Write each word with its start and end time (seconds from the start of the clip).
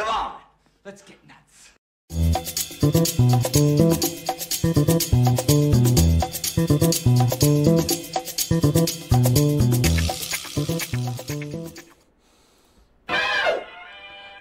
Come 0.00 0.08
on, 0.08 0.32
let's 0.86 1.02
get 1.02 1.18
nuts. 1.28 1.72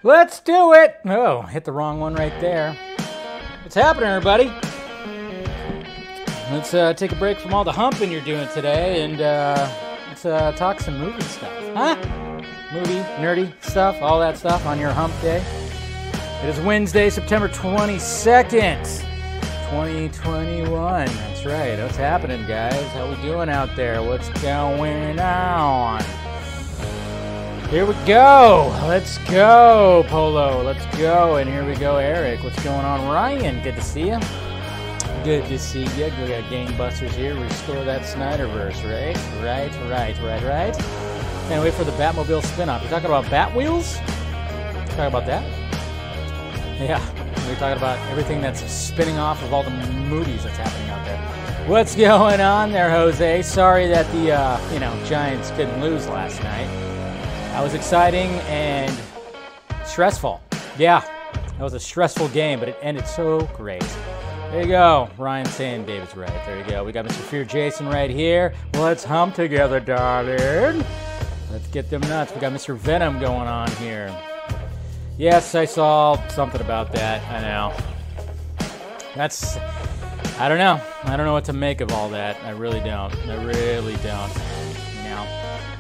Let's 0.01 0.39
do 0.39 0.71
it! 0.71 0.95
Oh, 1.03 1.41
hit 1.41 1.65
the 1.65 1.73
wrong 1.73 1.99
one 1.99 2.15
right 2.15 2.31
there. 2.39 2.71
What's 3.63 3.75
happening, 3.75 4.07
everybody? 4.07 4.45
Let's 6.53 6.73
uh, 6.73 6.93
take 6.93 7.11
a 7.11 7.15
break 7.15 7.37
from 7.37 7.53
all 7.53 7.65
the 7.65 7.73
humping 7.73 8.13
you're 8.13 8.21
doing 8.21 8.47
today 8.53 9.03
and 9.03 9.19
uh, 9.19 9.69
let's 10.07 10.23
uh, 10.23 10.53
talk 10.53 10.79
some 10.79 10.97
movie 10.97 11.21
stuff. 11.23 11.51
Huh? 11.73 12.28
Movie, 12.71 12.99
nerdy 13.17 13.51
stuff, 13.63 13.99
all 13.99 14.19
that 14.19 14.37
stuff 14.37 14.67
on 14.67 14.79
your 14.79 14.91
hump 14.91 15.11
day. 15.21 15.43
It 16.43 16.49
is 16.49 16.59
Wednesday, 16.59 17.09
September 17.09 17.49
22nd, 17.49 18.85
2021. 19.71 21.05
That's 21.07 21.45
right. 21.45 21.79
What's 21.79 21.97
happening, 21.97 22.45
guys? 22.45 22.79
How 22.91 23.09
we 23.09 23.15
doing 23.23 23.49
out 23.49 23.75
there? 23.75 24.03
What's 24.03 24.29
going 24.43 25.19
on? 25.19 26.03
Here 27.71 27.87
we 27.87 27.95
go. 28.05 28.71
Let's 28.87 29.17
go, 29.29 30.05
Polo. 30.07 30.61
Let's 30.61 30.85
go. 30.95 31.37
And 31.37 31.49
here 31.49 31.65
we 31.65 31.73
go, 31.73 31.97
Eric. 31.97 32.43
What's 32.43 32.63
going 32.63 32.85
on, 32.85 33.09
Ryan? 33.09 33.63
Good 33.63 33.77
to 33.77 33.81
see 33.81 34.09
you. 34.09 34.19
Good 35.23 35.45
to 35.47 35.57
see 35.57 35.85
you. 35.85 36.05
We 36.05 36.27
got 36.27 36.43
gangbusters 36.51 37.13
here. 37.13 37.33
Restore 37.33 37.83
that 37.85 38.03
Snyderverse, 38.03 38.83
right? 38.83 39.17
Right, 39.43 39.73
right, 39.89 40.15
right, 40.21 40.43
right. 40.43 41.08
Can't 41.49 41.63
wait 41.63 41.73
for 41.73 41.83
the 41.83 41.91
Batmobile 41.93 42.45
spin-off. 42.45 42.79
You're 42.83 42.91
talking 42.91 43.07
about 43.07 43.25
Batwheels? 43.25 43.97
Talking 44.89 45.05
about 45.05 45.25
that? 45.25 45.43
Yeah. 46.79 47.03
We're 47.47 47.55
talking 47.55 47.77
about 47.77 47.97
everything 48.11 48.39
that's 48.39 48.61
spinning 48.71 49.17
off 49.17 49.41
of 49.41 49.51
all 49.51 49.63
the 49.63 49.71
movies 49.71 50.43
that's 50.43 50.57
happening 50.57 50.87
out 50.91 51.03
there. 51.03 51.67
What's 51.67 51.95
going 51.95 52.39
on 52.39 52.71
there, 52.71 52.91
Jose? 52.91 53.41
Sorry 53.41 53.87
that 53.87 54.05
the 54.11 54.33
uh, 54.33 54.71
you 54.71 54.79
know 54.79 54.95
Giants 55.05 55.49
couldn't 55.49 55.81
lose 55.81 56.07
last 56.07 56.43
night. 56.43 56.67
That 57.53 57.63
was 57.63 57.73
exciting 57.73 58.29
and 58.41 58.95
stressful. 59.83 60.43
Yeah, 60.77 60.99
that 61.33 61.63
was 61.63 61.73
a 61.73 61.79
stressful 61.79 62.27
game, 62.27 62.59
but 62.59 62.69
it 62.69 62.77
ended 62.83 63.07
so 63.07 63.49
great. 63.55 63.81
There 64.51 64.61
you 64.61 64.67
go. 64.67 65.09
Ryan 65.17 65.47
saying 65.47 65.85
David's 65.87 66.15
right. 66.15 66.29
There 66.45 66.59
you 66.59 66.63
go. 66.69 66.83
We 66.83 66.91
got 66.91 67.05
Mr. 67.05 67.21
Fear 67.21 67.45
Jason 67.45 67.87
right 67.87 68.11
here. 68.11 68.53
Let's 68.75 69.03
hum 69.03 69.31
together, 69.31 69.79
darling. 69.79 70.85
Let's 71.51 71.67
get 71.67 71.89
them 71.89 72.01
nuts. 72.01 72.33
We 72.33 72.39
got 72.39 72.53
Mr. 72.53 72.75
Venom 72.75 73.19
going 73.19 73.47
on 73.47 73.71
here. 73.73 74.15
Yes, 75.17 75.55
I 75.55 75.65
saw 75.65 76.15
something 76.27 76.61
about 76.61 76.91
that. 76.93 77.21
I 77.31 77.41
know. 77.41 77.73
That's. 79.15 79.57
I 80.37 80.47
don't 80.47 80.59
know. 80.59 80.79
I 81.03 81.17
don't 81.17 81.25
know 81.25 81.33
what 81.33 81.45
to 81.45 81.53
make 81.53 81.81
of 81.81 81.91
all 81.91 82.09
that. 82.09 82.37
I 82.43 82.51
really 82.51 82.79
don't. 82.79 83.13
I 83.27 83.43
really 83.43 83.95
don't. 83.97 84.31
You 84.95 85.03
know, 85.09 85.27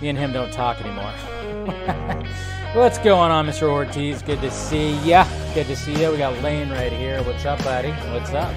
me 0.01 0.09
and 0.09 0.17
him 0.17 0.33
don't 0.33 0.51
talk 0.51 0.81
anymore. 0.81 1.11
What's 2.73 2.97
going 2.97 3.31
on, 3.31 3.47
Mr. 3.47 3.69
Ortiz? 3.69 4.21
Good 4.21 4.41
to 4.41 4.51
see 4.51 4.97
ya. 5.07 5.25
Good 5.53 5.67
to 5.67 5.75
see 5.75 6.01
ya. 6.01 6.11
We 6.11 6.17
got 6.17 6.39
Lane 6.41 6.69
right 6.69 6.91
here. 6.91 7.23
What's 7.23 7.45
up, 7.45 7.63
buddy? 7.63 7.91
What's 8.11 8.31
up? 8.33 8.53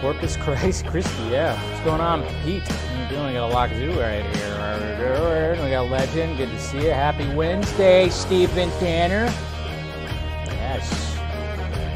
Corpus 0.00 0.36
Christ 0.40 0.86
Christi, 0.86 1.22
yeah. 1.30 1.60
What's 1.70 1.84
going 1.84 2.00
on, 2.00 2.22
Pete? 2.42 2.62
Doing? 3.08 3.26
We 3.28 3.32
got 3.34 3.50
a 3.50 3.54
Lock 3.54 3.70
Zoo 3.70 3.92
right 4.00 4.24
here. 4.36 5.56
We 5.62 5.70
got 5.70 5.88
Legend. 5.90 6.36
Good 6.36 6.50
to 6.50 6.58
see 6.58 6.84
you. 6.84 6.90
Happy 6.90 7.28
Wednesday, 7.34 8.08
Stephen 8.08 8.68
Tanner. 8.80 9.26
Yes. 10.46 11.16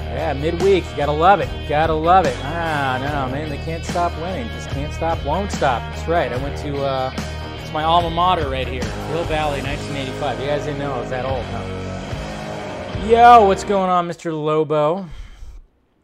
Yeah, 0.07 0.35
midweek. 0.35 0.89
You 0.89 0.97
gotta 0.97 1.13
love 1.13 1.41
it. 1.41 1.49
Gotta 1.69 1.95
love 1.95 2.27
it. 2.27 2.37
Ah, 2.43 2.99
no, 3.01 3.33
man. 3.33 3.49
They 3.49 3.59
can't 3.59 3.85
stop 3.85 4.13
winning. 4.21 4.47
Just 4.49 4.71
can't 4.71 4.93
stop, 4.93 5.25
won't 5.25 5.51
stop. 5.51 5.83
That's 5.95 6.07
right. 6.09 6.33
I 6.33 6.37
went 6.37 6.57
to, 6.59 6.77
uh, 6.85 7.13
it's 7.61 7.73
my 7.73 7.83
alma 7.83 8.11
mater 8.11 8.49
right 8.49 8.69
here. 8.69 8.85
Hill 8.85 9.25
Valley, 9.25 9.63
1985. 9.63 10.41
You 10.41 10.47
guys 10.47 10.65
didn't 10.65 10.79
know 10.79 10.93
I 10.93 11.01
was 11.01 11.11
that 11.11 11.25
old, 11.25 11.45
huh? 11.47 13.07
Yo, 13.07 13.47
what's 13.47 13.65
going 13.65 13.91
on, 13.91 14.09
Mr. 14.09 14.33
Lobo? 14.33 15.07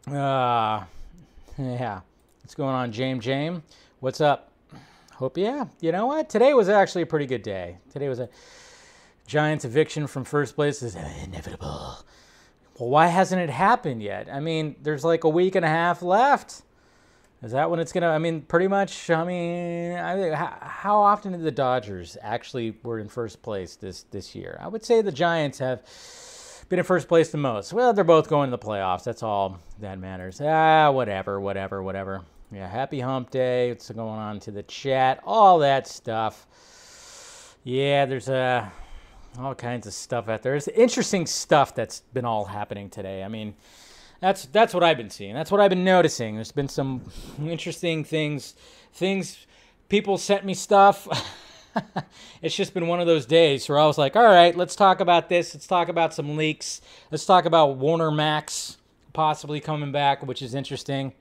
Uh, 0.07 0.83
yeah. 1.57 2.01
What's 2.41 2.55
going 2.55 2.75
on, 2.75 2.91
James 2.91 3.23
James? 3.23 3.61
What's 3.99 4.19
up? 4.19 4.46
Hope, 5.17 5.35
yeah. 5.35 5.65
You 5.81 5.91
know 5.91 6.05
what? 6.05 6.29
Today 6.29 6.53
was 6.53 6.69
actually 6.69 7.01
a 7.01 7.07
pretty 7.07 7.25
good 7.25 7.41
day. 7.41 7.79
Today 7.91 8.07
was 8.07 8.19
a 8.19 8.29
Giants 9.25 9.65
eviction 9.65 10.05
from 10.05 10.23
first 10.23 10.53
place 10.55 10.83
is 10.83 10.95
inevitable. 10.95 11.97
Well, 12.77 12.89
why 12.89 13.07
hasn't 13.07 13.41
it 13.41 13.49
happened 13.49 14.03
yet? 14.03 14.29
I 14.31 14.39
mean, 14.39 14.75
there's 14.83 15.03
like 15.03 15.23
a 15.23 15.29
week 15.29 15.55
and 15.55 15.65
a 15.65 15.69
half 15.69 16.03
left. 16.03 16.61
Is 17.41 17.51
that 17.51 17.71
when 17.71 17.79
it's 17.79 17.91
gonna? 17.91 18.09
I 18.09 18.19
mean, 18.19 18.41
pretty 18.43 18.67
much. 18.67 19.09
I 19.09 19.23
mean, 19.23 19.93
I, 19.93 20.35
how, 20.35 20.57
how 20.61 20.97
often 21.01 21.31
did 21.31 21.41
the 21.41 21.51
Dodgers 21.51 22.15
actually 22.21 22.77
were 22.83 22.99
in 22.99 23.09
first 23.09 23.41
place 23.41 23.75
this 23.75 24.03
this 24.11 24.35
year? 24.35 24.59
I 24.61 24.67
would 24.67 24.85
say 24.85 25.01
the 25.01 25.11
Giants 25.11 25.57
have 25.57 25.81
been 26.69 26.77
in 26.77 26.85
first 26.85 27.07
place 27.07 27.31
the 27.31 27.39
most. 27.39 27.73
Well, 27.73 27.91
they're 27.91 28.03
both 28.03 28.29
going 28.29 28.51
to 28.51 28.55
the 28.55 28.63
playoffs. 28.63 29.03
That's 29.03 29.23
all 29.23 29.59
that 29.79 29.97
matters. 29.97 30.39
Ah, 30.41 30.91
whatever, 30.91 31.41
whatever, 31.41 31.81
whatever. 31.81 32.21
Yeah, 32.49 32.67
happy 32.69 33.01
Hump 33.01 33.29
Day. 33.29 33.69
What's 33.69 33.89
going 33.89 34.19
on 34.19 34.39
to 34.41 34.51
the 34.51 34.63
chat? 34.63 35.19
All 35.25 35.59
that 35.59 35.85
stuff. 35.85 36.47
Yeah, 37.65 38.05
there's 38.05 38.29
a. 38.29 38.71
Uh, 39.37 39.41
all 39.41 39.53
kinds 39.53 39.85
of 39.85 39.93
stuff 39.93 40.29
out 40.29 40.43
there. 40.43 40.55
It's 40.55 40.69
interesting 40.69 41.25
stuff 41.25 41.75
that's 41.75 41.99
been 42.13 42.23
all 42.23 42.45
happening 42.45 42.89
today. 42.89 43.21
I 43.21 43.27
mean, 43.27 43.53
that's 44.21 44.45
that's 44.45 44.73
what 44.73 44.81
I've 44.81 44.95
been 44.95 45.09
seeing. 45.09 45.33
That's 45.33 45.51
what 45.51 45.59
I've 45.59 45.69
been 45.69 45.83
noticing. 45.83 46.35
There's 46.35 46.53
been 46.53 46.69
some 46.69 47.01
interesting 47.39 48.05
things. 48.05 48.55
Things 48.93 49.45
people 49.89 50.17
sent 50.17 50.45
me 50.45 50.53
stuff. 50.53 51.05
it's 52.41 52.55
just 52.55 52.73
been 52.73 52.87
one 52.87 53.01
of 53.01 53.07
those 53.07 53.25
days 53.25 53.67
where 53.67 53.77
I 53.77 53.85
was 53.85 53.97
like, 53.97 54.15
all 54.15 54.23
right, 54.23 54.55
let's 54.55 54.75
talk 54.77 55.01
about 55.01 55.27
this. 55.27 55.53
Let's 55.53 55.67
talk 55.67 55.89
about 55.89 56.13
some 56.13 56.37
leaks. 56.37 56.79
Let's 57.11 57.25
talk 57.25 57.43
about 57.43 57.75
Warner 57.75 58.09
Max 58.09 58.77
possibly 59.11 59.59
coming 59.59 59.91
back, 59.91 60.25
which 60.25 60.41
is 60.41 60.55
interesting. 60.55 61.11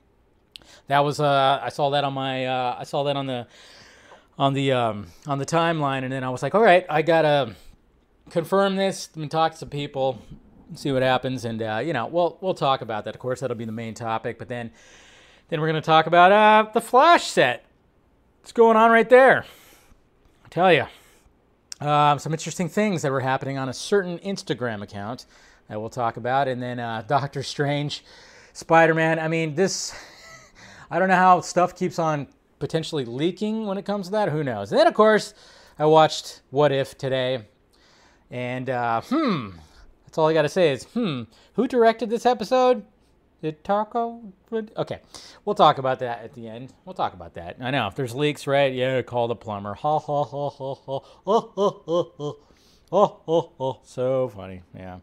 That 0.89 1.01
was 1.01 1.21
uh, 1.21 1.61
I 1.63 1.69
saw 1.71 1.91
that 1.91 2.05
on 2.05 2.13
my 2.13 2.47
uh, 2.47 2.77
I 2.79 2.85
saw 2.85 3.05
that 3.05 3.17
on 3.17 3.27
the 3.27 3.47
on 4.39 4.55
the 4.55 4.73
um, 4.73 5.07
on 5.27 5.39
the 5.39 5.47
timeline, 5.47 6.05
and 6.05 6.13
then 6.13 6.23
I 6.23 6.31
was 6.31 6.43
like, 6.43 6.55
all 6.55 6.63
right, 6.63 6.85
I 6.89 7.03
gotta 7.03 7.55
confirm 8.31 8.77
this 8.77 9.09
and 9.15 9.31
talk 9.31 9.53
to 9.53 9.59
some 9.59 9.71
people, 9.71 10.21
see 10.75 10.93
what 10.93 11.03
happens, 11.03 11.45
and 11.45 11.63
uh, 11.63 11.81
you 11.85 11.93
know, 11.93 12.07
we'll 12.07 12.39
we'll 12.41 12.55
talk 12.55 12.81
about 12.81 13.05
that. 13.05 13.15
Of 13.15 13.21
course, 13.21 13.41
that'll 13.41 13.57
be 13.57 13.65
the 13.65 13.73
main 13.73 13.95
topic. 13.95 14.39
But 14.39 14.49
then, 14.49 14.71
then 15.49 15.61
we're 15.61 15.69
gonna 15.69 15.81
talk 15.81 16.07
about 16.07 16.33
uh, 16.33 16.71
the 16.73 16.81
Flash 16.81 17.25
set. 17.25 17.65
What's 18.41 18.53
going 18.53 18.77
on 18.77 18.91
right 18.91 19.09
there? 19.09 19.45
I 20.45 20.49
tell 20.49 20.73
you, 20.73 20.87
um, 21.81 22.19
some 22.19 22.33
interesting 22.33 22.69
things 22.69 23.03
that 23.03 23.11
were 23.11 23.21
happening 23.21 23.59
on 23.59 23.69
a 23.69 23.75
certain 23.75 24.19
Instagram 24.21 24.83
account 24.83 25.27
that 25.69 25.81
we'll 25.81 25.91
talk 25.91 26.17
about, 26.17 26.47
and 26.47 26.63
then 26.63 26.79
uh, 26.79 27.03
Doctor 27.07 27.43
Strange, 27.43 28.05
Spider 28.53 28.95
Man. 28.95 29.19
I 29.19 29.29
mean, 29.29 29.55
this. 29.55 29.95
I 30.91 30.99
don't 30.99 31.09
know 31.09 31.17
how 31.17 31.41
stuff 31.41 31.75
keeps 31.77 31.99
on 31.99 32.29
potentially 32.59 33.05
leaking 33.05 33.67
when 33.67 33.79
it 33.79 33.85
comes 33.85 34.07
to 34.07 34.13
that. 34.13 34.31
Who 34.31 34.43
knows? 34.45 34.73
And 34.73 34.79
then, 34.81 34.87
of 34.87 34.95
course, 34.95 35.35
I 35.79 35.87
watched 35.87 36.43
What 36.51 36.73
If 36.73 36.97
today 36.97 37.47
and 38.31 38.69
uh, 38.69 39.01
hmm, 39.03 39.51
that's 40.05 40.19
all 40.19 40.29
I 40.29 40.35
got 40.35 40.43
to 40.43 40.49
say 40.49 40.73
is 40.73 40.85
hmm. 40.85 41.23
Who 41.55 41.67
directed 41.67 42.11
this 42.11 42.27
episode? 42.27 42.85
Did 43.43 43.63
Taco? 43.63 44.21
Okay, 44.53 45.01
we'll 45.45 45.55
talk 45.55 45.79
about 45.79 45.99
that 46.01 46.23
at 46.23 46.35
the 46.35 46.49
end. 46.49 46.73
We'll 46.85 46.95
talk 46.95 47.13
about 47.13 47.35
that. 47.35 47.57
I 47.61 47.71
know 47.71 47.87
if 47.87 47.95
there's 47.95 48.15
leaks, 48.15 48.47
right? 48.47 48.73
Yeah, 48.73 49.03
call 49.03 49.29
the 49.29 49.37
plumber. 49.37 49.75
Ha 49.75 49.99
ha 49.99 50.25
ha 50.25 50.51
ha 50.51 50.75
ha. 50.75 51.01
Oh 51.27 51.53
oh 51.57 51.85
oh 51.87 52.13
oh 52.19 52.37
oh 52.93 53.21
oh 53.29 53.53
oh. 53.61 53.81
So 53.85 54.29
funny. 54.29 54.63
Yeah. 54.75 54.99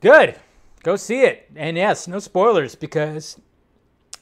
Good. 0.00 0.36
Go 0.82 0.96
see 0.96 1.22
it. 1.22 1.50
And 1.54 1.76
yes, 1.76 2.08
no 2.08 2.18
spoilers 2.18 2.74
because 2.74 3.38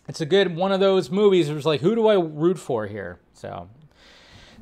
it's 0.08 0.20
a 0.20 0.26
good 0.26 0.54
one 0.54 0.72
of 0.72 0.80
those 0.80 1.10
movies. 1.10 1.48
It 1.48 1.54
was 1.54 1.66
like, 1.66 1.80
who 1.80 1.94
do 1.94 2.08
I 2.08 2.14
root 2.14 2.58
for 2.58 2.86
here? 2.86 3.20
So, 3.32 3.68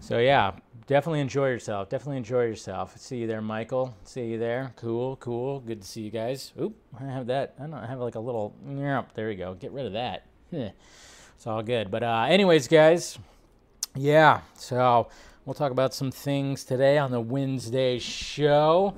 so 0.00 0.18
yeah, 0.18 0.52
definitely 0.86 1.20
enjoy 1.20 1.48
yourself. 1.48 1.88
Definitely 1.88 2.18
enjoy 2.18 2.44
yourself. 2.44 2.96
See 2.98 3.18
you 3.18 3.26
there, 3.26 3.40
Michael. 3.40 3.94
See 4.04 4.26
you 4.26 4.38
there. 4.38 4.72
Cool, 4.76 5.16
cool. 5.16 5.60
Good 5.60 5.82
to 5.82 5.88
see 5.88 6.02
you 6.02 6.10
guys. 6.10 6.52
Oop, 6.60 6.76
I 6.98 7.04
have 7.04 7.26
that. 7.26 7.54
I 7.58 7.62
don't 7.62 7.74
I 7.74 7.86
have 7.86 8.00
like 8.00 8.14
a 8.14 8.20
little. 8.20 8.54
There 8.64 9.28
we 9.28 9.34
go. 9.34 9.54
Get 9.54 9.72
rid 9.72 9.86
of 9.86 9.92
that. 9.92 10.26
It's 11.34 11.46
all 11.48 11.62
good. 11.64 11.90
But 11.90 12.04
uh, 12.04 12.26
anyways, 12.28 12.68
guys, 12.68 13.18
yeah. 13.96 14.42
So 14.54 15.08
we'll 15.44 15.54
talk 15.54 15.72
about 15.72 15.92
some 15.92 16.12
things 16.12 16.62
today 16.62 16.98
on 16.98 17.10
the 17.10 17.20
Wednesday 17.20 17.98
show. 17.98 18.94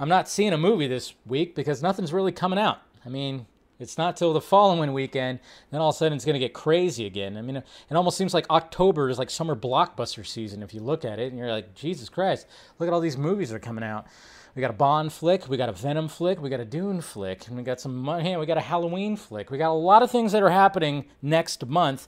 I'm 0.00 0.08
not 0.08 0.26
seeing 0.26 0.54
a 0.54 0.56
movie 0.56 0.86
this 0.86 1.12
week 1.26 1.54
because 1.54 1.82
nothing's 1.82 2.10
really 2.14 2.32
coming 2.32 2.58
out. 2.58 2.78
I 3.04 3.10
mean, 3.10 3.46
It's 3.82 3.98
not 3.98 4.16
till 4.16 4.32
the 4.32 4.40
following 4.40 4.92
weekend. 4.92 5.40
Then 5.70 5.80
all 5.80 5.90
of 5.90 5.94
a 5.94 5.98
sudden 5.98 6.16
it's 6.16 6.24
going 6.24 6.34
to 6.34 6.40
get 6.40 6.54
crazy 6.54 7.04
again. 7.06 7.36
I 7.36 7.42
mean, 7.42 7.56
it 7.56 7.64
almost 7.90 8.16
seems 8.16 8.32
like 8.32 8.48
October 8.48 9.10
is 9.10 9.18
like 9.18 9.30
summer 9.30 9.56
blockbuster 9.56 10.26
season 10.26 10.62
if 10.62 10.72
you 10.72 10.80
look 10.80 11.04
at 11.04 11.18
it, 11.18 11.30
and 11.30 11.38
you're 11.38 11.50
like, 11.50 11.74
Jesus 11.74 12.08
Christ, 12.08 12.46
look 12.78 12.86
at 12.86 12.92
all 12.92 13.00
these 13.00 13.18
movies 13.18 13.50
that 13.50 13.56
are 13.56 13.60
coming 13.60 13.84
out. 13.84 14.06
We 14.54 14.60
got 14.60 14.70
a 14.70 14.74
Bond 14.74 15.12
flick, 15.12 15.48
we 15.48 15.56
got 15.56 15.70
a 15.70 15.72
Venom 15.72 16.08
flick, 16.08 16.40
we 16.40 16.50
got 16.50 16.60
a 16.60 16.64
Dune 16.64 17.00
flick, 17.00 17.48
and 17.48 17.56
we 17.56 17.62
got 17.62 17.80
some 17.80 17.96
money. 17.96 18.36
We 18.36 18.44
got 18.44 18.58
a 18.58 18.62
Halloween 18.62 19.16
flick. 19.16 19.50
We 19.50 19.56
got 19.56 19.70
a 19.70 19.72
lot 19.72 20.02
of 20.02 20.10
things 20.10 20.32
that 20.32 20.42
are 20.42 20.50
happening 20.50 21.06
next 21.22 21.64
month. 21.66 22.06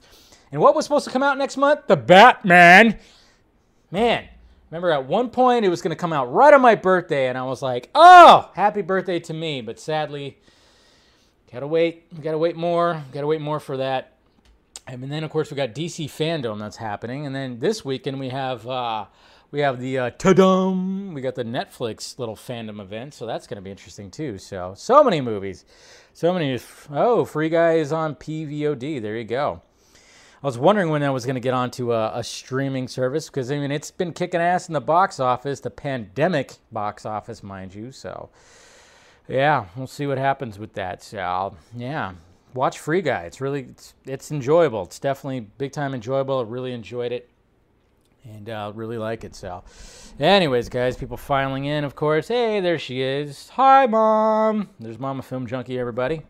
And 0.51 0.61
what 0.61 0.75
was 0.75 0.85
supposed 0.85 1.05
to 1.05 1.11
come 1.11 1.23
out 1.23 1.39
next 1.39 1.57
month? 1.57 1.87
The 1.87 1.97
Batman. 1.97 2.99
Man, 3.89 4.27
remember 4.69 4.91
at 4.91 5.07
one 5.07 5.29
point 5.29 5.65
it 5.65 5.69
was 5.69 5.81
going 5.81 5.89
to 5.89 5.95
come 5.95 6.13
out 6.13 6.31
right 6.31 6.53
on 6.53 6.61
my 6.61 6.75
birthday, 6.75 7.29
and 7.29 7.37
I 7.37 7.43
was 7.43 7.63
like, 7.63 7.89
"Oh, 7.95 8.51
happy 8.53 8.83
birthday 8.83 9.19
to 9.21 9.33
me!" 9.33 9.61
But 9.61 9.79
sadly, 9.79 10.37
gotta 11.51 11.67
wait. 11.67 12.21
Gotta 12.21 12.37
wait 12.37 12.55
more. 12.55 13.03
Gotta 13.11 13.27
wait 13.27 13.41
more 13.41 13.59
for 13.59 13.77
that. 13.77 14.13
And 14.87 15.11
then 15.11 15.23
of 15.23 15.31
course 15.31 15.49
we 15.49 15.57
got 15.57 15.73
DC 15.73 16.05
fandom 16.05 16.59
that's 16.59 16.77
happening, 16.77 17.25
and 17.25 17.35
then 17.35 17.59
this 17.59 17.83
weekend 17.83 18.19
we 18.19 18.29
have. 18.29 18.67
Uh, 18.67 19.05
we 19.51 19.61
have 19.61 19.79
the 19.79 19.97
uh, 19.97 20.09
ta-dum. 20.09 21.13
We 21.13 21.21
got 21.21 21.35
the 21.35 21.45
Netflix 21.45 22.19
little 22.19 22.35
fandom 22.35 22.81
event, 22.81 23.13
so 23.13 23.25
that's 23.25 23.47
to 23.55 23.61
be 23.61 23.71
interesting 23.71 24.11
too. 24.11 24.37
So, 24.37 24.73
so 24.75 25.01
many 25.01 25.21
movies, 25.21 25.63
so 26.13 26.33
many. 26.33 26.59
Oh, 26.91 27.23
Free 27.23 27.47
Guy 27.47 27.75
is 27.75 27.93
on 27.93 28.15
PVOD. 28.15 29.01
There 29.01 29.15
you 29.15 29.23
go. 29.23 29.61
I 30.43 30.45
was 30.45 30.57
wondering 30.57 30.89
when 30.89 31.03
I 31.03 31.09
was 31.09 31.25
to 31.35 31.39
get 31.41 31.53
onto 31.53 31.93
a, 31.93 32.19
a 32.19 32.23
streaming 32.23 32.87
service 32.87 33.29
because 33.29 33.49
I 33.49 33.57
mean 33.57 33.71
it's 33.71 33.91
been 33.91 34.11
kicking 34.11 34.41
ass 34.41 34.67
in 34.67 34.73
the 34.73 34.81
box 34.81 35.19
office, 35.19 35.61
the 35.61 35.71
pandemic 35.71 36.57
box 36.71 37.05
office, 37.05 37.41
mind 37.41 37.73
you. 37.73 37.91
So, 37.91 38.29
yeah, 39.27 39.65
we'll 39.75 39.87
see 39.87 40.07
what 40.07 40.17
happens 40.17 40.59
with 40.59 40.73
that. 40.73 41.01
So, 41.03 41.55
yeah, 41.75 42.13
watch 42.53 42.79
Free 42.79 43.01
Guy. 43.01 43.23
It's 43.23 43.41
really 43.41 43.61
it's, 43.61 43.93
it's 44.05 44.31
enjoyable. 44.31 44.83
It's 44.83 44.99
definitely 44.99 45.41
big 45.57 45.71
time 45.71 45.93
enjoyable. 45.93 46.39
I 46.39 46.43
really 46.43 46.71
enjoyed 46.71 47.11
it 47.11 47.29
and 48.23 48.49
uh, 48.49 48.71
really 48.75 48.97
like 48.97 49.23
it. 49.23 49.35
So, 49.35 49.63
anyways, 50.19 50.69
guys, 50.69 50.97
people 50.97 51.17
filing 51.17 51.65
in, 51.65 51.83
of 51.83 51.95
course. 51.95 52.27
Hey, 52.27 52.59
there 52.59 52.79
she 52.79 53.01
is. 53.01 53.49
Hi, 53.49 53.85
mom. 53.85 54.69
There's 54.79 54.99
Mama 54.99 55.21
Film 55.21 55.47
Junkee, 55.47 55.77
everybody. 55.77 56.21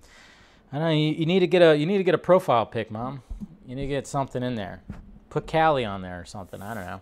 I 0.72 0.80
know 0.80 0.90
you, 0.90 1.12
you, 1.12 1.26
need 1.26 1.40
to 1.40 1.48
get 1.48 1.62
a 1.62 1.78
you 1.78 1.86
need 1.86 1.98
to 2.00 2.04
get 2.04 2.16
a 2.16 2.20
profile 2.20 2.66
pic, 2.66 2.92
mom. 2.92 3.24
You 3.66 3.76
need 3.76 3.84
to 3.84 3.88
get 3.88 4.08
something 4.08 4.44
in 4.44 4.56
there. 4.56 4.84
Put 5.30 5.48
Callie 5.48 5.86
on 5.86 6.02
there 6.02 6.20
or 6.20 6.26
something. 6.26 6.62
I 6.62 6.74
don't 6.74 6.86
know. 6.86 7.02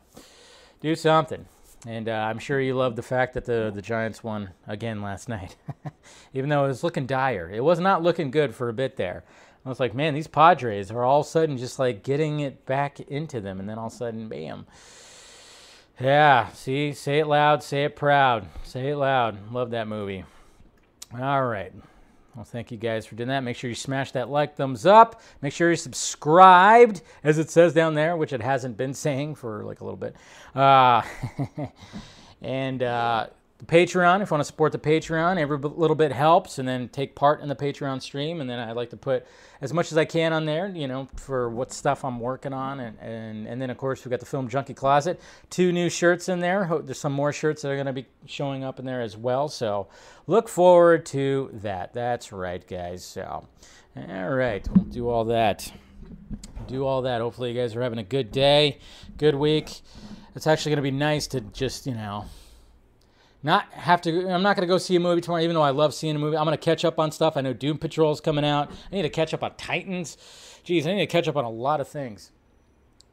Do 0.81 0.95
something. 0.95 1.45
And 1.85 2.07
uh, 2.07 2.13
I'm 2.13 2.39
sure 2.39 2.61
you 2.61 2.75
love 2.75 2.95
the 2.95 3.01
fact 3.01 3.33
that 3.33 3.45
the 3.45 3.71
the 3.73 3.81
Giants 3.81 4.23
won 4.23 4.51
again 4.67 5.01
last 5.01 5.27
night, 5.27 5.57
even 6.33 6.49
though 6.49 6.65
it 6.65 6.69
was 6.69 6.83
looking 6.83 7.05
dire. 7.05 7.49
It 7.51 7.63
was 7.63 7.79
not 7.79 8.01
looking 8.01 8.31
good 8.31 8.55
for 8.55 8.69
a 8.69 8.73
bit 8.73 8.95
there. 8.95 9.23
I 9.65 9.69
was 9.69 9.79
like, 9.79 9.93
man, 9.93 10.13
these 10.13 10.27
Padres 10.27 10.91
are 10.91 11.03
all 11.03 11.21
of 11.21 11.25
a 11.25 11.29
sudden 11.29 11.57
just 11.57 11.79
like 11.79 12.03
getting 12.03 12.39
it 12.39 12.65
back 12.65 12.99
into 13.01 13.41
them, 13.41 13.59
and 13.59 13.67
then 13.67 13.77
all 13.77 13.87
of 13.87 13.93
a 13.93 13.95
sudden, 13.95 14.27
bam. 14.27 14.65
Yeah, 15.99 16.49
see, 16.53 16.93
say 16.93 17.19
it 17.19 17.27
loud, 17.27 17.63
say 17.63 17.85
it 17.85 17.95
proud, 17.95 18.47
say 18.63 18.89
it 18.89 18.97
loud. 18.97 19.51
Love 19.51 19.71
that 19.71 19.87
movie. 19.87 20.25
All 21.17 21.45
right. 21.45 21.73
Well, 22.35 22.45
thank 22.45 22.71
you 22.71 22.77
guys 22.77 23.05
for 23.05 23.13
doing 23.13 23.29
that. 23.29 23.41
Make 23.41 23.55
sure 23.55 23.69
you 23.69 23.75
smash 23.75 24.11
that 24.13 24.27
like, 24.27 24.55
thumbs 24.55 24.87
up. 24.87 25.21
Make 25.43 25.53
sure 25.53 25.69
you're 25.69 25.75
subscribed, 25.75 27.03
as 27.23 27.37
it 27.37 27.51
says 27.51 27.73
down 27.73 27.93
there, 27.93 28.17
which 28.17 28.33
it 28.33 28.41
hasn't 28.41 28.75
been 28.75 28.95
saying 28.95 29.35
for 29.35 29.63
like 29.63 29.81
a 29.81 29.83
little 29.83 29.97
bit. 29.97 30.15
Uh, 30.55 31.03
and 32.41 32.81
uh, 32.81 33.27
the 33.65 33.71
Patreon. 33.71 34.21
If 34.21 34.29
you 34.29 34.35
want 34.35 34.41
to 34.41 34.45
support 34.45 34.71
the 34.71 34.79
Patreon, 34.79 35.37
every 35.37 35.57
little 35.57 35.95
bit 35.95 36.11
helps, 36.11 36.59
and 36.59 36.67
then 36.67 36.89
take 36.89 37.15
part 37.15 37.41
in 37.41 37.47
the 37.47 37.55
Patreon 37.55 38.01
stream. 38.01 38.41
And 38.41 38.49
then 38.49 38.59
I 38.59 38.73
like 38.73 38.89
to 38.89 38.97
put 38.97 39.25
as 39.61 39.73
much 39.73 39.91
as 39.91 39.97
I 39.97 40.05
can 40.05 40.33
on 40.33 40.45
there, 40.45 40.67
you 40.67 40.87
know, 40.87 41.07
for 41.15 41.49
what 41.49 41.71
stuff 41.71 42.03
I'm 42.03 42.19
working 42.19 42.53
on. 42.53 42.79
And 42.79 42.97
and, 42.99 43.47
and 43.47 43.61
then 43.61 43.69
of 43.69 43.77
course 43.77 44.03
we've 44.03 44.09
got 44.09 44.19
the 44.19 44.25
Film 44.25 44.49
Junkee 44.49 44.75
Closet, 44.75 45.19
two 45.49 45.71
new 45.71 45.89
shirts 45.89 46.29
in 46.29 46.39
there. 46.39 46.69
There's 46.83 46.99
some 46.99 47.13
more 47.13 47.31
shirts 47.31 47.61
that 47.61 47.71
are 47.71 47.75
going 47.75 47.87
to 47.87 47.93
be 47.93 48.05
showing 48.25 48.63
up 48.63 48.79
in 48.79 48.85
there 48.85 49.01
as 49.01 49.15
well. 49.15 49.47
So 49.47 49.87
look 50.27 50.49
forward 50.49 51.05
to 51.07 51.49
that. 51.53 51.93
That's 51.93 52.31
right, 52.31 52.65
guys. 52.67 53.05
So 53.05 53.47
all 53.95 54.29
right, 54.29 54.67
we'll 54.75 54.85
do 54.85 55.07
all 55.07 55.25
that. 55.25 55.71
Do 56.67 56.85
all 56.85 57.03
that. 57.03 57.21
Hopefully 57.21 57.51
you 57.51 57.59
guys 57.59 57.75
are 57.75 57.81
having 57.81 57.99
a 57.99 58.03
good 58.03 58.31
day, 58.31 58.79
good 59.17 59.35
week. 59.35 59.81
It's 60.35 60.47
actually 60.47 60.71
going 60.71 60.83
to 60.83 60.91
be 60.91 60.91
nice 60.91 61.27
to 61.27 61.41
just 61.41 61.85
you 61.85 61.93
know 61.93 62.25
not 63.43 63.71
have 63.73 64.01
to. 64.01 64.29
I'm 64.29 64.41
not 64.41 64.55
gonna 64.55 64.67
go 64.67 64.77
see 64.77 64.95
a 64.95 64.99
movie 64.99 65.21
tomorrow, 65.21 65.43
even 65.43 65.53
though 65.53 65.61
I 65.61 65.71
love 65.71 65.93
seeing 65.93 66.15
a 66.15 66.19
movie. 66.19 66.37
I'm 66.37 66.45
gonna 66.45 66.57
catch 66.57 66.85
up 66.85 66.97
on 66.97 67.11
stuff. 67.11 67.35
I 67.35 67.41
know 67.41 67.53
Doom 67.53 67.77
Patrol 67.77 68.11
is 68.11 68.21
coming 68.21 68.45
out. 68.45 68.71
I 68.91 68.95
need 68.95 69.01
to 69.03 69.09
catch 69.09 69.33
up 69.33 69.43
on 69.43 69.53
Titans. 69.55 70.17
Geez, 70.63 70.87
I 70.87 70.93
need 70.93 71.01
to 71.01 71.07
catch 71.07 71.27
up 71.27 71.35
on 71.35 71.43
a 71.43 71.49
lot 71.49 71.81
of 71.81 71.87
things. 71.87 72.31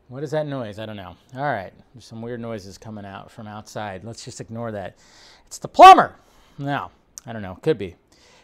What 0.08 0.22
is 0.22 0.30
that 0.30 0.46
noise? 0.46 0.78
I 0.78 0.86
don't 0.86 0.96
know. 0.96 1.16
All 1.34 1.42
right, 1.42 1.72
there's 1.94 2.04
some 2.04 2.22
weird 2.22 2.40
noises 2.40 2.78
coming 2.78 3.04
out 3.04 3.30
from 3.30 3.46
outside. 3.46 4.04
Let's 4.04 4.24
just 4.24 4.40
ignore 4.40 4.72
that. 4.72 4.98
It's 5.46 5.58
the 5.58 5.68
plumber. 5.68 6.14
No, 6.58 6.90
I 7.26 7.32
don't 7.32 7.42
know. 7.42 7.56
Could 7.56 7.78
be. 7.78 7.96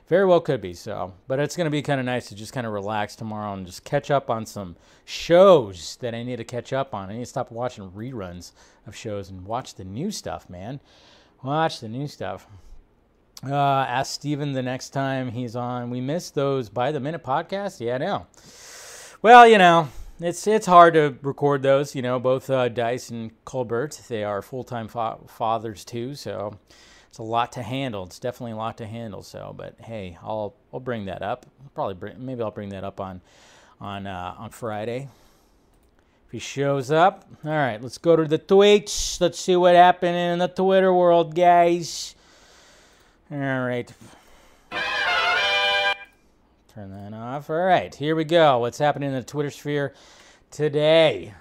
Very 0.08 0.24
well 0.24 0.40
could 0.40 0.60
be. 0.60 0.74
So, 0.74 1.14
but 1.26 1.40
it's 1.40 1.56
gonna 1.56 1.70
be 1.70 1.82
kind 1.82 2.00
of 2.00 2.06
nice 2.06 2.28
to 2.28 2.34
just 2.34 2.52
kind 2.52 2.66
of 2.66 2.72
relax 2.72 3.14
tomorrow 3.16 3.52
and 3.52 3.66
just 3.66 3.84
catch 3.84 4.10
up 4.10 4.30
on 4.30 4.46
some 4.46 4.76
shows 5.04 5.96
that 6.00 6.14
I 6.14 6.22
need 6.24 6.36
to 6.36 6.44
catch 6.44 6.72
up 6.72 6.94
on. 6.94 7.10
I 7.10 7.14
need 7.14 7.20
to 7.20 7.26
stop 7.26 7.50
watching 7.52 7.90
reruns 7.90 8.52
of 8.86 8.96
shows 8.96 9.30
and 9.30 9.44
watch 9.44 9.74
the 9.74 9.84
new 9.84 10.10
stuff, 10.10 10.48
man. 10.50 10.80
Watch 11.42 11.80
the 11.80 11.88
new 11.88 12.06
stuff. 12.06 12.46
Uh, 13.44 13.54
ask 13.54 14.14
Steven 14.14 14.52
the 14.52 14.62
next 14.62 14.90
time 14.90 15.30
he's 15.30 15.54
on. 15.54 15.90
We 15.90 16.00
missed 16.00 16.34
those 16.34 16.68
by 16.68 16.90
the 16.90 17.00
minute 17.00 17.22
podcast. 17.22 17.80
Yeah, 17.80 17.98
know. 17.98 18.26
Well, 19.22 19.46
you 19.46 19.58
know, 19.58 19.88
it's 20.20 20.46
it's 20.46 20.66
hard 20.66 20.94
to 20.94 21.16
record 21.22 21.62
those. 21.62 21.94
You 21.94 22.02
know, 22.02 22.18
both 22.18 22.48
uh, 22.48 22.68
Dice 22.68 23.10
and 23.10 23.32
Colbert, 23.44 24.00
they 24.08 24.24
are 24.24 24.40
full 24.40 24.64
time 24.64 24.88
fa- 24.88 25.18
fathers 25.28 25.84
too. 25.84 26.14
So 26.14 26.58
it's 27.08 27.18
a 27.18 27.22
lot 27.22 27.52
to 27.52 27.62
handle. 27.62 28.04
It's 28.04 28.18
definitely 28.18 28.52
a 28.52 28.56
lot 28.56 28.78
to 28.78 28.86
handle. 28.86 29.22
So, 29.22 29.54
but 29.56 29.76
hey, 29.80 30.16
I'll 30.22 30.54
I'll 30.72 30.80
bring 30.80 31.04
that 31.06 31.22
up. 31.22 31.46
Probably 31.74 31.94
bring, 31.94 32.24
maybe 32.24 32.42
I'll 32.42 32.50
bring 32.50 32.70
that 32.70 32.84
up 32.84 33.00
on 33.00 33.20
on 33.80 34.06
uh, 34.06 34.34
on 34.38 34.50
Friday. 34.50 35.08
If 36.26 36.32
he 36.32 36.38
shows 36.40 36.90
up, 36.90 37.24
all 37.44 37.52
right, 37.52 37.80
let's 37.80 37.98
go 37.98 38.16
to 38.16 38.24
the 38.24 38.40
tweets. 38.40 39.20
Let's 39.20 39.38
see 39.38 39.54
what 39.54 39.76
happened 39.76 40.16
in 40.16 40.40
the 40.40 40.48
Twitter 40.48 40.92
world, 40.92 41.36
guys. 41.36 42.16
All 43.30 43.38
right. 43.38 43.92
Turn 46.74 46.90
that 46.90 47.14
off. 47.14 47.48
All 47.48 47.54
right, 47.54 47.94
here 47.94 48.16
we 48.16 48.24
go. 48.24 48.58
What's 48.58 48.78
happening 48.78 49.10
in 49.10 49.14
the 49.14 49.22
Twitter 49.22 49.50
sphere 49.50 49.94
today? 50.50 51.32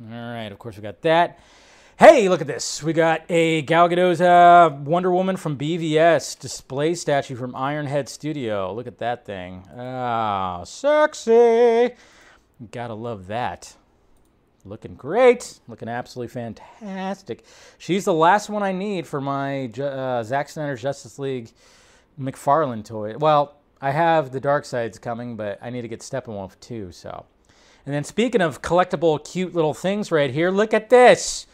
All 0.00 0.16
right, 0.16 0.52
of 0.52 0.60
course, 0.60 0.76
we 0.76 0.82
got 0.82 1.02
that. 1.02 1.40
Hey, 1.98 2.28
look 2.28 2.40
at 2.40 2.46
this. 2.46 2.84
We 2.84 2.92
got 2.92 3.22
a 3.28 3.62
Gal 3.62 3.88
Gadot's 3.88 4.20
uh, 4.20 4.70
Wonder 4.84 5.10
Woman 5.10 5.38
from 5.38 5.58
BVS 5.58 6.38
display 6.38 6.94
statue 6.94 7.34
from 7.34 7.52
Ironhead 7.54 8.08
Studio. 8.08 8.72
Look 8.72 8.86
at 8.86 8.98
that 8.98 9.26
thing. 9.26 9.64
Ah, 9.76 10.60
oh, 10.60 10.64
sexy. 10.64 11.96
Gotta 12.70 12.94
love 12.94 13.26
that 13.26 13.74
looking 14.64 14.94
great, 14.94 15.60
looking 15.68 15.88
absolutely 15.88 16.32
fantastic. 16.32 17.44
She's 17.78 18.04
the 18.04 18.14
last 18.14 18.48
one 18.48 18.62
I 18.62 18.72
need 18.72 19.06
for 19.06 19.20
my 19.20 19.66
uh, 19.66 20.22
Zack 20.22 20.48
Snyder's 20.48 20.82
Justice 20.82 21.18
League 21.18 21.50
McFarlane 22.20 22.84
toy. 22.84 23.16
Well, 23.16 23.56
I 23.80 23.90
have 23.90 24.32
the 24.32 24.40
Darkseid's 24.40 24.98
coming, 24.98 25.36
but 25.36 25.58
I 25.62 25.70
need 25.70 25.82
to 25.82 25.88
get 25.88 26.00
Steppenwolf 26.00 26.58
too. 26.60 26.92
So, 26.92 27.24
and 27.86 27.94
then 27.94 28.04
speaking 28.04 28.40
of 28.40 28.62
collectible, 28.62 29.24
cute 29.24 29.54
little 29.54 29.74
things 29.74 30.12
right 30.12 30.30
here, 30.30 30.50
look 30.50 30.74
at 30.74 30.90
this. 30.90 31.46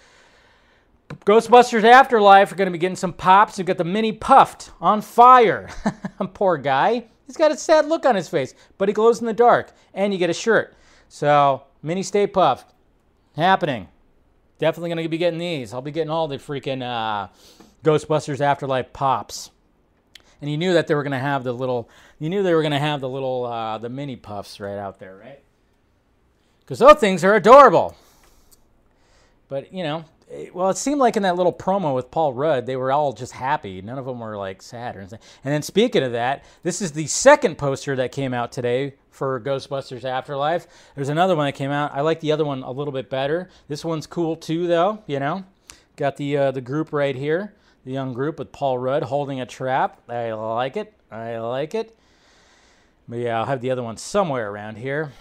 Ghostbusters 1.24 1.84
Afterlife 1.84 2.50
are 2.50 2.56
going 2.56 2.66
to 2.66 2.72
be 2.72 2.78
getting 2.78 2.96
some 2.96 3.12
pops. 3.12 3.58
We've 3.58 3.66
got 3.66 3.78
the 3.78 3.84
mini 3.84 4.12
puffed 4.12 4.72
on 4.80 5.00
fire. 5.00 5.68
Poor 6.34 6.56
guy. 6.56 7.04
He's 7.26 7.36
got 7.36 7.52
a 7.52 7.56
sad 7.56 7.86
look 7.86 8.04
on 8.04 8.16
his 8.16 8.28
face, 8.28 8.54
but 8.76 8.88
he 8.88 8.92
glows 8.92 9.20
in 9.20 9.26
the 9.26 9.32
dark. 9.32 9.72
And 9.94 10.12
you 10.12 10.18
get 10.18 10.30
a 10.30 10.34
shirt. 10.34 10.74
So, 11.08 11.62
mini 11.82 12.02
Stay 12.02 12.26
Puft 12.26 12.64
happening. 13.36 13.88
Definitely 14.58 14.90
going 14.90 15.02
to 15.02 15.08
be 15.08 15.18
getting 15.18 15.38
these. 15.38 15.74
I'll 15.74 15.82
be 15.82 15.90
getting 15.90 16.10
all 16.10 16.28
the 16.28 16.38
freaking 16.38 16.82
uh, 16.82 17.28
Ghostbusters 17.84 18.40
Afterlife 18.40 18.92
pops. 18.92 19.50
And 20.40 20.50
you 20.50 20.56
knew 20.56 20.72
that 20.74 20.86
they 20.86 20.94
were 20.94 21.02
going 21.02 21.12
to 21.12 21.18
have 21.18 21.44
the 21.44 21.52
little, 21.52 21.88
you 22.18 22.28
knew 22.28 22.42
they 22.42 22.54
were 22.54 22.62
going 22.62 22.72
to 22.72 22.78
have 22.78 23.00
the 23.00 23.08
little, 23.08 23.46
uh, 23.46 23.78
the 23.78 23.88
mini 23.88 24.16
puffs 24.16 24.60
right 24.60 24.76
out 24.76 24.98
there, 24.98 25.16
right? 25.16 25.40
Because 26.60 26.78
those 26.78 26.96
things 26.96 27.24
are 27.24 27.34
adorable. 27.34 27.96
But, 29.48 29.72
you 29.72 29.82
know, 29.82 30.04
well, 30.52 30.70
it 30.70 30.76
seemed 30.76 30.98
like 30.98 31.16
in 31.16 31.22
that 31.22 31.36
little 31.36 31.52
promo 31.52 31.94
with 31.94 32.10
Paul 32.10 32.32
Rudd, 32.32 32.66
they 32.66 32.76
were 32.76 32.90
all 32.90 33.12
just 33.12 33.32
happy. 33.32 33.80
None 33.80 33.98
of 33.98 34.06
them 34.06 34.18
were 34.18 34.36
like 34.36 34.60
sad 34.60 34.96
or 34.96 35.00
anything. 35.00 35.20
And 35.44 35.52
then 35.52 35.62
speaking 35.62 36.02
of 36.02 36.12
that, 36.12 36.44
this 36.62 36.82
is 36.82 36.92
the 36.92 37.06
second 37.06 37.58
poster 37.58 37.94
that 37.96 38.10
came 38.10 38.34
out 38.34 38.50
today 38.50 38.94
for 39.10 39.40
Ghostbusters 39.40 40.04
Afterlife. 40.04 40.66
There's 40.94 41.08
another 41.08 41.36
one 41.36 41.46
that 41.46 41.52
came 41.52 41.70
out. 41.70 41.92
I 41.94 42.00
like 42.00 42.20
the 42.20 42.32
other 42.32 42.44
one 42.44 42.62
a 42.62 42.70
little 42.72 42.92
bit 42.92 43.08
better. 43.08 43.48
This 43.68 43.84
one's 43.84 44.06
cool 44.06 44.34
too, 44.36 44.66
though. 44.66 45.02
You 45.06 45.20
know, 45.20 45.44
got 45.94 46.16
the 46.16 46.36
uh, 46.36 46.50
the 46.50 46.60
group 46.60 46.92
right 46.92 47.14
here, 47.14 47.54
the 47.84 47.92
young 47.92 48.12
group 48.12 48.38
with 48.38 48.50
Paul 48.50 48.78
Rudd 48.78 49.04
holding 49.04 49.40
a 49.40 49.46
trap. 49.46 50.00
I 50.08 50.32
like 50.32 50.76
it. 50.76 50.92
I 51.10 51.38
like 51.38 51.74
it. 51.74 51.96
But 53.08 53.20
yeah, 53.20 53.38
I'll 53.38 53.46
have 53.46 53.60
the 53.60 53.70
other 53.70 53.84
one 53.84 53.96
somewhere 53.96 54.50
around 54.50 54.76
here. 54.76 55.12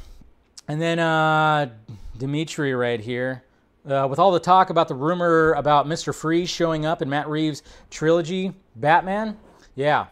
And 0.68 0.82
then 0.82 0.98
uh, 0.98 1.70
Dimitri 2.18 2.74
right 2.74 3.00
here. 3.00 3.44
Uh, 3.88 4.08
with 4.10 4.18
all 4.18 4.32
the 4.32 4.40
talk 4.40 4.72
about 4.72 4.88
the 4.88 4.96
rumor 4.96 5.54
about 5.54 5.86
Mr. 5.86 6.14
Freeze 6.14 6.50
showing 6.50 6.86
up 6.86 7.02
in 7.04 7.10
Matt 7.10 7.30
Reeves' 7.30 7.62
trilogy, 7.92 8.52
Batman, 8.76 9.38
yeah, 9.76 10.08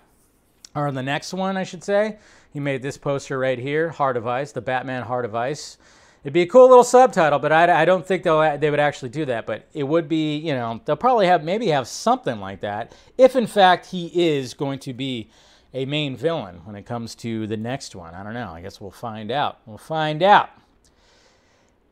or 0.75 0.91
the 0.91 1.01
next 1.01 1.33
one, 1.33 1.57
I 1.57 1.63
should 1.63 1.83
say. 1.83 2.17
He 2.51 2.59
made 2.59 2.83
this 2.83 2.97
poster 2.97 3.39
right 3.39 3.57
here, 3.57 3.89
Heart 3.89 4.17
of 4.17 4.27
Ice, 4.27 4.51
the 4.51 4.61
Batman 4.61 5.03
Heart 5.03 5.25
of 5.25 5.33
Ice. 5.33 5.77
It'd 6.23 6.33
be 6.33 6.43
a 6.43 6.47
cool 6.47 6.69
little 6.69 6.83
subtitle, 6.83 7.39
but 7.39 7.51
I, 7.51 7.81
I 7.81 7.85
don't 7.85 8.05
think 8.05 8.23
they'll 8.23 8.57
they 8.57 8.69
would 8.69 8.79
actually 8.79 9.09
do 9.09 9.25
that. 9.25 9.45
But 9.45 9.67
it 9.73 9.83
would 9.83 10.07
be, 10.07 10.37
you 10.37 10.53
know, 10.53 10.79
they'll 10.85 10.95
probably 10.95 11.27
have 11.27 11.43
maybe 11.43 11.67
have 11.67 11.87
something 11.87 12.39
like 12.39 12.61
that 12.61 12.95
if 13.17 13.35
in 13.35 13.47
fact 13.47 13.87
he 13.87 14.07
is 14.13 14.53
going 14.53 14.79
to 14.79 14.93
be 14.93 15.29
a 15.73 15.85
main 15.85 16.15
villain 16.15 16.61
when 16.63 16.75
it 16.75 16.85
comes 16.85 17.15
to 17.15 17.47
the 17.47 17.57
next 17.57 17.95
one. 17.95 18.13
I 18.13 18.23
don't 18.23 18.35
know. 18.35 18.51
I 18.51 18.61
guess 18.61 18.79
we'll 18.79 18.91
find 18.91 19.31
out. 19.31 19.59
We'll 19.65 19.77
find 19.77 20.23
out. 20.23 20.51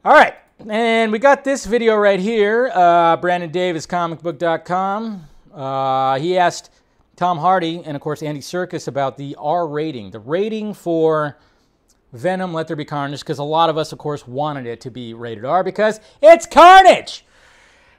All 0.06 0.14
right. 0.14 0.36
And 0.70 1.12
we 1.12 1.18
got 1.18 1.44
this 1.44 1.66
video 1.66 1.96
right 1.96 2.20
here. 2.20 2.72
Uh, 2.74 3.18
Brandon 3.18 3.50
Davis, 3.50 3.88
comicbook.com. 3.88 5.28
Uh, 5.54 6.20
he 6.20 6.38
asked 6.38 6.70
Tom 7.16 7.40
Hardy 7.40 7.82
and, 7.84 7.96
of 7.96 8.02
course, 8.02 8.22
Andy 8.22 8.42
Serkis 8.42 8.88
about 8.88 9.18
the 9.18 9.36
R 9.40 9.68
rating, 9.68 10.12
the 10.12 10.20
rating 10.20 10.74
for 10.74 11.38
Venom 12.14 12.54
Let 12.54 12.68
There 12.68 12.76
Be 12.76 12.86
Carnage, 12.86 13.22
because 13.22 13.40
a 13.40 13.44
lot 13.44 13.70
of 13.70 13.78
us, 13.78 13.92
of 13.92 13.98
course, 13.98 14.28
wanted 14.28 14.68
it 14.68 14.82
to 14.82 14.92
be 14.92 15.14
rated 15.14 15.46
R 15.46 15.64
because 15.64 16.00
it's 16.22 16.46
Carnage. 16.46 17.26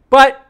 But 0.09 0.47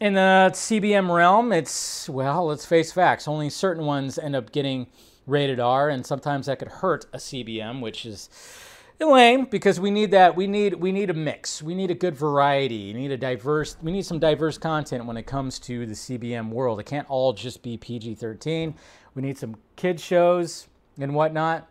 in 0.00 0.14
the 0.14 0.50
CBM 0.52 1.12
realm, 1.12 1.52
it's, 1.52 2.08
well, 2.08 2.46
let's 2.46 2.66
face 2.66 2.92
facts. 2.92 3.26
Only 3.26 3.50
certain 3.50 3.84
ones 3.84 4.18
end 4.18 4.36
up 4.36 4.52
getting 4.52 4.86
rated 5.26 5.58
R, 5.58 5.88
and 5.88 6.06
sometimes 6.06 6.46
that 6.46 6.60
could 6.60 6.68
hurt 6.68 7.06
a 7.12 7.18
CBM, 7.18 7.80
which 7.80 8.06
is 8.06 8.28
lame 9.04 9.44
because 9.44 9.78
we 9.78 9.90
need 9.90 10.10
that 10.12 10.34
we 10.34 10.46
need 10.46 10.74
we 10.74 10.90
need 10.90 11.10
a 11.10 11.14
mix. 11.14 11.62
We 11.62 11.74
need 11.74 11.90
a 11.90 11.94
good 11.94 12.16
variety. 12.16 12.94
We 12.94 13.00
need 13.00 13.10
a 13.10 13.18
diverse 13.18 13.76
we 13.82 13.92
need 13.92 14.06
some 14.06 14.18
diverse 14.18 14.56
content 14.56 15.04
when 15.04 15.16
it 15.16 15.26
comes 15.26 15.58
to 15.60 15.84
the 15.84 15.92
cbm 15.92 16.48
world. 16.48 16.80
It 16.80 16.86
can't 16.86 17.08
all 17.10 17.32
just 17.32 17.62
be 17.62 17.76
pg-13 17.76 18.74
we 19.14 19.22
need 19.22 19.38
some 19.38 19.56
kid 19.76 19.98
shows 19.98 20.68
and 21.00 21.14
whatnot. 21.14 21.68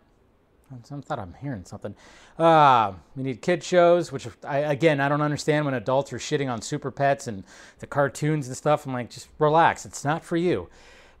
I 0.72 1.00
thought 1.00 1.18
i'm 1.18 1.34
hearing 1.40 1.64
something. 1.64 1.94
Uh, 2.38 2.92
we 3.16 3.22
need 3.22 3.40
kid 3.40 3.62
shows 3.64 4.12
which 4.12 4.28
I, 4.44 4.58
again 4.58 5.00
i 5.00 5.08
don't 5.08 5.22
understand 5.22 5.64
when 5.64 5.74
adults 5.74 6.12
are 6.12 6.18
shitting 6.18 6.50
on 6.50 6.60
super 6.60 6.90
pets 6.90 7.26
and 7.26 7.44
the 7.80 7.86
cartoons 7.86 8.46
and 8.46 8.56
stuff. 8.56 8.86
I'm 8.86 8.92
like 8.92 9.10
just 9.10 9.28
relax. 9.38 9.84
It's 9.84 10.04
not 10.04 10.24
for 10.24 10.36
you. 10.36 10.68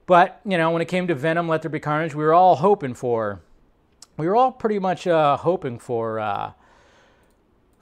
But 0.06 0.40
you 0.44 0.56
know 0.56 0.70
when 0.70 0.82
it 0.82 0.88
came 0.88 1.08
to 1.08 1.14
venom 1.16 1.48
let 1.48 1.62
there 1.62 1.70
be 1.70 1.80
carnage 1.80 2.14
we 2.14 2.22
were 2.22 2.34
all 2.34 2.56
hoping 2.56 2.94
for 2.94 3.40
we 4.16 4.26
were 4.26 4.36
all 4.36 4.52
pretty 4.52 4.78
much 4.78 5.06
uh, 5.06 5.36
hoping 5.36 5.78
for 5.78 6.18
uh, 6.18 6.52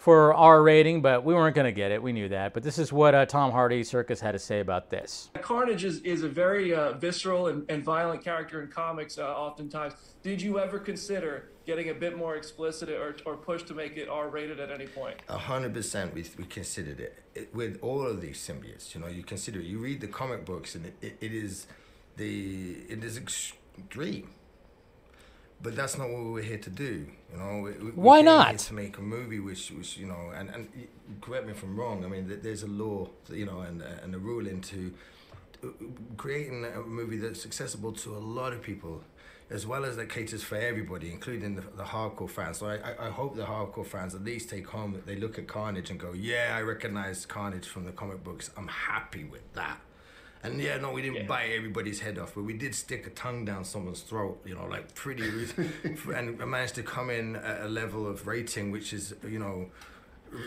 for 0.04 0.34
R 0.34 0.62
rating, 0.62 1.00
but 1.00 1.24
we 1.24 1.32
weren't 1.32 1.54
going 1.54 1.64
to 1.64 1.72
get 1.72 1.90
it. 1.90 2.02
We 2.02 2.12
knew 2.12 2.28
that. 2.28 2.52
But 2.52 2.62
this 2.62 2.78
is 2.78 2.92
what 2.92 3.14
uh, 3.14 3.24
Tom 3.24 3.52
Hardy 3.52 3.82
Serkis 3.82 4.20
had 4.20 4.32
to 4.32 4.38
say 4.38 4.60
about 4.60 4.90
this. 4.90 5.30
Carnage 5.40 5.82
is, 5.82 6.00
is 6.00 6.22
a 6.22 6.28
very 6.28 6.74
uh, 6.74 6.92
visceral 6.92 7.46
and, 7.46 7.64
and 7.70 7.82
violent 7.82 8.22
character 8.22 8.60
in 8.60 8.68
comics, 8.68 9.16
uh, 9.16 9.22
oftentimes. 9.22 9.94
Did 10.22 10.42
you 10.42 10.58
ever 10.58 10.78
consider 10.78 11.48
getting 11.64 11.88
a 11.88 11.94
bit 11.94 12.18
more 12.18 12.36
explicit 12.36 12.90
or, 12.90 13.16
or 13.24 13.38
push 13.38 13.62
to 13.62 13.72
make 13.72 13.96
it 13.96 14.10
R 14.10 14.28
rated 14.28 14.60
at 14.60 14.70
any 14.70 14.86
point? 14.86 15.16
A 15.30 15.38
hundred 15.38 15.72
percent, 15.72 16.12
we 16.12 16.26
we 16.36 16.44
considered 16.44 17.00
it. 17.00 17.22
it. 17.34 17.54
With 17.54 17.78
all 17.80 18.06
of 18.06 18.20
these 18.20 18.36
symbiotes, 18.36 18.94
you 18.94 19.00
know, 19.00 19.06
you 19.06 19.22
consider 19.22 19.60
it. 19.60 19.64
You 19.64 19.78
read 19.78 20.02
the 20.02 20.08
comic 20.08 20.44
books, 20.44 20.74
and 20.74 20.84
it, 20.84 20.96
it, 21.00 21.16
it 21.22 21.32
is 21.32 21.66
the 22.18 22.72
it 22.90 23.02
is 23.02 23.16
extreme 23.16 24.28
but 25.64 25.74
that's 25.74 25.96
not 25.96 26.10
what 26.10 26.22
we 26.22 26.40
are 26.40 26.44
here 26.44 26.58
to 26.58 26.70
do. 26.70 27.06
You 27.32 27.38
know, 27.38 27.60
we, 27.62 27.72
we 27.72 27.90
why 27.92 28.20
not 28.20 28.58
to 28.58 28.74
make 28.74 28.98
a 28.98 29.02
movie 29.02 29.40
which, 29.40 29.70
which 29.70 29.96
you 29.96 30.06
know, 30.06 30.30
and, 30.36 30.50
and 30.50 30.68
correct 31.22 31.46
me 31.46 31.52
if 31.52 31.62
I'm 31.62 31.74
wrong. 31.74 32.04
I 32.04 32.08
mean, 32.08 32.38
there's 32.42 32.62
a 32.62 32.68
law, 32.68 33.08
you 33.30 33.46
know, 33.46 33.60
and 33.62 33.80
and 33.82 34.14
a 34.14 34.18
rule 34.18 34.46
into 34.46 34.92
uh, 35.64 35.68
creating 36.18 36.66
a 36.66 36.82
movie 36.82 37.16
that's 37.16 37.46
accessible 37.46 37.92
to 37.92 38.14
a 38.14 38.18
lot 38.18 38.52
of 38.52 38.60
people, 38.60 39.02
as 39.48 39.66
well 39.66 39.86
as 39.86 39.96
that 39.96 40.10
caters 40.10 40.42
for 40.42 40.56
everybody, 40.56 41.10
including 41.10 41.54
the, 41.56 41.62
the 41.62 41.84
hardcore 41.84 42.28
fans. 42.28 42.58
So 42.58 42.66
I, 42.66 43.06
I, 43.06 43.08
hope 43.08 43.34
the 43.34 43.46
hardcore 43.46 43.86
fans 43.86 44.14
at 44.14 44.22
least 44.22 44.50
take 44.50 44.66
home 44.66 45.02
they 45.06 45.16
look 45.16 45.38
at 45.38 45.48
Carnage 45.48 45.88
and 45.88 45.98
go, 45.98 46.12
yeah, 46.12 46.54
I 46.54 46.60
recognize 46.60 47.24
Carnage 47.24 47.66
from 47.66 47.86
the 47.86 47.92
comic 47.92 48.22
books. 48.22 48.50
I'm 48.54 48.68
happy 48.68 49.24
with 49.24 49.50
that. 49.54 49.80
And 50.44 50.60
yeah, 50.60 50.76
no, 50.76 50.92
we 50.92 51.00
didn't 51.00 51.16
yeah. 51.16 51.26
bite 51.26 51.50
everybody's 51.56 52.00
head 52.00 52.18
off, 52.18 52.34
but 52.34 52.44
we 52.44 52.52
did 52.52 52.74
stick 52.74 53.06
a 53.06 53.10
tongue 53.10 53.46
down 53.46 53.64
someone's 53.64 54.02
throat, 54.02 54.40
you 54.44 54.54
know, 54.54 54.66
like 54.66 54.94
pretty, 54.94 55.24
and 56.14 56.38
managed 56.38 56.74
to 56.74 56.82
come 56.82 57.08
in 57.08 57.36
at 57.36 57.62
a 57.62 57.68
level 57.68 58.06
of 58.06 58.26
rating 58.26 58.70
which 58.70 58.92
is, 58.92 59.14
you 59.26 59.38
know, 59.38 59.70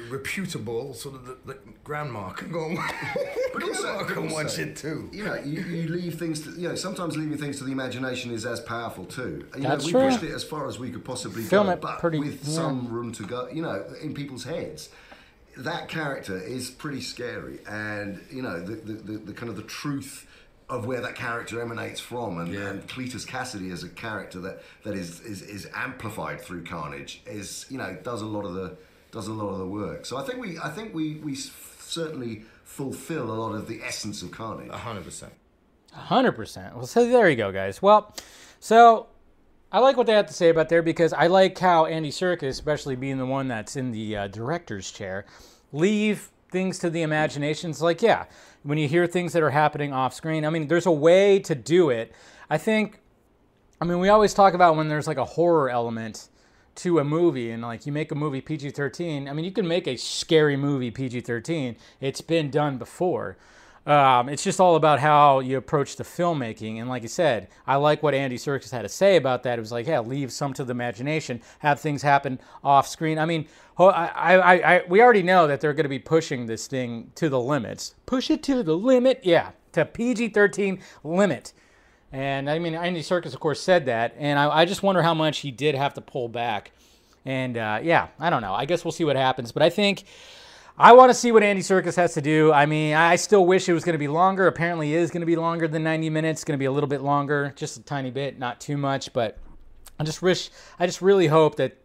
reputable, 0.10 0.94
sort 0.94 1.16
of 1.16 1.26
the, 1.26 1.38
the 1.46 1.58
grandma 1.84 2.30
can 2.30 2.52
go 2.52 2.66
and, 2.66 2.78
but 3.54 3.62
grandma 3.62 4.04
can 4.04 4.30
watch 4.30 4.60
it 4.60 4.76
too. 4.76 5.10
You 5.12 5.26
know, 5.26 5.36
you, 5.36 5.62
you 5.62 5.88
leave 5.88 6.20
things 6.20 6.42
to, 6.42 6.52
you 6.52 6.70
know, 6.70 6.76
sometimes 6.76 7.18
leaving 7.18 7.38
things 7.38 7.58
to 7.58 7.64
the 7.64 7.72
imagination 7.72 8.32
is 8.32 8.46
as 8.46 8.60
powerful 8.60 9.06
too. 9.06 9.48
You 9.56 9.64
That's 9.64 9.84
know, 9.84 9.86
we 9.88 9.92
true. 9.92 10.10
pushed 10.10 10.24
it 10.24 10.34
as 10.34 10.44
far 10.44 10.68
as 10.68 10.78
we 10.78 10.92
could 10.92 11.06
possibly 11.06 11.42
Film 11.42 11.68
go, 11.68 11.74
it 11.74 11.82
but 11.82 12.00
pretty, 12.00 12.20
with 12.20 12.46
yeah. 12.46 12.54
some 12.54 12.88
room 12.90 13.12
to 13.14 13.24
go, 13.24 13.50
you 13.52 13.62
know, 13.62 13.84
in 14.02 14.14
people's 14.14 14.44
heads 14.44 14.90
that 15.58 15.88
character 15.90 16.38
is 16.38 16.70
pretty 16.70 17.02
scary, 17.02 17.60
and 17.68 18.22
you 18.32 18.42
know 18.42 18.60
the, 18.60 18.76
the, 18.76 18.94
the, 18.94 19.18
the, 19.18 19.34
kind 19.34 19.50
of 19.50 19.56
the 19.56 19.64
truth 19.64 20.28
of 20.70 20.86
where 20.86 21.02
that 21.02 21.16
character 21.16 21.62
emanates 21.62 22.00
from, 22.00 22.38
and, 22.40 22.54
yeah. 22.54 22.68
and 22.68 22.88
Cletus 22.88 23.26
Kasady 23.26 23.72
as 23.72 23.84
a 23.84 23.90
character 23.90 24.40
that, 24.42 24.62
that 24.84 24.96
is, 24.96 25.22
is 25.22 25.42
is 25.42 25.68
amplified 25.74 26.42
through 26.42 26.64
Carnage 26.64 27.22
is 27.26 27.66
you 27.70 27.78
know 27.78 27.98
does 28.04 28.22
a 28.22 28.26
lot 28.26 28.46
of 28.46 28.54
the 28.54 28.78
does 29.12 29.28
a 29.28 29.34
lot 29.34 29.50
of 29.50 29.60
the 29.60 29.68
work. 29.68 30.06
So 30.06 30.18
I 30.18 30.24
think 30.24 30.40
we 30.40 30.60
I 30.60 30.70
think 30.70 30.94
we 30.94 31.16
we 31.16 31.36
certainly 31.36 32.44
fulfill 32.64 33.32
a 33.32 33.34
lot 33.34 33.54
of 33.54 33.68
the 33.68 33.82
essence 33.84 34.22
of 34.22 34.32
Carnage. 34.32 34.72
hundred 34.72 35.06
percent. 35.06 35.34
hundred 35.92 36.34
percent. 36.34 36.76
Well, 36.76 36.86
so 36.86 37.08
there 37.08 37.30
you 37.30 37.36
go, 37.36 37.52
guys. 37.52 37.82
Well, 37.82 38.14
so 38.60 39.08
I 39.70 39.80
like 39.80 39.98
what 39.98 40.08
they 40.08 40.14
have 40.14 40.28
to 40.28 40.34
say 40.34 40.50
about 40.50 40.70
there 40.70 40.82
because 40.82 41.12
I 41.12 41.28
like 41.28 41.58
how 41.58 41.86
Andy 41.86 42.10
Serkis, 42.10 42.50
especially 42.50 42.96
being 42.96 43.18
the 43.18 43.26
one 43.26 43.50
that's 43.50 43.76
in 43.76 43.92
the 43.92 44.16
uh, 44.16 44.28
director's 44.28 44.92
chair, 44.92 45.26
leave 45.74 46.30
things 46.50 46.80
to 46.80 46.90
the 46.90 47.02
imagination. 47.02 47.72
It's 47.72 47.82
like, 47.82 48.02
yeah, 48.02 48.26
when 48.64 48.78
you 48.78 48.88
hear 48.88 49.08
things 49.08 49.34
that 49.34 49.44
are 49.44 49.50
happening 49.50 49.92
off 49.92 50.14
screen, 50.14 50.46
I 50.46 50.50
mean, 50.50 50.68
there's 50.70 50.86
a 50.86 50.92
way 50.92 51.40
to 51.40 51.54
do 51.54 51.90
it. 51.90 52.14
I 52.50 52.58
think, 52.58 53.00
I 53.82 53.86
mean, 53.86 54.00
we 54.00 54.08
always 54.08 54.34
talk 54.34 54.54
about 54.54 54.78
when 54.78 54.88
there's 54.88 55.06
like 55.08 55.18
a 55.18 55.26
horror 55.26 55.70
element 55.70 56.30
to 56.76 57.00
a 57.00 57.04
movie 57.04 57.52
and 57.52 57.62
like 57.62 57.86
you 57.86 57.92
make 57.92 58.12
a 58.12 58.16
movie 58.16 58.40
PG 58.40 58.70
13. 58.70 59.28
I 59.28 59.34
mean, 59.34 59.44
you 59.44 59.52
can 59.52 59.68
make 59.68 59.86
a 59.86 59.98
scary 59.98 60.56
movie 60.56 60.92
PG 60.92 61.22
13, 61.22 61.76
it's 62.00 62.22
been 62.22 62.50
done 62.50 62.78
before. 62.78 63.36
Um, 63.88 64.28
it's 64.28 64.44
just 64.44 64.60
all 64.60 64.76
about 64.76 65.00
how 65.00 65.40
you 65.40 65.58
approach 65.58 65.96
the 65.96 66.04
filmmaking. 66.04 66.82
And 66.82 66.90
like 66.90 67.04
you 67.04 67.08
said, 67.08 67.48
I 67.66 67.78
like 67.78 68.04
what 68.04 68.14
Andy 68.14 68.36
Serkis 68.38 68.70
had 68.70 68.82
to 68.82 68.90
say 68.90 69.16
about 69.16 69.44
that. 69.44 69.58
It 69.58 69.62
was 69.62 69.72
like, 69.72 69.88
yeah, 69.88 70.02
leave 70.02 70.34
some 70.34 70.54
to 70.56 70.66
the 70.66 70.72
imagination, 70.72 71.42
have 71.60 71.80
things 71.80 72.02
happen 72.02 72.38
off 72.66 72.86
screen. 72.86 73.18
I 73.18 73.26
mean, 73.26 73.48
I, 73.80 74.10
I, 74.36 74.76
I, 74.76 74.84
we 74.90 75.02
already 75.02 75.24
know 75.24 75.48
that 75.48 75.62
they're 75.62 75.74
going 75.74 75.86
to 75.86 75.90
be 75.90 76.00
pushing 76.00 76.48
this 76.48 76.68
thing 76.68 77.14
to 77.16 77.30
the 77.30 77.40
limits. 77.40 77.96
Push 78.06 78.30
it 78.30 78.44
to 78.44 78.62
the 78.62 78.76
limit, 78.76 79.22
yeah, 79.24 79.52
to 79.72 79.86
PG 79.86 80.30
13 80.30 80.82
limit. 81.06 81.54
And 82.12 82.50
I 82.50 82.60
mean, 82.60 82.76
Andy 82.76 83.02
Serkis, 83.02 83.34
of 83.34 83.40
course, 83.40 83.62
said 83.62 83.86
that. 83.86 84.16
And 84.18 84.38
I, 84.38 84.50
I 84.50 84.66
just 84.66 84.84
wonder 84.84 85.02
how 85.02 85.14
much 85.14 85.40
he 85.40 85.52
did 85.52 85.76
have 85.76 85.94
to 85.94 86.02
pull 86.02 86.28
back. 86.28 86.72
And 87.24 87.58
uh, 87.58 87.80
yeah, 87.82 88.08
I 88.20 88.30
don't 88.30 88.42
know. 88.42 88.54
I 88.54 88.66
guess 88.66 88.84
we'll 88.84 88.92
see 88.92 89.06
what 89.06 89.16
happens. 89.16 89.54
But 89.54 89.64
I 89.64 89.70
think 89.70 90.04
I 90.80 90.94
want 90.94 91.10
to 91.10 91.16
see 91.16 91.32
what 91.32 91.42
Andy 91.42 91.64
Serkis 91.64 91.96
has 91.96 92.14
to 92.14 92.22
do. 92.22 92.54
I 92.54 92.68
mean, 92.68 92.94
I 92.94 93.16
still 93.16 93.48
wish 93.48 93.68
it 93.68 93.74
was 93.74 93.84
going 93.84 93.94
to 93.94 94.00
be 94.00 94.08
longer. 94.08 94.46
Apparently, 94.46 94.94
it 94.94 95.00
is 95.00 95.10
going 95.10 95.22
to 95.22 95.26
be 95.26 95.36
longer 95.36 95.68
than 95.68 95.82
90 95.82 96.12
minutes. 96.12 96.42
It's 96.42 96.44
going 96.46 96.56
to 96.56 96.60
be 96.60 96.66
a 96.66 96.72
little 96.72 96.88
bit 96.88 97.02
longer, 97.02 97.52
just 97.56 97.78
a 97.78 97.82
tiny 97.82 98.12
bit, 98.12 98.38
not 98.38 98.62
too 98.62 98.78
much. 98.78 99.12
But 99.12 99.40
I 100.00 100.04
just 100.04 100.22
wish, 100.22 100.52
I 100.78 100.86
just 100.86 101.02
really 101.02 101.26
hope 101.26 101.56
that 101.56 101.78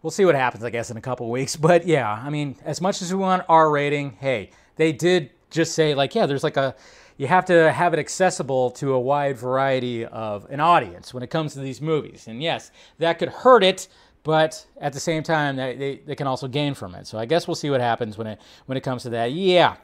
we'll 0.00 0.12
see 0.12 0.24
what 0.24 0.36
happens. 0.36 0.62
I 0.62 0.70
guess 0.70 0.92
in 0.92 0.96
a 0.96 1.00
couple 1.00 1.28
weeks. 1.28 1.56
But 1.64 1.88
yeah, 1.88 2.08
I 2.08 2.30
mean, 2.30 2.54
as 2.64 2.80
much 2.80 3.02
as 3.02 3.12
we 3.12 3.18
want 3.18 3.42
R 3.48 3.68
rating, 3.68 4.12
hey, 4.20 4.50
they 4.76 4.92
did 4.92 5.30
just 5.50 5.74
say 5.74 5.96
like, 5.96 6.14
yeah, 6.14 6.26
there's 6.26 6.44
like 6.44 6.56
a 6.56 6.76
you 7.16 7.26
have 7.26 7.44
to 7.46 7.72
have 7.72 7.94
it 7.94 7.98
accessible 7.98 8.70
to 8.72 8.92
a 8.92 9.00
wide 9.00 9.38
variety 9.38 10.04
of 10.04 10.46
an 10.50 10.60
audience 10.60 11.12
when 11.12 11.22
it 11.22 11.30
comes 11.30 11.54
to 11.54 11.60
these 11.60 11.80
movies. 11.80 12.26
And 12.28 12.42
yes, 12.42 12.70
that 12.98 13.18
could 13.18 13.28
hurt 13.28 13.64
it 13.64 13.88
but 14.24 14.66
at 14.80 14.94
the 14.94 15.00
same 15.00 15.22
time, 15.22 15.56
they, 15.56 16.00
they, 16.04 16.14
can 16.14 16.26
also 16.26 16.48
gain 16.48 16.74
from 16.74 16.94
it. 16.94 17.06
So 17.06 17.18
I 17.18 17.26
guess 17.26 17.46
we'll 17.46 17.54
see 17.54 17.70
what 17.70 17.82
happens 17.82 18.18
when 18.18 18.26
it 18.26 18.40
when 18.66 18.76
it 18.76 18.80
comes 18.80 19.02
to 19.02 19.10
that. 19.10 19.32
Yeah, 19.32 19.76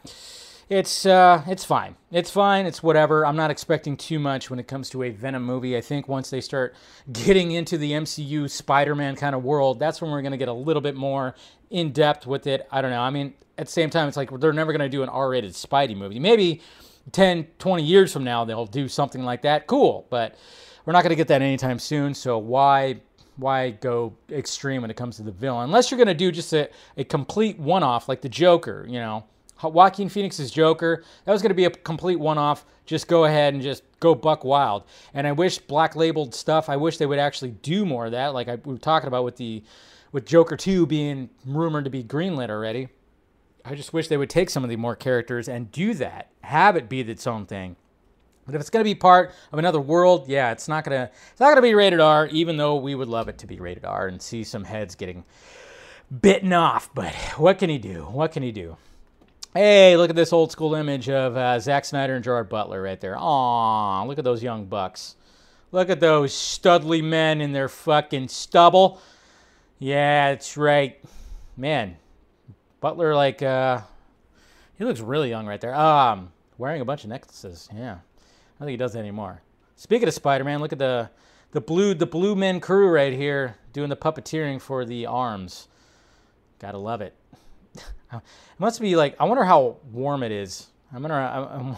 it's 0.71 1.05
uh, 1.05 1.43
it's 1.47 1.65
fine. 1.65 1.97
It's 2.11 2.31
fine. 2.31 2.65
It's 2.65 2.83
whatever. 2.83 3.27
I'm 3.27 3.37
not 3.37 3.51
expecting 3.51 3.99
too 3.99 4.19
much 4.19 4.49
when 4.49 4.59
it 4.59 4.67
comes 4.67 4.89
to 4.91 5.03
a 5.03 5.11
Venom 5.11 5.45
movie. 5.45 5.77
I 5.77 5.83
think 5.83 6.09
once 6.09 6.31
they 6.31 6.41
start 6.41 6.75
getting 7.13 7.53
into 7.53 7.77
the 7.77 7.93
MCU 7.93 8.49
Spider-Man 8.49 9.17
kind 9.17 9.35
of 9.35 9.45
world, 9.45 9.79
that's 9.79 10.01
when 10.01 10.11
we're 10.11 10.23
going 10.23 10.33
to 10.33 10.39
get 10.39 10.49
a 10.49 10.55
little 10.55 10.83
bit 10.83 10.97
more 10.97 11.35
in 11.69 11.93
depth 11.93 12.27
with 12.27 12.47
it. 12.47 12.67
I 12.73 12.81
don't 12.81 12.91
know. 12.91 13.03
I 13.03 13.11
mean, 13.11 13.35
at 13.59 13.67
the 13.67 13.73
same 13.73 13.91
time, 13.91 14.09
it's 14.09 14.17
like 14.17 14.31
they're 14.41 14.55
never 14.55 14.73
going 14.73 14.81
to 14.81 14.89
do 14.89 15.03
an 15.03 15.11
R-rated 15.11 15.53
Spidey 15.53 15.95
movie. 15.97 16.19
Maybe 16.19 16.63
10, 17.13 17.47
20 17.59 17.83
years 17.83 18.13
from 18.13 18.25
now 18.25 18.45
they'll 18.45 18.67
do 18.67 18.89
something 18.89 19.23
like 19.23 19.43
that. 19.43 19.67
Cool, 19.67 20.07
but 20.09 20.37
we're 20.85 20.93
not 20.93 21.03
going 21.03 21.11
to 21.11 21.17
get 21.17 21.29
that 21.29 21.43
anytime 21.43 21.79
soon. 21.79 22.15
So 22.15 22.39
why 22.39 23.01
Why 23.41 23.71
go 23.71 24.15
extreme 24.31 24.83
when 24.83 24.91
it 24.91 24.97
comes 24.97 25.17
to 25.17 25.23
the 25.23 25.33
villain? 25.33 25.65
Unless 25.65 25.91
you're 25.91 25.99
going 25.99 26.09
to 26.09 26.15
do 26.15 26.31
just 26.31 26.53
a, 26.53 26.69
a 26.97 27.05
complete 27.05 27.59
one 27.59 27.83
off 27.83 28.09
like 28.09 28.21
the 28.21 28.29
Joker, 28.29 28.87
you 28.89 28.99
know. 28.99 29.25
Joaquin 29.63 30.09
Phoenix's 30.09 30.51
Joker, 30.51 31.05
that 31.25 31.33
was 31.33 31.43
going 31.43 31.51
to 31.51 31.55
be 31.55 31.67
a 31.67 31.71
complete 31.71 32.19
one 32.19 32.39
off. 32.39 32.65
Just 32.87 33.09
go 33.09 33.27
ahead 33.27 33.53
and 33.53 33.63
just 33.63 33.83
go 34.01 34.15
buck 34.15 34.43
wild. 34.43 34.85
And 35.13 35.27
I 35.27 35.33
wish 35.33 35.59
black 35.59 35.97
labeled 35.97 36.35
stuff, 36.35 36.69
I 36.69 36.77
wish 36.77 36.97
they 36.97 37.07
would 37.07 37.19
actually 37.19 37.51
do 37.51 37.85
more 37.85 38.07
of 38.07 38.13
that, 38.13 38.29
like 38.33 38.49
I, 38.49 38.55
we 38.55 38.73
were 38.73 38.79
talking 38.79 39.09
about 39.09 39.25
with 39.25 39.37
the 39.37 39.63
with 40.13 40.27
Joker 40.27 40.57
2 40.57 40.87
being 40.87 41.31
rumored 41.47 41.85
to 41.85 41.91
be 41.91 42.03
greenlit 42.03 42.51
already. 42.51 42.89
I 43.65 43.75
just 43.75 43.93
wish 43.93 44.09
they 44.09 44.17
would 44.17 44.31
take 44.31 44.51
some 44.51 44.65
of 44.65 44.71
the 44.71 44.77
more 44.77 44.97
characters 44.97 45.49
and 45.49 45.71
do 45.71 45.95
that. 45.95 46.31
Have 46.43 46.77
it 46.77 46.89
be 46.89 47.01
its 47.01 47.27
own 47.27 47.47
thing. 47.47 47.77
But 48.47 48.55
if 48.55 48.61
it's 48.61 48.71
going 48.71 48.83
to 48.83 48.89
be 48.89 48.95
part 48.95 49.33
of 49.53 49.59
another 49.59 49.81
world, 49.81 50.29
yeah, 50.29 50.51
it's 50.51 50.67
not 50.67 50.85
going 50.85 50.99
to 50.99 51.13
it's 51.31 51.41
not 51.41 51.47
going 51.47 51.57
to 51.57 51.63
be 51.63 51.75
rated 51.75 52.01
R 52.01 52.27
even 52.29 52.57
though 52.57 52.77
we 52.77 52.95
would 52.95 53.09
love 53.09 53.29
it 53.29 53.39
to 53.39 53.47
be 53.47 53.61
rated 53.61 53.85
R 53.85 54.09
and 54.09 54.21
see 54.21 54.45
some 54.45 54.65
heads 54.65 54.95
getting 54.95 55.25
bitten 56.21 56.53
off, 56.53 56.91
but 56.95 57.15
what 57.37 57.59
can 57.59 57.71
he 57.71 57.79
do? 57.79 58.03
What 58.05 58.33
can 58.33 58.43
he 58.43 58.53
do? 58.53 58.77
Hey, 59.55 59.97
look 59.97 60.11
at 60.11 60.17
this 60.17 60.33
old 60.33 60.53
school 60.53 60.75
image 60.75 61.09
of 61.09 61.37
uh, 61.37 61.59
Zack 61.59 61.85
Snyder 61.85 62.15
and 62.15 62.23
Gerard 62.23 62.49
Butler 62.49 62.81
right 62.83 63.01
there. 63.01 63.17
Aw, 63.19 64.05
look 64.05 64.19
at 64.19 64.25
those 64.25 64.43
young 64.43 64.67
bucks. 64.67 65.17
Look 65.73 65.89
at 65.91 66.01
those 66.01 66.33
studly 66.33 67.03
men 67.03 67.41
in 67.41 67.53
their 67.53 67.69
fucking 67.69 68.29
stubble. 68.29 69.01
Yeah, 69.79 70.31
that's 70.31 70.57
right. 70.57 71.01
Man, 71.57 71.97
Butler, 72.81 73.15
like, 73.15 73.43
uh, 73.43 73.81
he 74.79 74.85
looks 74.85 75.01
really 75.01 75.31
young 75.31 75.47
right 75.47 75.61
there. 75.61 75.75
Um, 75.75 76.33
wearing 76.59 76.81
a 76.81 76.85
bunch 76.85 77.05
of 77.05 77.11
necklaces. 77.11 77.69
Yeah, 77.75 77.99
don't 78.61 78.67
think 78.67 78.75
he 78.75 78.77
does 78.77 78.93
that 78.93 78.99
anymore. 78.99 79.41
Speaking 79.77 80.07
of 80.07 80.13
Spider-Man, 80.13 80.61
look 80.61 80.73
at 80.73 80.79
the 80.79 81.09
the 81.53 81.61
blue 81.61 81.95
the 81.95 82.07
blue 82.07 82.37
men 82.37 82.61
crew 82.61 82.89
right 82.89 83.13
here 83.13 83.57
doing 83.73 83.89
the 83.89 83.97
puppeteering 83.97 84.61
for 84.61 84.85
the 84.85 85.07
arms. 85.07 85.69
Gotta 86.59 86.79
love 86.79 87.01
it. 87.01 87.15
It 88.13 88.59
must 88.59 88.81
be 88.81 88.97
like 88.97 89.15
I 89.19 89.25
wonder 89.25 89.45
how 89.45 89.77
warm 89.93 90.23
it 90.25 90.33
is. 90.33 90.67
I'm 90.93 91.01
gonna 91.01 91.75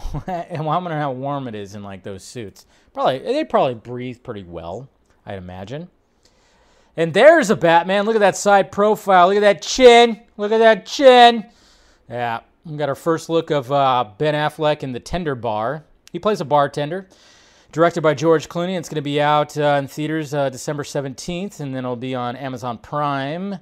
I'm, 0.49 0.65
wondering 0.65 0.99
how 0.99 1.11
warm 1.11 1.47
it 1.47 1.55
is 1.55 1.75
in 1.75 1.83
like 1.83 2.03
those 2.03 2.23
suits. 2.23 2.65
Probably 2.91 3.19
they 3.19 3.45
probably 3.45 3.75
breathe 3.75 4.23
pretty 4.23 4.43
well, 4.43 4.89
I'd 5.25 5.37
imagine. 5.37 5.89
And 6.97 7.13
there's 7.13 7.51
a 7.51 7.55
Batman. 7.55 8.05
Look 8.05 8.15
at 8.15 8.19
that 8.19 8.35
side 8.35 8.71
profile. 8.71 9.27
Look 9.27 9.37
at 9.37 9.41
that 9.41 9.61
chin. 9.61 10.21
Look 10.35 10.51
at 10.51 10.57
that 10.57 10.85
chin. 10.87 11.45
Yeah, 12.09 12.41
we 12.65 12.75
got 12.75 12.89
our 12.89 12.95
first 12.95 13.29
look 13.29 13.51
of 13.51 13.71
uh, 13.71 14.05
Ben 14.17 14.33
Affleck 14.33 14.83
in 14.83 14.91
the 14.91 14.99
Tender 14.99 15.35
Bar. 15.35 15.85
He 16.13 16.19
plays 16.19 16.39
a 16.39 16.45
bartender. 16.45 17.09
Directed 17.71 18.01
by 18.01 18.13
George 18.13 18.47
Clooney. 18.47 18.77
It's 18.77 18.87
going 18.87 18.97
to 18.97 19.01
be 19.01 19.19
out 19.19 19.57
uh, 19.57 19.77
in 19.79 19.87
theaters 19.87 20.31
uh, 20.31 20.49
December 20.49 20.83
17th, 20.83 21.59
and 21.59 21.73
then 21.73 21.83
it'll 21.83 21.95
be 21.95 22.13
on 22.13 22.35
Amazon 22.35 22.77
Prime 22.77 23.57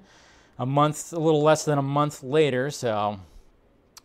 a 0.60 0.66
month, 0.66 1.14
a 1.14 1.18
little 1.18 1.42
less 1.42 1.64
than 1.64 1.78
a 1.78 1.82
month 1.82 2.22
later. 2.22 2.70
So, 2.70 3.22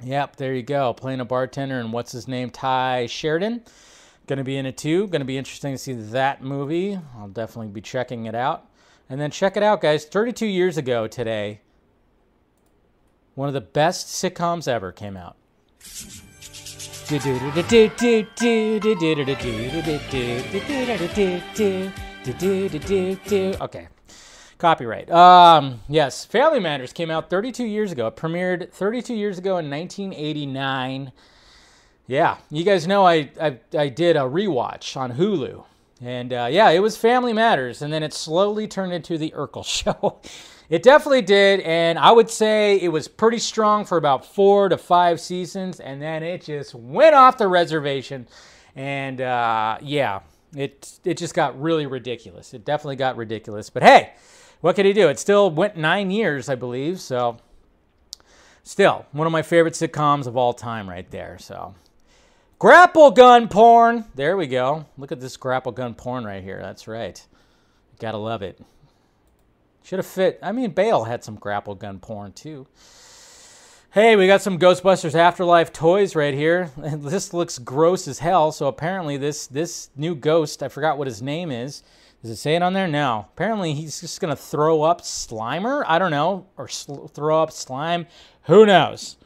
yep, 0.01 0.37
there 0.37 0.55
you 0.55 0.63
go. 0.63 0.93
Playing 0.93 1.19
a 1.19 1.25
bartender 1.25 1.81
and 1.81 1.93
what's 1.93 2.13
his 2.13 2.29
name? 2.29 2.51
Tye 2.51 3.07
Sheridan. 3.07 3.65
Going 4.29 4.39
to 4.39 4.45
be 4.45 4.57
in 4.57 4.65
it 4.65 4.77
too. 4.77 5.09
Going 5.09 5.23
to 5.23 5.27
be 5.27 5.39
interesting 5.39 5.73
to 5.73 5.79
see 5.79 5.95
that 5.95 6.41
movie. 6.41 7.01
I'll 7.19 7.29
definitely 7.29 7.73
be 7.73 7.81
checking 7.81 8.27
it 8.27 8.37
out. 8.37 8.71
And 9.11 9.21
then 9.21 9.33
check 9.33 9.57
it 9.57 9.65
out, 9.65 9.81
guys. 9.81 10.05
32 10.05 10.47
years 10.47 10.77
ago 10.77 11.09
today, 11.09 11.63
one 13.35 13.49
of 13.49 13.55
the 13.55 13.61
best 13.61 14.07
sitcoms 14.07 14.69
ever 14.69 14.93
came 14.93 15.17
out. 15.17 15.37
Okay. 23.61 23.87
Copyright. 24.59 25.09
Um, 25.11 25.83
yes, 25.89 26.25
Family 26.25 26.59
Matters 26.59 26.93
came 26.93 27.11
out 27.11 27.31
32 27.31 27.65
years 27.65 27.93
ago. 27.93 28.09
It 28.09 28.17
premiered 28.17 28.73
32 28.73 29.15
years 29.15 29.39
ago 29.39 29.59
in 29.59 29.71
1989. 29.71 31.13
Yeah, 32.09 32.39
you 32.51 32.65
guys 32.65 32.89
know 32.89 33.07
I, 33.07 33.31
I, 33.41 33.61
I 33.77 33.89
did 33.89 34.17
a 34.17 34.21
rewatch 34.21 34.97
on 34.97 35.13
Hulu. 35.13 35.65
And 36.03 36.33
uh, 36.33 36.49
yeah, 36.51 36.71
it 36.71 36.81
was 36.81 36.97
Family 36.97 37.33
Matters. 37.33 37.83
And 37.83 37.93
then 37.93 38.03
it 38.03 38.15
slowly 38.15 38.67
turned 38.67 38.93
into 38.93 39.17
The 39.17 39.33
Urkel 39.37 39.65
Show. 39.65 40.21
It 40.69 40.83
definitely 40.83 41.23
did. 41.23 41.61
And 41.61 41.99
I 41.99 42.11
would 42.13 42.31
say 42.31 42.81
it 42.81 42.89
was 42.89 43.09
pretty 43.09 43.39
strong 43.39 43.85
for 43.85 43.99
about 43.99 44.25
four 44.25 44.69
to 44.69 44.79
five 44.79 45.21
seasons. 45.21 45.81
And 45.81 46.01
then 46.01 46.23
it 46.23 46.43
just 46.43 46.75
went 46.75 47.15
off 47.15 47.39
the 47.39 47.49
reservation. 47.49 48.27
And 48.75 49.21
uh, 49.21 49.79
yeah, 49.83 50.21
it, 50.55 50.99
it 51.05 51.17
just 51.17 51.35
got 51.35 51.61
really 51.61 51.87
ridiculous. 51.87 52.55
It 52.55 52.65
definitely 52.65 52.97
got 52.97 53.17
ridiculous. 53.17 53.71
But 53.71 53.83
hey, 53.83 54.13
what 54.61 54.77
could 54.77 54.87
he 54.87 54.93
do? 54.93 55.09
It 55.09 55.19
still 55.19 55.51
went 55.51 55.77
nine 55.77 56.11
years, 56.11 56.49
I 56.49 56.55
believe. 56.55 57.01
So, 57.01 57.39
still 58.63 59.07
one 59.13 59.27
of 59.27 59.33
my 59.33 59.43
favorite 59.43 59.75
sitcoms 59.75 60.27
of 60.27 60.37
all 60.37 60.53
time, 60.53 60.89
right 60.89 61.09
there. 61.11 61.37
So, 61.39 61.75
grapple 62.59 63.11
gun 63.11 63.49
porn. 63.49 64.07
There 64.15 64.37
we 64.37 64.47
go. 64.47 64.87
Look 64.97 65.13
at 65.13 65.21
this 65.21 65.37
grapple 65.37 65.73
gun 65.73 65.95
porn 65.95 66.25
right 66.25 66.43
here. 66.43 66.59
That's 66.61 66.89
right. 66.89 67.25
Gotta 67.99 68.19
love 68.19 68.43
it. 68.43 68.61
Should 69.87 70.01
have 70.01 70.07
fit. 70.07 70.39
I 70.43 70.53
mean, 70.53 70.71
Bale 70.71 71.05
had 71.05 71.23
some 71.23 71.37
grapple 71.37 71.75
gun 71.75 72.01
porn 72.01 72.33
too. 72.33 72.67
Hey, 73.93 74.17
we 74.17 74.27
got 74.27 74.43
some 74.43 74.59
Ghostbusters 74.59 75.15
Afterlife 75.15 75.73
toys 75.73 76.17
right 76.17 76.35
here. 76.35 76.71
This 76.77 77.33
looks 77.33 77.59
gross 77.59 78.09
as 78.09 78.19
hell. 78.19 78.51
So 78.53 78.67
apparently, 78.67 79.17
this 79.17 79.47
this 79.47 79.91
new 79.97 80.15
ghost, 80.15 80.63
I 80.63 80.69
forgot 80.69 80.99
what 80.99 81.07
his 81.07 81.23
name 81.23 81.51
is 81.51 81.83
does 82.27 82.31
it 82.31 82.37
say 82.37 82.57
it 82.57 82.63
on 82.63 82.73
there? 82.73 82.89
No. 82.89 83.27
Apparently, 83.35 83.73
he's 83.73 84.01
just 84.01 84.21
to 84.21 84.35
throw 84.35 84.83
up 84.83 85.03
Slimer. 85.03 85.85
I 85.87 86.01
don't 86.01 86.11
know. 86.11 86.47
Or 86.57 86.67
sl- 86.67 87.07
throw 87.07 87.41
up 87.41 87.53
slime. 87.53 88.09
Who 88.47 88.67
knows? 88.67 89.17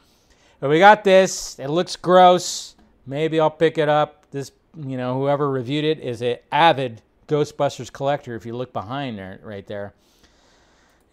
But 0.59 0.69
we 0.69 0.77
got 0.77 1.03
this. 1.03 1.57
It 1.57 1.69
looks 1.69 1.95
gross. 1.95 2.75
Maybe 3.07 3.39
I'll 3.39 3.49
pick 3.49 3.79
it 3.79 3.89
up. 3.89 4.25
This, 4.29 4.51
you 4.77 4.97
know, 4.97 5.15
whoever 5.15 5.49
reviewed 5.49 5.83
it 5.83 5.99
is 5.99 6.21
an 6.21 6.37
avid 6.51 7.01
Ghostbusters 7.27 7.91
collector. 7.91 8.35
If 8.35 8.45
you 8.45 8.55
look 8.55 8.71
behind 8.71 9.17
there, 9.17 9.39
right 9.41 9.65
there. 9.65 9.95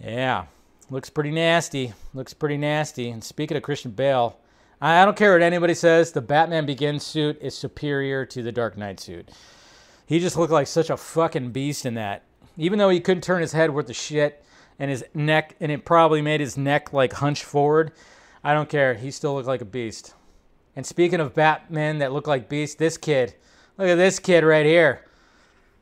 Yeah. 0.01 0.47
Looks 0.91 1.11
pretty 1.11 1.31
nasty. 1.31 1.93
Looks 2.15 2.33
pretty 2.35 2.57
nasty. 2.57 3.11
And 3.11 3.23
speaking 3.23 3.57
of 3.57 3.63
Christian 3.63 3.91
Bale, 3.91 4.39
I 4.81 5.05
don't 5.05 5.17
care 5.17 5.33
what 5.33 5.43
anybody 5.43 5.75
says. 5.75 6.13
The 6.13 6.21
Batman 6.21 6.65
Begins 6.65 7.05
suit 7.05 7.39
is 7.41 7.57
superior 7.57 8.25
to 8.27 8.43
the 8.43 8.53
Dark 8.53 8.79
Knight 8.79 9.01
suit. 9.01 9.31
He 10.07 10.21
just 10.21 10.37
looked 10.37 10.53
like 10.53 10.67
such 10.67 10.89
a 10.89 10.97
fucking 10.97 11.51
beast 11.51 11.85
in 11.85 11.95
that. 11.95 12.23
Even 12.57 12.79
though 12.79 12.89
he 12.89 13.01
couldn't 13.01 13.23
turn 13.23 13.41
his 13.41 13.53
head 13.53 13.71
worth 13.71 13.89
the 13.89 13.95
shit 13.95 14.45
and 14.79 14.91
his 14.91 15.05
neck, 15.15 15.57
and 15.61 15.71
it 15.71 15.85
probably 15.85 16.23
made 16.23 16.41
his 16.41 16.57
neck 16.57 16.93
like 16.93 17.13
hunch 17.15 17.45
forward. 17.45 17.93
I 18.43 18.55
don't 18.55 18.69
care. 18.69 18.95
He 18.95 19.11
still 19.11 19.35
looked 19.35 19.49
like 19.49 19.61
a 19.61 19.67
beast. 19.67 20.15
And 20.77 20.87
speaking 20.87 21.21
of 21.21 21.35
Batman 21.35 21.99
that 21.99 22.13
look 22.13 22.27
like 22.27 22.49
beasts, 22.49 22.77
this 22.77 22.97
kid, 22.97 23.35
look 23.77 23.89
at 23.89 23.97
this 23.97 24.21
kid 24.21 24.45
right 24.45 24.65
here 24.65 25.05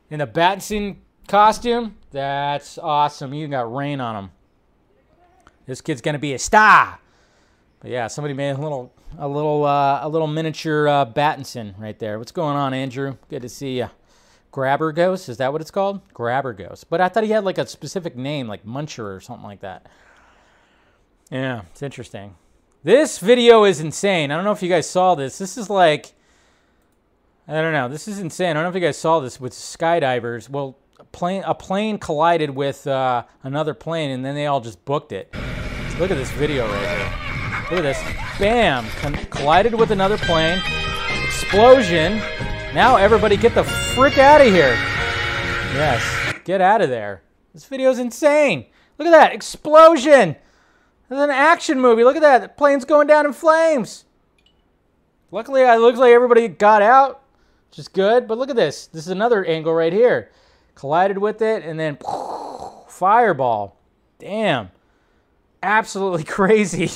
in 0.09 0.19
the 0.19 0.25
Batson 0.25 1.01
costume. 1.27 1.97
That's 2.11 2.77
awesome. 2.77 3.33
You 3.33 3.47
got 3.47 3.73
rain 3.73 3.99
on 4.01 4.15
him. 4.15 4.31
This 5.65 5.81
kid's 5.81 6.01
gonna 6.01 6.19
be 6.19 6.33
a 6.33 6.39
star. 6.39 6.99
But 7.79 7.91
yeah, 7.91 8.07
somebody 8.07 8.33
made 8.33 8.51
a 8.51 8.61
little, 8.61 8.93
a 9.17 9.27
little, 9.27 9.65
uh, 9.65 9.99
a 10.01 10.09
little 10.09 10.27
miniature 10.27 10.87
uh, 10.87 11.05
Battinson 11.05 11.77
right 11.79 11.97
there. 11.99 12.17
What's 12.17 12.31
going 12.31 12.55
on, 12.55 12.73
Andrew? 12.73 13.17
Good 13.29 13.43
to 13.43 13.49
see 13.49 13.77
you. 13.77 13.89
Grabber 14.51 14.91
Ghost, 14.91 15.29
is 15.29 15.37
that 15.37 15.51
what 15.51 15.61
it's 15.61 15.69
called? 15.69 16.01
Grabber 16.13 16.53
Ghost. 16.53 16.89
But 16.89 17.01
I 17.01 17.09
thought 17.09 17.23
he 17.23 17.29
had 17.29 17.43
like 17.43 17.59
a 17.59 17.67
specific 17.67 18.15
name, 18.15 18.47
like 18.47 18.65
Muncher 18.65 19.15
or 19.15 19.19
something 19.19 19.45
like 19.45 19.59
that. 19.59 19.85
Yeah, 21.29 21.61
it's 21.71 21.83
interesting. 21.83 22.35
This 22.83 23.19
video 23.19 23.65
is 23.65 23.81
insane. 23.81 24.31
I 24.31 24.35
don't 24.35 24.45
know 24.45 24.53
if 24.53 24.63
you 24.63 24.69
guys 24.69 24.89
saw 24.89 25.13
this. 25.13 25.37
This 25.37 25.57
is 25.57 25.69
like, 25.69 26.13
I 27.47 27.53
don't 27.53 27.73
know. 27.73 27.87
This 27.89 28.07
is 28.07 28.19
insane. 28.19 28.51
I 28.51 28.53
don't 28.53 28.63
know 28.63 28.69
if 28.69 28.75
you 28.75 28.81
guys 28.81 28.97
saw 28.97 29.19
this 29.19 29.39
with 29.39 29.53
skydivers. 29.53 30.49
Well, 30.49 30.77
a 30.99 31.03
plane, 31.03 31.43
a 31.45 31.53
plane 31.53 31.97
collided 31.99 32.49
with 32.49 32.87
uh, 32.87 33.23
another 33.43 33.73
plane, 33.73 34.11
and 34.11 34.25
then 34.25 34.35
they 34.35 34.47
all 34.47 34.61
just 34.61 34.83
booked 34.85 35.11
it. 35.11 35.33
Look 35.99 36.11
at 36.11 36.17
this 36.17 36.31
video 36.31 36.67
right 36.67 36.97
here. 36.97 37.67
Look 37.69 37.85
at 37.85 37.95
this. 37.95 38.39
Bam! 38.39 38.87
Con- 38.99 39.25
collided 39.29 39.75
with 39.75 39.91
another 39.91 40.17
plane. 40.17 40.61
Explosion. 41.25 42.17
Now 42.73 42.97
everybody 42.97 43.37
get 43.37 43.53
the 43.53 43.63
frick 43.63 44.17
out 44.17 44.41
of 44.41 44.47
here. 44.47 44.75
Yes, 45.73 46.03
get 46.43 46.61
out 46.61 46.81
of 46.81 46.89
there. 46.89 47.23
This 47.53 47.65
video's 47.65 47.99
insane. 47.99 48.65
Look 48.97 49.07
at 49.07 49.11
that 49.11 49.33
explosion. 49.33 50.35
This 51.09 51.17
is 51.17 51.23
an 51.23 51.29
action 51.29 51.79
movie. 51.79 52.03
Look 52.03 52.15
at 52.15 52.21
that. 52.21 52.41
The 52.41 52.49
plane's 52.49 52.85
going 52.85 53.07
down 53.07 53.25
in 53.25 53.33
flames. 53.33 54.05
Luckily, 55.31 55.61
it 55.61 55.79
looks 55.79 55.99
like 55.99 56.11
everybody 56.11 56.47
got 56.47 56.81
out, 56.81 57.21
which 57.69 57.79
is 57.79 57.87
good. 57.87 58.27
But 58.27 58.37
look 58.37 58.49
at 58.49 58.55
this. 58.55 58.87
This 58.87 59.05
is 59.05 59.11
another 59.11 59.45
angle 59.45 59.73
right 59.73 59.93
here. 59.93 60.31
Collided 60.77 61.17
with 61.17 61.41
it 61.41 61.63
and 61.63 61.79
then 61.79 61.97
fireball. 62.87 63.77
Damn. 64.19 64.69
Absolutely 65.63 66.23
crazy. 66.37 66.91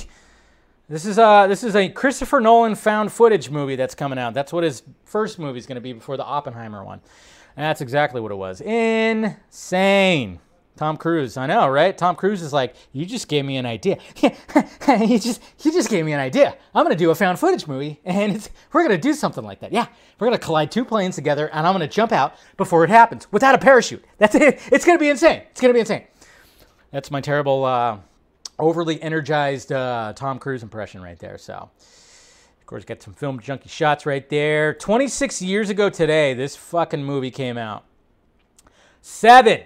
This 0.88 1.04
is 1.04 1.18
a 1.18 1.48
this 1.50 1.64
is 1.64 1.76
a 1.76 1.90
Christopher 1.90 2.40
Nolan 2.40 2.76
found 2.76 3.12
footage 3.12 3.50
movie 3.50 3.76
that's 3.76 3.96
coming 3.96 4.20
out. 4.20 4.36
That's 4.36 4.54
what 4.54 4.64
his 4.64 4.84
first 5.06 5.40
movie 5.40 5.58
is 5.58 5.66
going 5.66 5.78
to 5.78 5.82
be 5.82 5.94
before 5.94 6.16
the 6.16 6.24
Oppenheimer 6.24 6.84
one. 6.84 7.02
And 7.58 7.64
that's 7.64 7.82
exactly 7.82 8.22
what 8.22 8.32
it 8.32 8.36
was. 8.36 8.62
Insane. 8.62 10.40
Tom 10.82 10.98
Cruise. 10.98 11.38
I 11.38 11.46
know, 11.46 11.68
right? 11.68 11.96
Tom 11.96 12.16
Cruise 12.16 12.42
is 12.42 12.52
like, 12.52 12.74
you 12.92 13.06
just 13.06 13.28
gave 13.28 13.46
me 13.46 13.58
an 13.58 13.68
idea. 13.68 14.00
you 14.24 15.20
just 15.20 15.40
you 15.64 15.72
just 15.72 15.92
gave 15.92 16.04
me 16.04 16.12
an 16.12 16.20
idea. 16.20 16.58
I'm 16.74 16.84
gonna 16.84 16.96
do 16.96 17.12
a 17.12 17.16
found 17.16 17.38
footage 17.38 17.68
movie, 17.68 18.00
and 18.06 18.50
we're 18.74 18.82
gonna 18.82 18.98
do 18.98 19.14
something 19.14 19.44
like 19.44 19.60
that. 19.60 19.72
Yeah, 19.72 19.86
we're 20.18 20.26
gonna 20.26 20.40
collide 20.40 20.72
two 20.72 20.84
planes 20.84 21.14
together, 21.14 21.50
and 21.50 21.68
I'm 21.68 21.76
gonna 21.76 21.88
jump 21.88 22.12
out 22.12 22.34
before 22.58 22.84
it 22.84 22.90
happens 22.90 23.32
without 23.32 23.54
a 23.54 23.60
parachute. 23.60 24.04
That's 24.18 24.34
it. 24.34 24.60
It's 24.72 24.84
gonna 24.84 24.98
be 24.98 25.10
insane. 25.10 25.44
It's 25.52 25.62
gonna 25.62 25.76
be 25.76 25.82
insane. 25.82 26.06
That's 26.90 27.12
my 27.12 27.22
terrible, 27.22 27.64
uh, 27.64 28.00
overly 28.58 29.00
energized 29.04 29.72
uh, 29.72 30.14
Tom 30.16 30.40
Cruise 30.40 30.64
impression 30.64 31.04
right 31.04 31.20
there. 31.20 31.38
So. 31.38 31.70
Of 32.60 32.66
course, 32.66 32.86
got 32.86 33.04
some 33.04 33.14
Film 33.14 33.40
Junkee 33.40 33.70
shots 33.70 34.06
right 34.08 34.28
there. 34.30 34.74
26 34.74 35.42
years 35.42 35.70
ago 35.70 35.90
today, 35.90 36.34
this 36.34 36.56
fucking 36.56 37.04
movie 37.04 37.30
came 37.30 37.58
out. 37.58 37.84
Seven. 39.02 39.64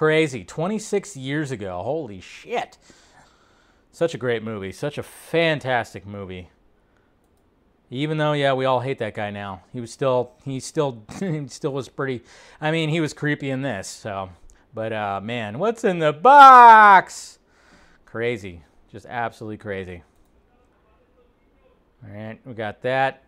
Crazy. 0.00 0.44
26 0.44 1.14
years 1.18 1.50
ago. 1.50 1.82
Holy 1.82 2.22
shit. 2.22 2.78
Such 3.92 4.14
a 4.14 4.16
great 4.16 4.42
movie. 4.42 4.72
Such 4.72 4.96
a 4.96 5.02
fantastic 5.02 6.06
movie. 6.06 6.48
Even 7.90 8.16
though, 8.16 8.32
yeah, 8.32 8.54
we 8.54 8.64
all 8.64 8.80
hate 8.80 8.96
that 9.00 9.12
guy 9.12 9.28
now. 9.28 9.60
He 9.74 9.78
was 9.78 9.92
still, 9.92 10.32
he 10.42 10.58
still, 10.58 11.02
he 11.20 11.46
still 11.48 11.74
was 11.74 11.90
pretty. 11.90 12.22
I 12.62 12.70
mean, 12.70 12.88
he 12.88 12.98
was 12.98 13.12
creepy 13.12 13.50
in 13.50 13.60
this. 13.60 13.88
So, 13.88 14.30
but 14.72 14.90
uh, 14.94 15.20
man, 15.22 15.58
what's 15.58 15.84
in 15.84 15.98
the 15.98 16.14
box? 16.14 17.38
Crazy, 18.06 18.62
just 18.90 19.04
absolutely 19.04 19.58
crazy. 19.58 20.02
All 22.02 22.10
right, 22.10 22.40
we 22.46 22.54
got 22.54 22.80
that. 22.80 23.22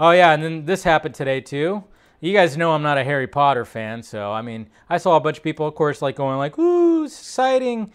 Oh 0.00 0.12
yeah, 0.12 0.32
and 0.32 0.42
then 0.42 0.64
this 0.64 0.84
happened 0.84 1.14
today 1.14 1.42
too. 1.42 1.84
You 2.20 2.32
guys 2.32 2.56
know 2.56 2.72
I'm 2.72 2.82
not 2.82 2.98
a 2.98 3.04
Harry 3.04 3.28
Potter 3.28 3.64
fan, 3.64 4.02
so 4.02 4.32
I 4.32 4.42
mean, 4.42 4.68
I 4.88 4.98
saw 4.98 5.16
a 5.16 5.20
bunch 5.20 5.38
of 5.38 5.44
people, 5.44 5.66
of 5.66 5.74
course, 5.76 6.02
like 6.02 6.16
going 6.16 6.36
like, 6.36 6.58
"Ooh, 6.58 7.04
it's 7.04 7.18
exciting!" 7.18 7.92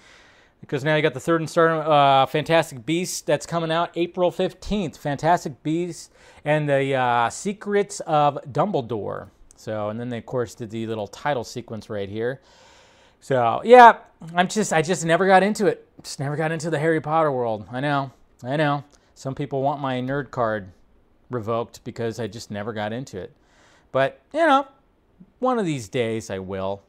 Because 0.61 0.85
now 0.85 0.95
you 0.95 1.01
got 1.01 1.13
the 1.13 1.19
third 1.19 1.41
installment, 1.41 1.85
uh, 1.85 2.25
Fantastic 2.25 2.85
Beasts, 2.85 3.19
that's 3.19 3.45
coming 3.45 3.69
out 3.69 3.91
April 3.95 4.31
15th. 4.31 4.95
Fantastic 4.97 5.61
Beasts 5.61 6.09
and 6.45 6.69
the 6.69 6.95
uh, 6.95 7.29
Secrets 7.29 7.99
of 8.01 8.39
Dumbledore. 8.49 9.27
So, 9.57 9.89
and 9.89 9.99
then 9.99 10.07
they 10.07 10.19
of 10.19 10.25
course 10.25 10.55
did 10.55 10.69
the 10.69 10.87
little 10.87 11.07
title 11.07 11.43
sequence 11.43 11.89
right 11.89 12.07
here. 12.07 12.39
So, 13.19 13.61
yeah, 13.65 13.97
I'm 14.33 14.47
just, 14.47 14.71
I 14.71 14.81
just 14.81 15.03
never 15.05 15.27
got 15.27 15.43
into 15.43 15.65
it. 15.65 15.85
Just 16.01 16.21
never 16.21 16.37
got 16.37 16.53
into 16.53 16.69
the 16.69 16.79
Harry 16.79 17.01
Potter 17.01 17.31
world. 17.31 17.65
I 17.69 17.81
know, 17.81 18.11
I 18.41 18.55
know. 18.55 18.85
Some 19.15 19.35
people 19.35 19.61
want 19.61 19.81
my 19.81 19.99
nerd 19.99 20.31
card 20.31 20.71
revoked 21.29 21.83
because 21.83 22.21
I 22.21 22.27
just 22.27 22.51
never 22.51 22.71
got 22.71 22.93
into 22.93 23.19
it. 23.19 23.33
But, 23.93 24.19
you 24.33 24.45
know, 24.45 24.67
one 25.39 25.57
of 25.57 25.65
these 25.65 25.87
days 25.87 26.29
I 26.29 26.39
will. 26.39 26.81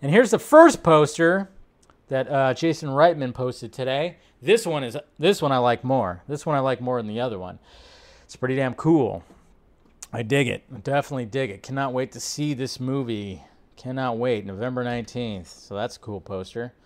And 0.00 0.12
here's 0.12 0.30
the 0.30 0.38
first 0.38 0.84
poster 0.84 1.50
that 2.08 2.30
uh, 2.30 2.54
Jason 2.54 2.90
Reitman 2.90 3.34
posted 3.34 3.72
today. 3.72 4.18
This 4.40 4.66
one 4.66 4.84
is 4.84 4.96
this 5.18 5.40
one 5.40 5.50
I 5.50 5.58
like 5.58 5.82
more. 5.82 6.22
This 6.28 6.44
one 6.44 6.54
I 6.54 6.60
like 6.60 6.80
more 6.80 7.00
than 7.00 7.08
the 7.08 7.20
other 7.20 7.38
one. 7.38 7.58
It's 8.24 8.36
pretty 8.36 8.56
damn 8.56 8.74
cool. 8.74 9.24
I 10.12 10.22
dig 10.22 10.46
it. 10.46 10.64
I 10.72 10.78
definitely 10.78 11.24
dig 11.24 11.50
it. 11.50 11.62
Cannot 11.62 11.92
wait 11.94 12.12
to 12.12 12.20
see 12.20 12.52
this 12.52 12.78
movie. 12.78 13.42
Cannot 13.76 14.18
wait. 14.18 14.44
November 14.44 14.84
19th. 14.84 15.46
So 15.46 15.74
that's 15.74 15.96
a 15.96 16.00
cool 16.00 16.20
poster. 16.20 16.72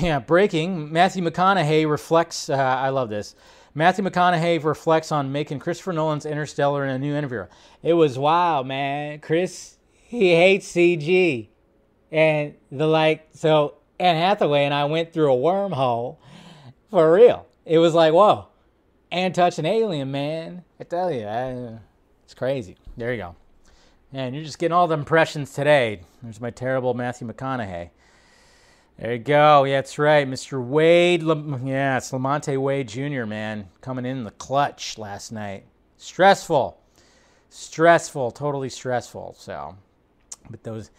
Yeah, 0.00 0.20
breaking. 0.20 0.90
Matthew 0.90 1.22
McConaughey 1.22 1.86
reflects. 1.86 2.48
Uh, 2.48 2.56
I 2.56 2.88
love 2.88 3.10
this. 3.10 3.34
Matthew 3.74 4.04
McConaughey 4.04 4.62
reflects 4.62 5.10
on 5.10 5.32
making 5.32 5.58
Christopher 5.58 5.92
Nolan's 5.92 6.26
Interstellar 6.26 6.84
in 6.84 6.90
a 6.90 6.98
new 6.98 7.14
interview. 7.14 7.46
It 7.82 7.94
was 7.94 8.18
wild, 8.18 8.66
man. 8.66 9.20
Chris, 9.20 9.76
he 9.92 10.34
hates 10.34 10.70
CG. 10.70 11.48
And 12.10 12.54
the 12.70 12.86
like, 12.86 13.28
so 13.32 13.76
Anne 13.98 14.16
Hathaway 14.16 14.64
and 14.64 14.74
I 14.74 14.84
went 14.84 15.14
through 15.14 15.32
a 15.32 15.36
wormhole 15.36 16.18
for 16.90 17.10
real. 17.12 17.46
It 17.64 17.78
was 17.78 17.94
like, 17.94 18.12
whoa. 18.12 18.48
And 19.10 19.34
touch 19.34 19.58
an 19.58 19.64
alien, 19.64 20.10
man. 20.10 20.64
I 20.78 20.84
tell 20.84 21.10
you, 21.10 21.26
I, 21.26 21.78
it's 22.24 22.34
crazy. 22.34 22.76
There 22.98 23.12
you 23.12 23.22
go. 23.22 23.36
And 24.12 24.34
you're 24.34 24.44
just 24.44 24.58
getting 24.58 24.74
all 24.74 24.86
the 24.86 24.94
impressions 24.94 25.54
today. 25.54 26.02
There's 26.22 26.40
my 26.40 26.50
terrible 26.50 26.92
Matthew 26.92 27.26
McConaughey. 27.26 27.90
There 28.98 29.12
you 29.12 29.18
go. 29.18 29.64
Yeah, 29.64 29.78
that's 29.78 29.98
right. 29.98 30.28
Mr. 30.28 30.64
Wade. 30.64 31.22
yeah, 31.22 31.96
it's 31.96 32.12
Lamonte 32.12 32.56
Wade 32.60 32.88
Jr., 32.88 33.24
man, 33.24 33.68
coming 33.80 34.06
in 34.06 34.24
the 34.24 34.30
clutch 34.32 34.98
last 34.98 35.32
night. 35.32 35.64
Stressful. 35.96 36.78
Stressful. 37.48 38.30
Totally 38.32 38.68
stressful. 38.68 39.34
So, 39.38 39.76
but 40.50 40.62
those 40.62 40.90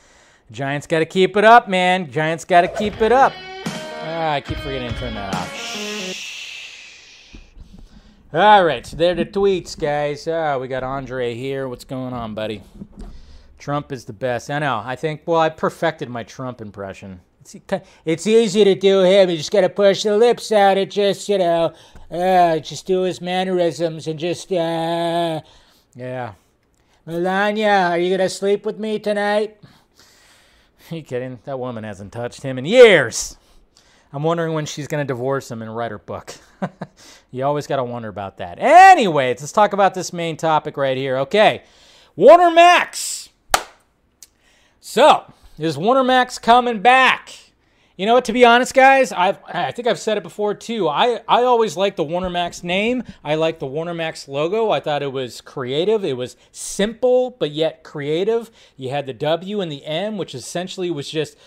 Giants 0.51 0.87
got 0.87 0.99
to 0.99 1.05
keep 1.05 1.37
it 1.37 1.45
up, 1.45 1.67
man. 1.67 2.11
Giants 2.11 2.45
got 2.45 2.61
to 2.61 2.67
keep 2.67 3.01
it 3.01 3.11
up. 3.11 3.33
Ah, 3.65 4.33
I 4.33 4.41
keep 4.41 4.57
forgetting 4.57 4.89
to 4.89 4.95
turn 4.95 5.13
that 5.15 5.33
off. 5.33 5.73
All 8.33 8.65
right, 8.65 8.85
so 8.85 8.97
there 8.97 9.11
are 9.11 9.15
the 9.15 9.25
tweets, 9.25 9.79
guys. 9.79 10.27
Ah, 10.27 10.57
we 10.57 10.67
got 10.67 10.83
Andre 10.83 11.35
here. 11.35 11.67
What's 11.67 11.85
going 11.85 12.13
on, 12.13 12.33
buddy? 12.33 12.63
Trump 13.59 13.91
is 13.91 14.05
the 14.05 14.13
best. 14.13 14.49
I 14.49 14.59
know. 14.59 14.81
I 14.83 14.95
think, 14.95 15.21
well, 15.25 15.39
I 15.39 15.49
perfected 15.49 16.09
my 16.09 16.23
Trump 16.23 16.59
impression. 16.59 17.21
It's, 18.05 18.27
easy 18.27 18.63
to 18.63 18.75
do 18.75 19.01
him. 19.01 19.29
You 19.29 19.37
just 19.37 19.51
got 19.51 19.61
to 19.61 19.69
push 19.69 20.03
the 20.03 20.17
lips 20.17 20.51
out 20.51 20.77
and 20.77 20.89
just, 20.89 21.27
you 21.27 21.37
know, 21.37 21.73
uh, 22.09 22.59
just 22.59 22.85
do 22.85 23.01
his 23.01 23.21
mannerisms 23.21 24.07
and 24.07 24.17
just, 24.17 24.51
uh, 24.51 25.41
yeah. 25.95 26.33
Melania, 27.05 27.89
are 27.89 27.97
you 27.97 28.09
going 28.09 28.19
to 28.19 28.29
sleep 28.29 28.65
with 28.65 28.79
me 28.79 28.97
tonight? 28.99 29.57
Are 30.89 30.95
you 30.95 31.03
kidding? 31.03 31.39
That 31.43 31.59
woman 31.59 31.83
hasn't 31.83 32.13
touched 32.13 32.43
him 32.43 32.57
in 32.57 32.65
years. 32.65 33.37
I'm 34.13 34.23
wondering 34.23 34.53
when 34.53 34.65
she's 34.65 34.87
going 34.87 35.05
to 35.05 35.11
divorce 35.11 35.49
him 35.49 35.61
and 35.61 35.75
write 35.75 35.91
her 35.91 35.97
book. 35.97 36.35
you 37.31 37.43
always 37.43 37.67
got 37.67 37.77
to 37.77 37.83
wonder 37.83 38.07
about 38.07 38.37
that. 38.37 38.59
Anyways, 38.59 39.41
let's 39.41 39.51
talk 39.51 39.73
about 39.73 39.95
this 39.95 40.13
main 40.13 40.37
topic 40.37 40.77
right 40.77 40.95
here. 40.95 41.17
Okay, 41.17 41.63
Warner 42.15 42.51
Max. 42.51 43.29
So, 44.79 45.25
is 45.57 45.77
Warner 45.77 46.03
Max 46.03 46.37
coming 46.37 46.81
back? 46.81 47.33
You 47.95 48.07
know 48.07 48.15
what? 48.15 48.25
To 48.25 48.33
be 48.33 48.43
honest, 48.43 48.73
guys, 48.73 49.11
I've 49.11 49.37
I 49.47 49.71
think 49.71 49.87
I've 49.87 49.99
said 49.99 50.17
it 50.17 50.23
before 50.23 50.55
too. 50.55 50.89
I 50.89 51.21
I 51.27 51.43
always 51.43 51.77
liked 51.77 51.97
the 51.97 52.03
Warner 52.03 52.29
Max 52.29 52.63
name. 52.63 53.03
I 53.23 53.35
liked 53.35 53.59
the 53.59 53.67
Warner 53.67 53.93
Max 53.93 54.27
logo. 54.27 54.71
I 54.71 54.79
thought 54.79 55.03
it 55.03 55.11
was 55.11 55.41
creative. 55.41 56.03
It 56.03 56.17
was 56.17 56.35
simple 56.51 57.31
but 57.31 57.51
yet 57.51 57.83
creative. 57.83 58.49
You 58.77 58.89
had 58.89 59.05
the 59.05 59.13
W 59.13 59.61
and 59.61 59.71
the 59.71 59.85
M, 59.85 60.17
which 60.17 60.33
essentially 60.33 60.89
was 60.89 61.09
just 61.09 61.37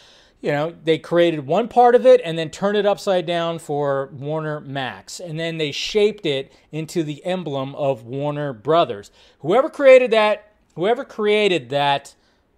you 0.41 0.53
know, 0.53 0.75
they 0.85 0.99
created 0.99 1.47
one 1.47 1.67
part 1.67 1.95
of 1.95 2.07
it 2.07 2.21
and 2.23 2.39
then 2.39 2.51
turned 2.51 2.77
it 2.77 2.87
upside 2.87 3.27
down 3.27 3.59
for 3.59 4.11
Warner 4.13 4.61
Max. 4.61 5.19
And 5.19 5.41
then 5.41 5.59
they 5.59 5.73
shaped 5.73 6.27
it 6.27 6.53
into 6.71 7.03
the 7.03 7.25
emblem 7.25 7.75
of 7.75 8.05
Warner 8.05 8.53
Brothers. 8.53 9.11
Whoever 9.41 9.71
created 9.71 10.11
that, 10.13 10.53
whoever 10.75 11.05
created 11.05 11.71
that 11.71 12.15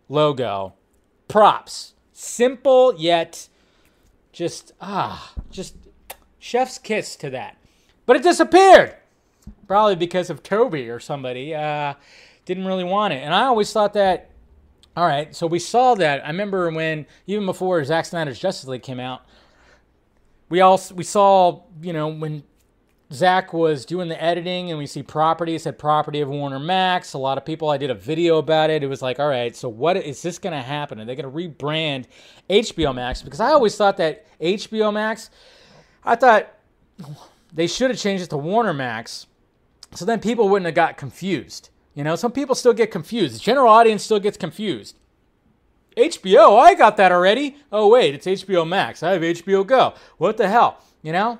logo, 0.09 0.75
props. 1.29 1.95
Simple 2.12 2.95
yet 2.99 3.49
just 4.33 4.73
ah, 4.81 5.35
just 5.51 5.77
chef's 6.38 6.79
kiss 6.79 7.17
to 7.17 7.31
that. 7.31 7.57
But 8.07 8.17
it 8.17 8.23
disappeared. 8.23 8.97
Probably 9.67 9.97
because 9.97 10.31
of 10.31 10.43
Toby 10.43 10.88
or 10.88 10.99
somebody. 10.99 11.55
Uh, 11.55 11.95
didn't 12.45 12.64
really 12.64 12.85
want 12.85 13.12
it. 13.12 13.19
And 13.19 13.35
I 13.35 13.45
always 13.45 13.73
thought 13.73 13.93
that 13.93 14.31
all 14.99 15.07
right, 15.07 15.33
so 15.33 15.47
we 15.47 15.61
saw 15.61 15.95
that. 15.95 16.25
I 16.25 16.29
remember 16.29 16.69
when 16.73 17.07
even 17.29 17.47
before 17.47 17.85
Zack 17.85 18.05
Snyder's 18.05 18.37
Justice 18.37 18.67
League 18.67 18.83
came 18.83 18.99
out, 18.99 19.23
we 20.49 20.61
all 20.61 20.81
we 20.93 21.05
saw 21.05 21.62
you 21.81 21.93
know 21.93 22.09
when 22.09 22.43
Zack 23.12 23.55
was 23.55 23.87
doing 23.87 24.09
the 24.09 24.23
editing 24.23 24.71
and 24.71 24.79
we 24.79 24.87
see 24.87 25.03
property, 25.03 25.55
it 25.55 25.62
said 25.62 25.79
property 25.79 26.21
of 26.21 26.29
Warner 26.29 26.59
Max. 26.59 27.14
A 27.14 27.18
lot 27.18 27.38
of 27.38 27.44
people, 27.44 27.71
I 27.71 27.79
did 27.79 27.90
a 27.90 27.94
video 27.94 28.37
about 28.37 28.68
it. 28.68 28.83
It 28.83 28.87
was 28.87 29.01
like, 29.01 29.18
all 29.18 29.29
right, 29.29 29.57
so 29.57 29.68
what 29.68 29.97
is 29.97 30.21
this 30.21 30.38
going 30.38 30.53
to 30.53 30.61
happen? 30.61 31.01
Are 31.01 31.05
they 31.07 31.16
going 31.16 31.31
to 31.31 31.64
rebrand 31.64 32.05
HBO 32.51 32.94
Max? 32.94 33.23
Because 33.23 33.40
I 33.40 33.53
always 33.53 33.77
thought 33.77 33.97
that 33.97 34.27
HBO 34.40 34.92
Max, 34.92 35.31
I 36.05 36.16
thought 36.16 36.53
they 37.53 37.66
should 37.66 37.90
have 37.90 37.99
changed 37.99 38.25
it 38.25 38.31
to 38.31 38.37
Warner 38.37 38.75
Max. 38.75 39.27
So 39.94 40.05
then 40.05 40.21
people 40.21 40.51
wouldn't 40.51 40.66
have 40.66 40.75
got 40.75 40.99
confused. 40.99 41.71
You 41.94 42.05
know, 42.05 42.14
some 42.14 42.31
people 42.31 42.55
still 42.55 42.75
get 42.75 42.90
confused. 42.90 43.35
The 43.37 43.40
general 43.40 43.68
audience 43.68 44.03
still 44.03 44.21
gets 44.21 44.37
confused. 44.37 44.99
HBO, 45.97 46.61
I 46.61 46.75
got 46.75 46.99
that 46.99 47.11
already. 47.11 47.57
Oh, 47.73 47.88
wait, 47.88 48.14
it's 48.14 48.27
HBO 48.27 48.68
Max. 48.68 49.03
I 49.03 49.12
have 49.12 49.23
HBO 49.23 49.66
Go. 49.66 49.94
What 50.18 50.37
the 50.37 50.47
hell? 50.47 50.85
You 51.03 51.12
know? 51.12 51.38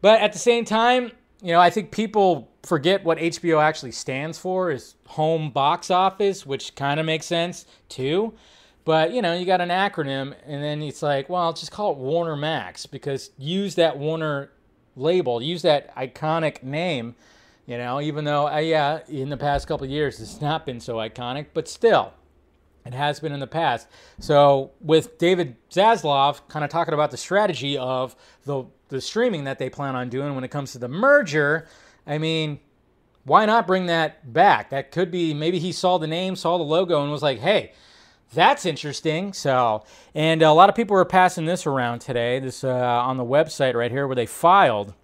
But 0.00 0.20
at 0.20 0.32
the 0.32 0.38
same 0.38 0.64
time, 0.64 1.12
you 1.42 1.52
know, 1.52 1.60
I 1.60 1.70
think 1.70 1.90
people 1.90 2.50
forget 2.62 3.04
what 3.04 3.18
HBO 3.18 3.62
actually 3.62 3.92
stands 3.92 4.38
for 4.38 4.70
is 4.70 4.94
home 5.06 5.50
box 5.50 5.90
office, 5.90 6.44
which 6.44 6.74
kind 6.74 6.98
of 7.00 7.06
makes 7.06 7.26
sense 7.26 7.66
too. 7.88 8.34
But, 8.84 9.12
you 9.12 9.20
know, 9.22 9.34
you 9.34 9.44
got 9.44 9.60
an 9.60 9.68
acronym 9.68 10.34
and 10.46 10.62
then 10.62 10.82
it's 10.82 11.02
like, 11.02 11.28
well, 11.28 11.52
just 11.52 11.70
call 11.70 11.92
it 11.92 11.98
Warner 11.98 12.36
Max 12.36 12.86
because 12.86 13.30
use 13.36 13.74
that 13.74 13.98
Warner 13.98 14.50
label, 14.96 15.42
use 15.42 15.62
that 15.62 15.94
iconic 15.96 16.62
name 16.62 17.14
you 17.68 17.76
know, 17.76 18.00
even 18.00 18.24
though, 18.24 18.48
uh, 18.48 18.56
yeah, 18.56 19.00
in 19.08 19.28
the 19.28 19.36
past 19.36 19.68
couple 19.68 19.86
years 19.86 20.20
it's 20.20 20.40
not 20.40 20.64
been 20.64 20.80
so 20.80 20.94
iconic, 20.96 21.48
but 21.52 21.68
still, 21.68 22.14
It 22.86 22.94
has 22.94 23.20
been 23.20 23.32
in 23.32 23.40
the 23.40 23.46
past. 23.46 23.88
So 24.20 24.70
with 24.80 25.18
David 25.18 25.56
Zaslav 25.70 26.48
kind 26.48 26.64
of 26.64 26.70
talking 26.70 26.94
about 26.94 27.10
the 27.10 27.18
strategy 27.18 27.76
of 27.76 28.16
the 28.46 28.64
the 28.88 29.00
streaming 29.00 29.44
that 29.44 29.58
they 29.58 29.70
plan 29.70 29.94
on 29.96 30.08
doing 30.08 30.34
when 30.34 30.44
it 30.44 30.50
comes 30.50 30.72
to 30.72 30.78
the 30.78 30.88
merger, 30.88 31.66
I 32.06 32.18
mean, 32.18 32.60
why 33.24 33.46
not 33.46 33.66
bring 33.66 33.86
that 33.86 34.32
back? 34.32 34.70
That 34.70 34.90
could 34.90 35.10
be 35.10 35.34
maybe 35.34 35.58
he 35.58 35.72
saw 35.72 35.98
the 35.98 36.06
name, 36.06 36.36
saw 36.36 36.58
the 36.58 36.64
logo, 36.64 37.02
and 37.02 37.12
was 37.12 37.22
like, 37.22 37.38
hey, 37.38 37.72
that's 38.32 38.66
interesting. 38.66 39.32
So, 39.32 39.84
and 40.14 40.42
a 40.42 40.52
lot 40.52 40.68
of 40.68 40.74
people 40.74 40.94
were 40.94 41.04
passing 41.04 41.44
this 41.44 41.66
around 41.66 42.00
today. 42.00 42.38
This 42.40 42.64
uh, 42.64 42.70
on 42.70 43.16
the 43.16 43.24
website 43.24 43.74
right 43.74 43.90
here 43.90 44.06
where 44.06 44.16
they 44.16 44.26
filed, 44.26 44.94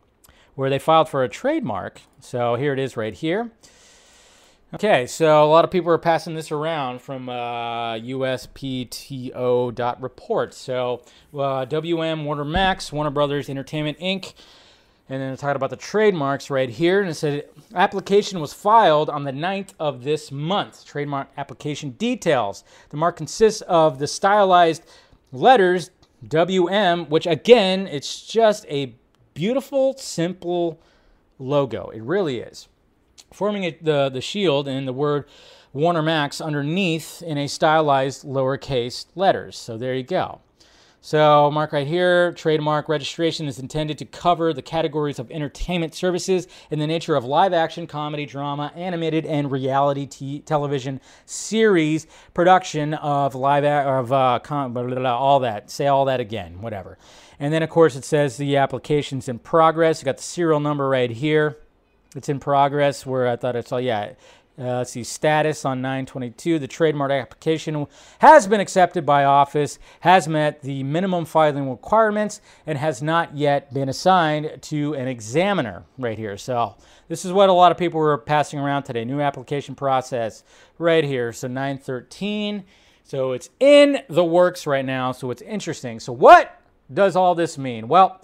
where 0.54 0.70
they 0.70 0.78
filed 0.78 1.08
for 1.08 1.22
a 1.22 1.28
trademark. 1.28 2.00
So 2.20 2.56
here 2.56 2.72
it 2.72 2.78
is 2.78 2.96
right 2.96 3.14
here. 3.14 3.50
Okay, 4.74 5.06
so 5.06 5.44
a 5.44 5.46
lot 5.46 5.64
of 5.64 5.70
people 5.70 5.92
are 5.92 5.98
passing 5.98 6.34
this 6.34 6.50
around 6.50 7.00
from 7.00 7.28
uh, 7.28 7.94
USPTO.report. 7.94 10.52
So 10.52 11.02
uh, 11.32 11.64
WM, 11.66 12.24
Warner 12.24 12.44
Max, 12.44 12.92
Warner 12.92 13.10
Brothers 13.10 13.48
Entertainment 13.48 14.00
Inc., 14.00 14.34
and 15.08 15.22
then 15.22 15.32
it's 15.32 15.42
talking 15.42 15.54
about 15.54 15.70
the 15.70 15.76
trademarks 15.76 16.50
right 16.50 16.68
here. 16.68 17.00
And 17.00 17.08
it 17.08 17.14
said 17.14 17.48
application 17.72 18.40
was 18.40 18.52
filed 18.52 19.08
on 19.08 19.22
the 19.22 19.30
9th 19.30 19.74
of 19.78 20.02
this 20.02 20.32
month. 20.32 20.84
Trademark 20.84 21.28
application 21.36 21.90
details. 21.90 22.64
The 22.88 22.96
mark 22.96 23.16
consists 23.16 23.62
of 23.62 24.00
the 24.00 24.08
stylized 24.08 24.82
letters 25.30 25.92
WM, 26.26 27.08
which 27.08 27.28
again, 27.28 27.86
it's 27.86 28.26
just 28.26 28.66
a 28.68 28.96
beautiful, 29.34 29.96
simple 29.96 30.80
logo. 31.38 31.90
It 31.90 32.02
really 32.02 32.40
is 32.40 32.66
forming 33.34 33.64
a, 33.64 33.76
the, 33.80 34.08
the 34.08 34.20
shield 34.20 34.68
and 34.68 34.86
the 34.86 34.92
word 34.92 35.26
Warner 35.72 36.02
Max 36.02 36.40
underneath 36.40 37.20
in 37.22 37.36
a 37.36 37.48
stylized 37.48 38.24
lowercase 38.24 39.06
letters. 39.14 39.58
So 39.58 39.76
there 39.76 39.94
you 39.94 40.04
go. 40.04 40.40
So, 41.00 41.50
mark 41.50 41.72
right 41.72 41.86
here 41.86 42.32
trademark 42.32 42.88
registration 42.88 43.46
is 43.46 43.58
intended 43.58 43.98
to 43.98 44.06
cover 44.06 44.54
the 44.54 44.62
categories 44.62 45.18
of 45.18 45.30
entertainment 45.30 45.94
services 45.94 46.48
in 46.70 46.78
the 46.78 46.86
nature 46.86 47.14
of 47.14 47.26
live 47.26 47.52
action, 47.52 47.86
comedy, 47.86 48.24
drama, 48.24 48.72
animated, 48.74 49.26
and 49.26 49.52
reality 49.52 50.06
t- 50.06 50.40
television 50.40 51.02
series 51.26 52.06
production 52.32 52.94
of 52.94 53.34
live 53.34 53.64
a- 53.64 53.82
of 53.86 54.12
uh, 54.14 54.38
com- 54.42 54.72
blah, 54.72 54.84
blah, 54.84 54.94
blah, 54.94 55.14
all 55.14 55.40
that. 55.40 55.70
Say 55.70 55.88
all 55.88 56.06
that 56.06 56.20
again, 56.20 56.62
whatever. 56.62 56.96
And 57.38 57.52
then, 57.52 57.62
of 57.62 57.68
course, 57.68 57.96
it 57.96 58.04
says 58.06 58.38
the 58.38 58.56
application's 58.56 59.28
in 59.28 59.40
progress. 59.40 60.00
You 60.00 60.06
got 60.06 60.16
the 60.16 60.22
serial 60.22 60.58
number 60.58 60.88
right 60.88 61.10
here. 61.10 61.58
It's 62.14 62.28
in 62.28 62.40
progress. 62.40 63.04
Where 63.04 63.28
I 63.28 63.36
thought 63.36 63.56
I 63.56 63.60
saw, 63.60 63.78
yeah. 63.78 64.12
Uh, 64.56 64.78
let's 64.78 64.92
see, 64.92 65.02
status 65.02 65.64
on 65.64 65.82
922. 65.82 66.60
The 66.60 66.68
trademark 66.68 67.10
application 67.10 67.88
has 68.20 68.46
been 68.46 68.60
accepted 68.60 69.04
by 69.04 69.24
office, 69.24 69.80
has 70.00 70.28
met 70.28 70.62
the 70.62 70.84
minimum 70.84 71.24
filing 71.24 71.68
requirements, 71.68 72.40
and 72.64 72.78
has 72.78 73.02
not 73.02 73.36
yet 73.36 73.74
been 73.74 73.88
assigned 73.88 74.62
to 74.62 74.94
an 74.94 75.08
examiner 75.08 75.82
right 75.98 76.16
here. 76.16 76.36
So, 76.38 76.76
this 77.08 77.24
is 77.24 77.32
what 77.32 77.48
a 77.48 77.52
lot 77.52 77.72
of 77.72 77.78
people 77.78 77.98
were 77.98 78.16
passing 78.16 78.60
around 78.60 78.84
today. 78.84 79.04
New 79.04 79.20
application 79.20 79.74
process 79.74 80.44
right 80.78 81.02
here. 81.02 81.32
So, 81.32 81.48
913. 81.48 82.62
So, 83.02 83.32
it's 83.32 83.50
in 83.58 84.02
the 84.08 84.24
works 84.24 84.68
right 84.68 84.84
now. 84.84 85.10
So, 85.10 85.32
it's 85.32 85.42
interesting. 85.42 85.98
So, 85.98 86.12
what 86.12 86.60
does 86.92 87.16
all 87.16 87.34
this 87.34 87.58
mean? 87.58 87.88
Well, 87.88 88.20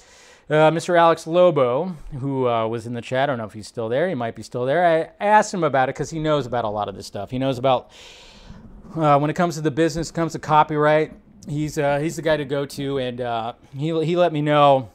uh, 0.51 0.71
Mr. 0.73 0.99
Alex 0.99 1.29
Lobo, 1.29 1.97
who 2.19 2.49
uh, 2.49 2.67
was 2.67 2.85
in 2.85 2.93
the 2.93 3.01
chat, 3.01 3.23
I 3.23 3.27
don't 3.27 3.39
know 3.39 3.45
if 3.45 3.53
he's 3.53 3.69
still 3.69 3.89
there. 3.89 4.09
He 4.09 4.17
might 4.17 4.35
be 4.35 4.43
still 4.43 4.67
there. 4.67 5.13
I, 5.21 5.25
asked 5.25 5.55
him 5.55 5.63
about 5.63 5.89
it 5.89 5.95
because 5.95 6.11
he 6.11 6.19
knows 6.19 6.45
about 6.45 6.65
a 6.65 6.69
lot 6.69 6.89
of 6.89 6.97
this 6.97 7.07
stuff. 7.07 7.31
He 7.31 7.39
knows 7.39 7.57
about 7.57 7.93
uh, 8.97 9.17
when 9.19 9.31
it 9.31 9.35
comes 9.35 9.55
to 9.55 9.61
the 9.61 9.71
business, 9.71 10.11
comes 10.11 10.33
to 10.33 10.41
copyright. 10.41 11.13
He's 11.49 11.79
uh, 11.79 12.01
he's 12.01 12.17
the 12.17 12.23
guy 12.23 12.37
to 12.37 12.45
go 12.45 12.67
to, 12.67 12.99
and 12.99 13.21
uh, 13.21 13.53
he 13.77 14.05
he 14.05 14.17
let 14.17 14.33
me 14.33 14.43
know 14.43 14.91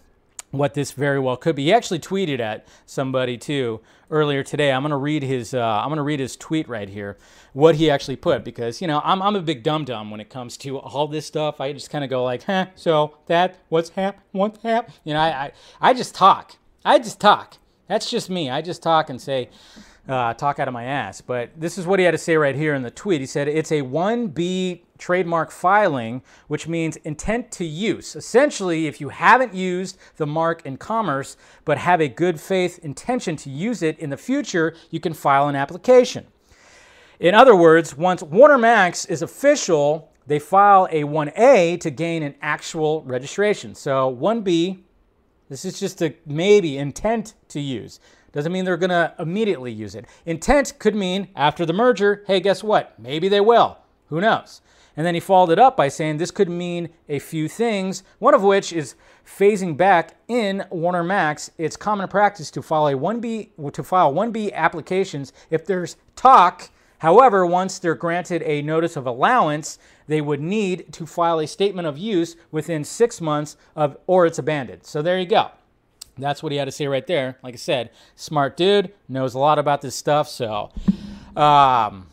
what 0.51 0.73
this 0.73 0.91
very 0.91 1.19
well 1.19 1.37
could 1.37 1.55
be. 1.55 1.63
He 1.63 1.73
actually 1.73 1.99
tweeted 1.99 2.39
at 2.39 2.67
somebody 2.85 3.37
too 3.37 3.79
earlier 4.09 4.43
today. 4.43 4.71
I'm 4.71 4.81
gonna 4.81 4.97
read 4.97 5.23
his 5.23 5.53
uh, 5.53 5.81
I'm 5.83 5.89
gonna 5.89 6.03
read 6.03 6.19
his 6.19 6.35
tweet 6.35 6.67
right 6.67 6.89
here, 6.89 7.17
what 7.53 7.75
he 7.75 7.89
actually 7.89 8.15
put 8.15 8.43
because 8.43 8.81
you 8.81 8.87
know 8.87 9.01
I'm 9.03 9.21
I'm 9.21 9.35
a 9.35 9.41
big 9.41 9.63
dum 9.63 9.85
dum 9.85 10.11
when 10.11 10.19
it 10.19 10.29
comes 10.29 10.57
to 10.57 10.77
all 10.79 11.07
this 11.07 11.25
stuff. 11.25 11.59
I 11.61 11.73
just 11.73 11.89
kind 11.89 12.03
of 12.03 12.09
go 12.09 12.23
like, 12.23 12.43
huh, 12.43 12.67
so 12.75 13.17
that 13.27 13.57
what's 13.69 13.89
hap 13.89 14.19
what's 14.31 14.61
hap. 14.61 14.91
You 15.03 15.13
know, 15.13 15.19
I, 15.19 15.27
I 15.27 15.51
I 15.81 15.93
just 15.93 16.15
talk. 16.15 16.55
I 16.83 16.99
just 16.99 17.19
talk. 17.19 17.57
That's 17.87 18.09
just 18.09 18.29
me. 18.29 18.49
I 18.49 18.61
just 18.61 18.81
talk 18.81 19.09
and 19.09 19.21
say. 19.21 19.49
Uh, 20.07 20.35
talk 20.35 20.59
out 20.59 20.67
of 20.67 20.73
my 20.75 20.83
ass. 20.83 21.19
But 21.19 21.49
this 21.59 21.79
is 21.79 21.87
what 21.87 21.97
he 21.97 22.05
had 22.05 22.11
to 22.11 22.19
say 22.19 22.37
right 22.37 22.55
here 22.55 22.75
in 22.75 22.83
the 22.83 22.91
tweet. 22.91 23.21
He 23.21 23.25
said 23.25 23.47
it's 23.47 23.71
a 23.71 23.81
1B 23.81 24.81
trademark 24.97 25.51
filing, 25.51 26.21
which 26.47 26.67
means 26.67 26.95
intent 26.97 27.51
to 27.51 27.65
use. 27.65 28.15
Essentially, 28.15 28.87
if 28.87 29.01
you 29.01 29.09
haven't 29.09 29.53
used 29.53 29.97
the 30.17 30.25
mark 30.25 30.65
in 30.65 30.77
commerce 30.77 31.37
but 31.63 31.77
have 31.77 32.01
a 32.01 32.07
good 32.07 32.39
faith 32.39 32.79
intention 32.79 33.35
to 33.37 33.49
use 33.49 33.81
it 33.81 33.99
in 33.99 34.09
the 34.09 34.17
future, 34.17 34.75
you 34.89 34.99
can 34.99 35.13
file 35.13 35.47
an 35.47 35.55
application. 35.55 36.25
In 37.19 37.33
other 37.33 37.55
words, 37.55 37.95
once 37.97 38.21
Warner 38.21 38.57
Max 38.57 39.05
is 39.05 39.21
official, 39.21 40.11
they 40.27 40.39
file 40.39 40.87
a 40.91 41.03
1A 41.03 41.79
to 41.81 41.89
gain 41.89 42.23
an 42.23 42.35
actual 42.41 43.03
registration. 43.03 43.75
So 43.75 44.13
1B, 44.19 44.79
this 45.49 45.65
is 45.65 45.79
just 45.79 46.01
a 46.01 46.15
maybe 46.25 46.77
intent 46.77 47.35
to 47.49 47.61
use. 47.61 47.99
Doesn't 48.31 48.51
mean 48.51 48.65
they're 48.65 48.75
going 48.75 48.89
to 48.89 49.13
immediately 49.17 49.71
use 49.71 49.95
it. 49.95 50.05
Intent 50.25 50.77
could 50.77 50.93
mean 50.93 51.29
after 51.37 51.65
the 51.65 51.71
merger, 51.71 52.23
hey, 52.27 52.41
guess 52.41 52.63
what? 52.63 52.93
Maybe 52.99 53.29
they 53.29 53.39
will. 53.39 53.77
Who 54.07 54.19
knows? 54.19 54.61
And 54.97 55.05
then 55.05 55.13
he 55.13 55.19
followed 55.19 55.51
it 55.51 55.59
up 55.59 55.75
by 55.75 55.87
saying 55.87 56.17
this 56.17 56.31
could 56.31 56.49
mean 56.49 56.89
a 57.09 57.19
few 57.19 57.47
things, 57.47 58.03
one 58.19 58.33
of 58.33 58.43
which 58.43 58.71
is 58.71 58.95
phasing 59.25 59.75
back 59.75 60.15
in 60.27 60.65
Warner 60.69 61.03
Max. 61.03 61.51
It's 61.57 61.75
common 61.75 62.07
practice 62.07 62.49
to 62.51 62.61
file 62.61 62.87
a 62.87 62.93
1B 62.93 63.73
to 63.73 63.83
file 63.83 64.13
1B 64.13 64.53
applications 64.53 65.33
if 65.49 65.65
there's 65.65 65.97
talk. 66.15 66.69
However, 66.99 67.45
once 67.45 67.77
they're 67.77 67.95
granted 67.95 68.41
a 68.43 68.61
notice 68.61 68.95
of 68.95 69.05
allowance, 69.05 69.77
they 70.07 70.21
would 70.21 70.39
need 70.39 70.93
to 70.93 71.05
file 71.05 71.39
a 71.39 71.47
statement 71.47 71.87
of 71.87 71.97
use 71.97 72.35
within 72.51 72.83
six 72.83 73.19
months 73.19 73.57
of 73.75 73.97
or 74.07 74.25
it's 74.25 74.39
abandoned. 74.39 74.85
So 74.85 75.01
there 75.01 75.19
you 75.19 75.25
go. 75.25 75.51
That's 76.17 76.41
what 76.41 76.51
he 76.51 76.57
had 76.57 76.65
to 76.65 76.71
say 76.71 76.87
right 76.87 77.05
there. 77.05 77.37
Like 77.43 77.55
I 77.55 77.57
said, 77.57 77.89
smart 78.15 78.55
dude, 78.55 78.93
knows 79.09 79.33
a 79.33 79.39
lot 79.39 79.59
about 79.59 79.81
this 79.81 79.95
stuff. 79.95 80.29
So, 80.29 80.71
um, 81.35 82.07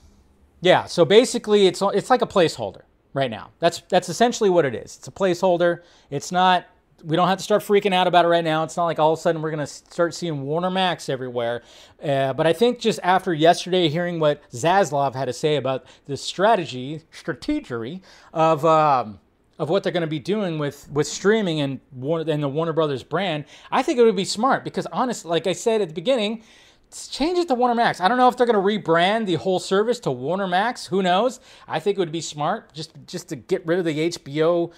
yeah. 0.63 0.87
So 0.87 1.05
basically, 1.05 1.67
it's 1.67 1.83
it's 1.83 2.09
like 2.09 2.23
a 2.23 2.27
placeholder 2.27 2.83
right 3.13 3.31
now. 3.31 3.51
That's 3.59 3.83
that's 3.89 4.09
essentially 4.09 4.49
what 4.49 4.65
it 4.65 4.75
is. 4.75 4.97
It's 4.97 5.09
a 5.09 5.13
placeholder. 5.13 5.83
It's 6.09 6.33
not. 6.33 6.67
We 7.05 7.17
don't 7.17 7.27
have 7.27 7.39
to 7.39 7.45
start 7.45 7.65
freaking 7.65 7.93
out 7.93 8.07
about 8.07 8.25
it 8.25 8.29
right 8.29 8.45
now. 8.45 8.63
It's 8.63 8.77
not 8.77 8.85
like 8.85 9.01
all 9.01 9.13
of 9.13 9.19
a 9.19 9.23
sudden 9.23 9.43
we're 9.43 9.51
going 9.51 9.59
to 9.59 9.67
start 9.67 10.15
seeing 10.15 10.43
Warner 10.45 10.71
Max 10.71 11.09
everywhere. 11.09 11.63
Uh, 12.01 12.33
but 12.33 12.47
I 12.47 12.53
think 12.53 12.79
just 12.79 13.01
after 13.03 13.35
yesterday 13.35 13.89
hearing 13.89 14.21
what 14.21 14.49
Zaslav 14.53 15.13
had 15.15 15.25
to 15.25 15.33
say 15.33 15.57
about 15.57 15.85
the 16.07 16.17
strategy, 16.17 17.03
strategery 17.13 18.03
of 18.33 18.65
um, 18.65 19.19
of 19.59 19.69
what 19.69 19.83
they're 19.83 19.91
going 19.91 20.03
to 20.03 20.07
be 20.07 20.21
doing 20.21 20.61
with 20.61 20.89
with 20.93 21.09
streaming 21.09 21.61
and 21.61 21.81
and 22.01 22.41
the 22.41 22.49
Warner 22.49 22.73
Brothers 22.73 23.03
brand, 23.03 23.47
I 23.73 23.83
think 23.83 23.99
it 23.99 24.05
would 24.05 24.15
be 24.15 24.25
smart 24.25 24.63
because 24.63 24.87
honestly, 24.93 25.29
like 25.29 25.49
I 25.49 25.55
said 25.55 25.81
at 25.81 25.89
the 25.89 25.95
beginning, 25.95 26.45
change 26.93 27.39
it 27.39 27.49
to 27.49 27.55
Warner 27.55 27.75
Max. 27.75 28.01
I 28.01 28.09
don't 28.09 28.19
know 28.19 28.29
if 28.29 28.37
they're 28.37 28.47
going 28.47 28.55
to 28.55 28.91
rebrand 28.91 29.27
the 29.27 29.37
whole 29.37 29.59
service 29.59 29.99
to 30.01 30.11
Warner 30.11 30.47
Max. 30.47 30.87
Who 30.87 31.03
knows? 31.03 31.41
I 31.67 31.81
think 31.81 31.97
it 31.97 32.01
would 32.01 32.13
be 32.13 32.21
smart 32.21 32.73
just 32.73 32.93
just 33.07 33.29
to 33.31 33.37
get 33.37 33.67
rid 33.67 33.79
of 33.79 33.85
the 33.85 34.11
HBO 34.11 34.73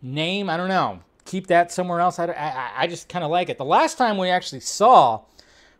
name. 0.00 0.50
I 0.50 0.56
don't 0.56 0.68
know. 0.68 1.00
Keep 1.24 1.46
that 1.46 1.70
somewhere 1.72 2.00
else. 2.00 2.18
I, 2.18 2.26
I, 2.26 2.72
I 2.82 2.86
just 2.86 3.08
kind 3.08 3.24
of 3.24 3.30
like 3.30 3.48
it. 3.48 3.58
The 3.58 3.64
last 3.64 3.96
time 3.96 4.18
we 4.18 4.28
actually 4.28 4.60
saw 4.60 5.22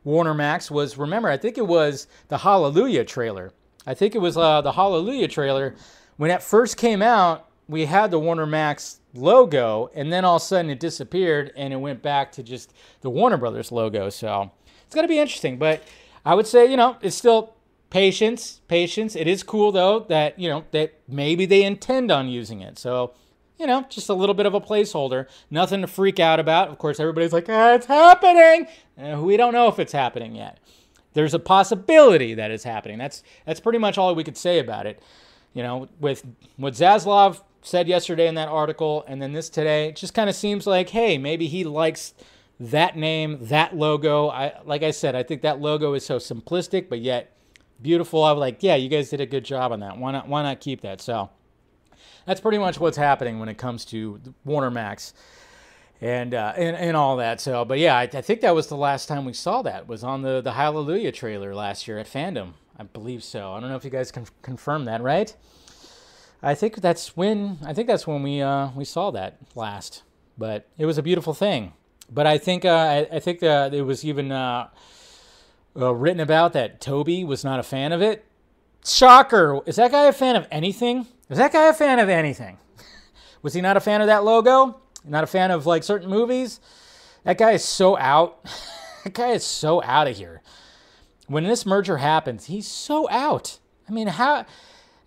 Warner 0.05 0.35
Max 0.35 0.71
was 0.71 0.97
remember 0.97 1.29
I 1.29 1.37
think 1.37 1.59
it 1.59 1.67
was 1.67 2.07
the 2.29 2.39
Hallelujah 2.39 3.05
trailer. 3.05 3.53
I 3.87 3.95
think 3.95 4.15
it 4.15 4.21
was 4.21 4.37
uh, 4.37 4.61
the 4.61 4.73
Hallelujah 4.73 5.29
trailer 5.29 5.75
when 6.17 6.31
it 6.31 6.43
first 6.43 6.77
came 6.77 7.03
out. 7.03 7.49
We 7.69 7.87
had 7.87 8.11
the 8.11 8.19
Warner 8.19 8.47
Max 8.47 9.01
logo, 9.15 9.91
and 9.95 10.13
then 10.13 10.25
all 10.25 10.37
of 10.37 10.43
a 10.43 10.45
sudden 10.45 10.71
it 10.71 10.81
disappeared, 10.81 11.53
and 11.57 11.73
it 11.73 11.77
went 11.77 12.03
back 12.03 12.33
to 12.33 12.43
just 12.43 12.73
the 13.01 13.11
Warner 13.11 13.37
Brothers 13.37 13.73
logo. 13.73 14.11
So 14.11 14.51
it's 14.93 14.95
going 14.95 15.09
to 15.09 15.09
be 15.09 15.19
interesting. 15.19 15.57
But 15.57 15.83
I 16.23 16.35
would 16.35 16.47
say, 16.47 16.71
you 16.71 16.77
know, 16.77 16.99
it's 17.01 17.17
still 17.17 17.55
patience, 17.89 18.61
patience. 18.69 19.17
It 19.17 19.27
is 19.27 19.43
cool 19.43 19.73
though 19.73 20.01
that 20.11 20.39
you 20.39 20.51
know 20.51 20.67
that 20.73 21.01
maybe 21.09 21.47
they 21.47 21.65
intend 21.65 22.11
on 22.11 22.29
using 22.29 22.61
it. 22.61 22.79
So 22.79 23.15
you 23.59 23.67
know, 23.67 23.87
just 23.89 24.11
a 24.11 24.15
little 24.15 24.35
bit 24.35 24.45
of 24.45 24.53
a 24.53 24.61
placeholder. 24.61 25.29
Nothing 25.51 25.81
to 25.81 25.87
freak 25.87 26.21
out 26.21 26.39
about. 26.39 26.69
Of 26.69 26.77
course, 26.77 27.01
everybody's 27.01 27.33
like, 27.33 27.47
ah, 27.49 27.73
it's 27.73 27.87
happening. 27.87 28.67
Uh, 28.99 29.23
we 29.23 29.39
don't 29.39 29.55
know 29.55 29.69
if 29.69 29.79
it's 29.79 29.93
happening 29.93 30.35
yet. 30.35 30.59
There's 31.15 31.33
a 31.33 31.39
possibility 31.39 32.35
that 32.35 32.51
it's 32.51 32.65
happening. 32.65 32.99
That's 32.99 33.23
that's 33.47 33.61
pretty 33.61 33.79
much 33.79 33.97
all 33.97 34.15
we 34.15 34.25
could 34.25 34.37
say 34.37 34.59
about 34.59 34.85
it. 34.85 35.03
You 35.55 35.63
know, 35.63 35.89
with 36.01 36.23
what 36.59 36.75
Zaslav 36.75 37.41
said 37.63 37.89
yesterday 37.89 38.29
in 38.29 38.35
that 38.35 38.49
article, 38.49 39.07
and 39.09 39.23
then 39.23 39.33
this 39.33 39.49
today, 39.49 39.89
it 39.89 39.97
just 39.97 40.13
kind 40.13 40.29
of 40.29 40.37
seems 40.37 40.67
like, 40.67 40.91
hey, 40.91 41.17
maybe 41.17 41.47
he 41.47 41.65
likes 41.65 42.13
that 42.71 42.97
name, 42.97 43.39
that 43.43 43.77
logo. 43.77 44.29
I 44.29 44.55
like 44.65 44.83
I 44.83 44.93
said, 44.93 45.15
I 45.15 45.23
think 45.23 45.43
that 45.43 45.61
logo 45.61 45.95
is 45.95 46.05
so 46.05 46.19
simplistic, 46.19 46.89
but 46.89 47.01
yet 47.01 47.37
beautiful. 47.81 48.23
I 48.23 48.33
was 48.33 48.41
like, 48.41 48.63
yeah, 48.63 48.77
you 48.77 48.89
guys 48.89 49.11
did 49.11 49.21
a 49.21 49.27
good 49.27 49.45
job 49.45 49.73
on 49.73 49.81
that. 49.81 49.99
Why 49.99 50.13
not? 50.13 50.29
Why 50.29 50.43
not 50.43 50.61
keep 50.61 50.83
that? 50.83 51.01
So 51.01 51.31
that's 52.25 52.41
pretty 52.41 52.59
much 52.59 52.79
what's 52.79 52.97
happening 52.97 53.41
when 53.41 53.49
it 53.49 53.59
comes 53.59 53.85
to 53.87 54.21
Warner 54.45 54.71
Max 54.71 55.13
and 56.01 56.35
uh, 56.35 56.53
and, 56.57 56.77
and 56.77 56.97
all 56.97 57.17
that. 57.17 57.41
So, 57.41 57.65
but 57.65 57.79
yeah, 57.79 57.97
I, 57.97 58.03
I, 58.03 58.21
think 58.21 58.41
that 58.43 58.55
was 58.55 58.69
the 58.69 58.77
last 58.77 59.07
time 59.07 59.25
we 59.25 59.33
saw 59.33 59.63
that 59.63 59.89
was 59.89 60.05
on 60.05 60.23
the 60.23 60.41
the 60.41 60.53
Hallelujah 60.53 61.13
trailer 61.13 61.55
last 61.55 61.89
year 61.89 61.99
at 61.99 62.07
Fandom. 62.07 62.53
I 62.79 62.85
believe 62.85 63.25
so. 63.25 63.53
I 63.53 63.61
don't 63.61 63.71
know 63.71 63.77
if 63.77 63.85
you 63.85 63.91
guys 63.91 64.13
can 64.13 64.27
confirm 64.43 64.85
that, 64.87 65.03
right? 65.03 65.35
I 66.43 66.55
think 66.55 66.77
that's 66.77 67.17
when 67.17 67.59
I 67.65 67.73
think 67.73 67.89
that's 67.89 68.07
when 68.07 68.23
we 68.23 68.41
uh, 68.41 68.71
we 68.77 68.85
saw 68.85 69.11
that 69.11 69.39
last. 69.55 70.03
But 70.39 70.69
it 70.79 70.87
was 70.87 70.97
a 70.97 71.03
beautiful 71.03 71.35
thing. 71.35 71.73
But 72.13 72.27
I 72.27 72.39
think 72.39 72.65
uh, 72.65 72.69
I, 72.69 73.17
I, 73.17 73.21
think 73.21 73.43
uh, 73.43 73.71
it 73.73 73.83
was 73.83 74.05
even 74.05 74.31
uh, 74.31 74.69
uh, 75.75 75.95
written 75.95 76.21
about 76.21 76.53
that 76.53 76.81
Toby 76.81 77.25
was 77.25 77.43
not 77.43 77.59
a 77.59 77.63
fan 77.63 77.93
of 77.93 78.03
it. 78.03 78.25
Shocker! 78.85 79.61
Is 79.65 79.77
that 79.77 79.93
guy 79.93 80.05
a 80.05 80.13
fan 80.13 80.37
of 80.37 80.47
anything? 80.51 81.07
Is 81.31 81.39
that 81.39 81.53
guy 81.53 81.69
a 81.69 81.73
fan 81.73 81.99
of 81.99 82.09
anything? 82.09 82.59
was 83.43 83.55
he 83.55 83.61
not 83.61 83.77
a 83.77 83.81
fan 83.81 84.03
of 84.03 84.09
that 84.09 84.25
logo? 84.25 84.81
Not 85.05 85.25
a 85.25 85.27
fan 85.27 85.51
of 85.51 85.65
like 85.65 85.85
certain 85.85 86.11
movies? 86.11 86.61
That 87.25 87.39
guy 87.39 87.53
is 87.53 87.65
so 87.65 87.97
out. 87.97 88.45
that 89.05 89.15
guy 89.15 89.31
is 89.31 89.45
so 89.45 89.83
out 89.83 90.09
of 90.09 90.17
here. 90.17 90.43
When 91.29 91.45
this 91.45 91.65
merger 91.65 91.97
happens, 91.97 92.47
he's 92.47 92.67
so 92.67 93.09
out. 93.09 93.59
I 93.89 93.93
mean, 93.93 94.09
how 94.09 94.45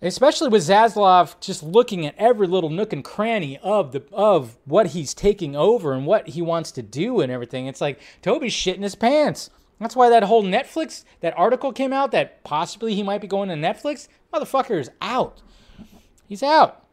especially 0.02 0.48
with 0.48 0.62
Zaslav 0.62 1.38
just 1.40 1.62
looking 1.62 2.06
at 2.06 2.14
every 2.16 2.46
little 2.46 2.70
nook 2.70 2.92
and 2.92 3.04
cranny 3.04 3.58
of 3.62 3.92
the 3.92 4.02
of 4.12 4.56
what 4.64 4.88
he's 4.88 5.14
taking 5.14 5.56
over 5.56 5.92
and 5.92 6.06
what 6.06 6.28
he 6.28 6.42
wants 6.42 6.70
to 6.72 6.82
do 6.82 7.20
and 7.20 7.32
everything. 7.32 7.66
It's 7.66 7.80
like 7.80 8.00
Toby's 8.22 8.52
shitting 8.52 8.82
his 8.82 8.94
pants. 8.94 9.50
That's 9.80 9.96
why 9.96 10.08
that 10.08 10.24
whole 10.24 10.42
Netflix 10.42 11.04
that 11.20 11.36
article 11.36 11.72
came 11.72 11.92
out 11.92 12.10
that 12.12 12.42
possibly 12.44 12.94
he 12.94 13.02
might 13.02 13.20
be 13.20 13.26
going 13.26 13.48
to 13.48 13.54
Netflix. 13.54 14.08
Motherfucker 14.32 14.78
is 14.78 14.90
out. 15.02 15.42
He's 16.26 16.42
out. 16.42 16.84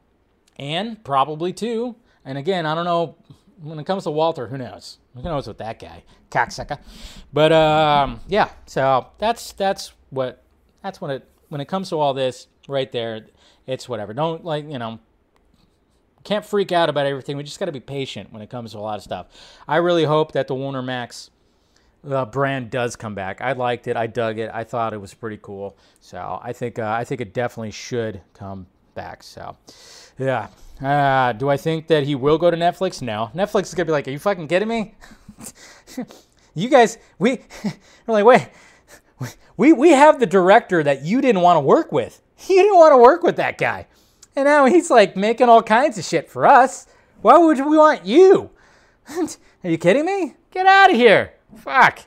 And 0.57 1.03
probably 1.03 1.53
too. 1.53 1.95
And 2.25 2.37
again, 2.37 2.65
I 2.65 2.75
don't 2.75 2.85
know 2.85 3.15
when 3.61 3.79
it 3.79 3.85
comes 3.85 4.03
to 4.03 4.11
Walter, 4.11 4.47
who 4.47 4.57
knows? 4.57 4.99
Who 5.15 5.21
knows 5.21 5.47
with 5.47 5.57
that 5.59 5.79
guy, 5.79 6.03
cocksucker. 6.29 6.79
But 7.31 7.51
um, 7.51 8.19
yeah, 8.27 8.49
so 8.65 9.07
that's 9.17 9.53
that's 9.53 9.93
what 10.09 10.43
that's 10.81 10.99
when 10.99 11.11
it 11.11 11.27
when 11.49 11.61
it 11.61 11.67
comes 11.67 11.89
to 11.89 11.99
all 11.99 12.13
this 12.13 12.47
right 12.67 12.91
there, 12.91 13.27
it's 13.67 13.87
whatever. 13.87 14.13
Don't 14.13 14.43
like, 14.43 14.69
you 14.69 14.79
know, 14.79 14.99
can't 16.23 16.45
freak 16.45 16.71
out 16.71 16.89
about 16.89 17.05
everything. 17.05 17.37
We 17.37 17.43
just 17.43 17.59
got 17.59 17.65
to 17.65 17.71
be 17.71 17.79
patient 17.79 18.31
when 18.31 18.41
it 18.41 18.49
comes 18.49 18.71
to 18.71 18.77
a 18.77 18.79
lot 18.79 18.97
of 18.97 19.03
stuff. 19.03 19.27
I 19.67 19.77
really 19.77 20.05
hope 20.05 20.31
that 20.33 20.47
the 20.47 20.55
Warner 20.55 20.81
Max 20.81 21.29
uh, 22.09 22.25
brand 22.25 22.69
does 22.69 22.95
come 22.95 23.15
back. 23.15 23.41
I 23.41 23.53
liked 23.53 23.87
it. 23.87 23.95
I 23.95 24.07
dug 24.07 24.39
it. 24.39 24.49
I 24.53 24.63
thought 24.63 24.93
it 24.93 25.01
was 25.01 25.13
pretty 25.13 25.39
cool. 25.41 25.77
So 26.01 26.39
I 26.41 26.53
think 26.53 26.79
uh, 26.79 26.95
I 26.97 27.03
think 27.03 27.21
it 27.21 27.33
definitely 27.33 27.71
should 27.71 28.21
come 28.33 28.67
back. 28.95 29.23
So 29.23 29.57
yeah. 30.17 30.47
Uh, 30.81 31.33
do 31.33 31.49
I 31.49 31.57
think 31.57 31.87
that 31.87 32.03
he 32.03 32.15
will 32.15 32.37
go 32.37 32.51
to 32.51 32.57
Netflix? 32.57 33.01
No. 33.01 33.31
Netflix 33.33 33.63
is 33.63 33.73
gonna 33.73 33.85
be 33.85 33.91
like, 33.91 34.07
are 34.07 34.11
you 34.11 34.19
fucking 34.19 34.47
kidding 34.47 34.67
me? 34.67 34.95
you 36.53 36.69
guys, 36.69 36.97
we 37.19 37.39
we're 38.07 38.21
like, 38.21 38.25
wait, 38.25 39.29
we 39.57 39.73
we 39.73 39.91
have 39.91 40.19
the 40.19 40.25
director 40.25 40.83
that 40.83 41.03
you 41.03 41.21
didn't 41.21 41.41
want 41.41 41.57
to 41.57 41.61
work 41.61 41.91
with. 41.91 42.21
You 42.47 42.61
didn't 42.61 42.77
want 42.77 42.93
to 42.93 42.97
work 42.97 43.23
with 43.23 43.37
that 43.37 43.57
guy. 43.57 43.87
And 44.35 44.45
now 44.45 44.65
he's 44.65 44.89
like 44.89 45.15
making 45.15 45.49
all 45.49 45.63
kinds 45.63 45.97
of 45.97 46.03
shit 46.03 46.29
for 46.29 46.45
us. 46.45 46.87
Why 47.21 47.37
would 47.37 47.57
we 47.57 47.77
want 47.77 48.05
you? 48.05 48.49
Are 49.09 49.69
you 49.69 49.77
kidding 49.77 50.05
me? 50.05 50.35
Get 50.51 50.65
out 50.65 50.91
of 50.91 50.95
here. 50.95 51.33
Fuck. 51.57 51.99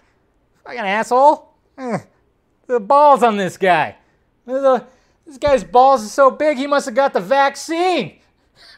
Fucking 0.64 0.81
asshole. 0.81 1.55
Eh. 1.79 1.99
The 2.66 2.81
balls 2.81 3.22
on 3.22 3.37
this 3.37 3.57
guy. 3.57 3.96
This 4.44 5.38
guy's 5.40 5.64
balls 5.64 6.05
are 6.05 6.09
so 6.09 6.31
big, 6.31 6.57
he 6.57 6.66
must 6.66 6.87
have 6.87 6.94
got 6.94 7.12
the 7.12 7.20
vaccine. 7.20 8.18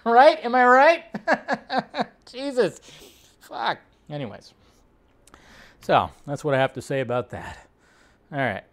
Right? 0.04 0.42
Am 0.44 0.54
I 0.54 0.64
right? 0.64 2.06
Jesus. 2.26 2.80
Fuck. 3.40 3.78
Anyways. 4.08 4.54
So, 5.80 6.10
that's 6.26 6.44
what 6.44 6.54
I 6.54 6.58
have 6.58 6.72
to 6.74 6.82
say 6.82 7.00
about 7.00 7.30
that. 7.30 7.66
All 8.32 8.38
right. 8.38 8.64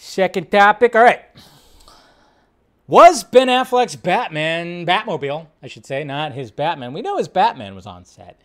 Second 0.00 0.50
topic. 0.50 0.94
All 0.94 1.02
right. 1.02 1.22
Was 2.86 3.24
Ben 3.24 3.48
Affleck's 3.48 3.96
Batman, 3.96 4.86
Batmobile, 4.86 5.48
I 5.60 5.66
should 5.66 5.84
say, 5.84 6.04
not 6.04 6.32
his 6.32 6.52
Batman. 6.52 6.92
We 6.92 7.02
know 7.02 7.18
his 7.18 7.28
Batman 7.28 7.74
was 7.74 7.84
on 7.84 8.04
set. 8.04 8.40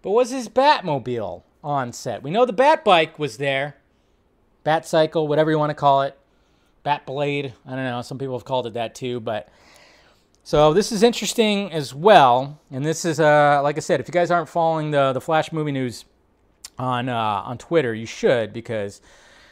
But 0.00 0.10
was 0.10 0.30
his 0.30 0.48
Batmobile 0.48 1.42
on 1.62 1.92
set? 1.92 2.22
We 2.22 2.30
know 2.30 2.46
the 2.46 2.52
Bat 2.52 2.82
Bike 2.84 3.18
was 3.18 3.36
there. 3.36 3.76
Bat 4.64 4.88
Cycle, 4.88 5.28
whatever 5.28 5.50
you 5.50 5.58
want 5.58 5.70
to 5.70 5.74
call 5.74 6.02
it. 6.02 6.18
Bat 6.82 7.04
Blade. 7.04 7.52
I 7.66 7.70
don't 7.70 7.84
know. 7.84 8.02
Some 8.02 8.18
people 8.18 8.36
have 8.36 8.46
called 8.46 8.66
it 8.66 8.74
that 8.74 8.94
too. 8.94 9.20
But 9.20 9.50
so 10.44 10.72
this 10.72 10.90
is 10.92 11.02
interesting 11.02 11.70
as 11.72 11.94
well. 11.94 12.58
And 12.70 12.84
this 12.84 13.04
is, 13.04 13.20
uh, 13.20 13.60
like 13.62 13.76
I 13.76 13.80
said, 13.80 14.00
if 14.00 14.08
you 14.08 14.12
guys 14.12 14.30
aren't 14.30 14.48
following 14.48 14.92
the, 14.92 15.12
the 15.12 15.20
Flash 15.20 15.52
movie 15.52 15.72
news 15.72 16.06
on, 16.78 17.08
uh, 17.10 17.42
on 17.44 17.58
Twitter, 17.58 17.94
you 17.94 18.06
should 18.06 18.52
because 18.52 19.02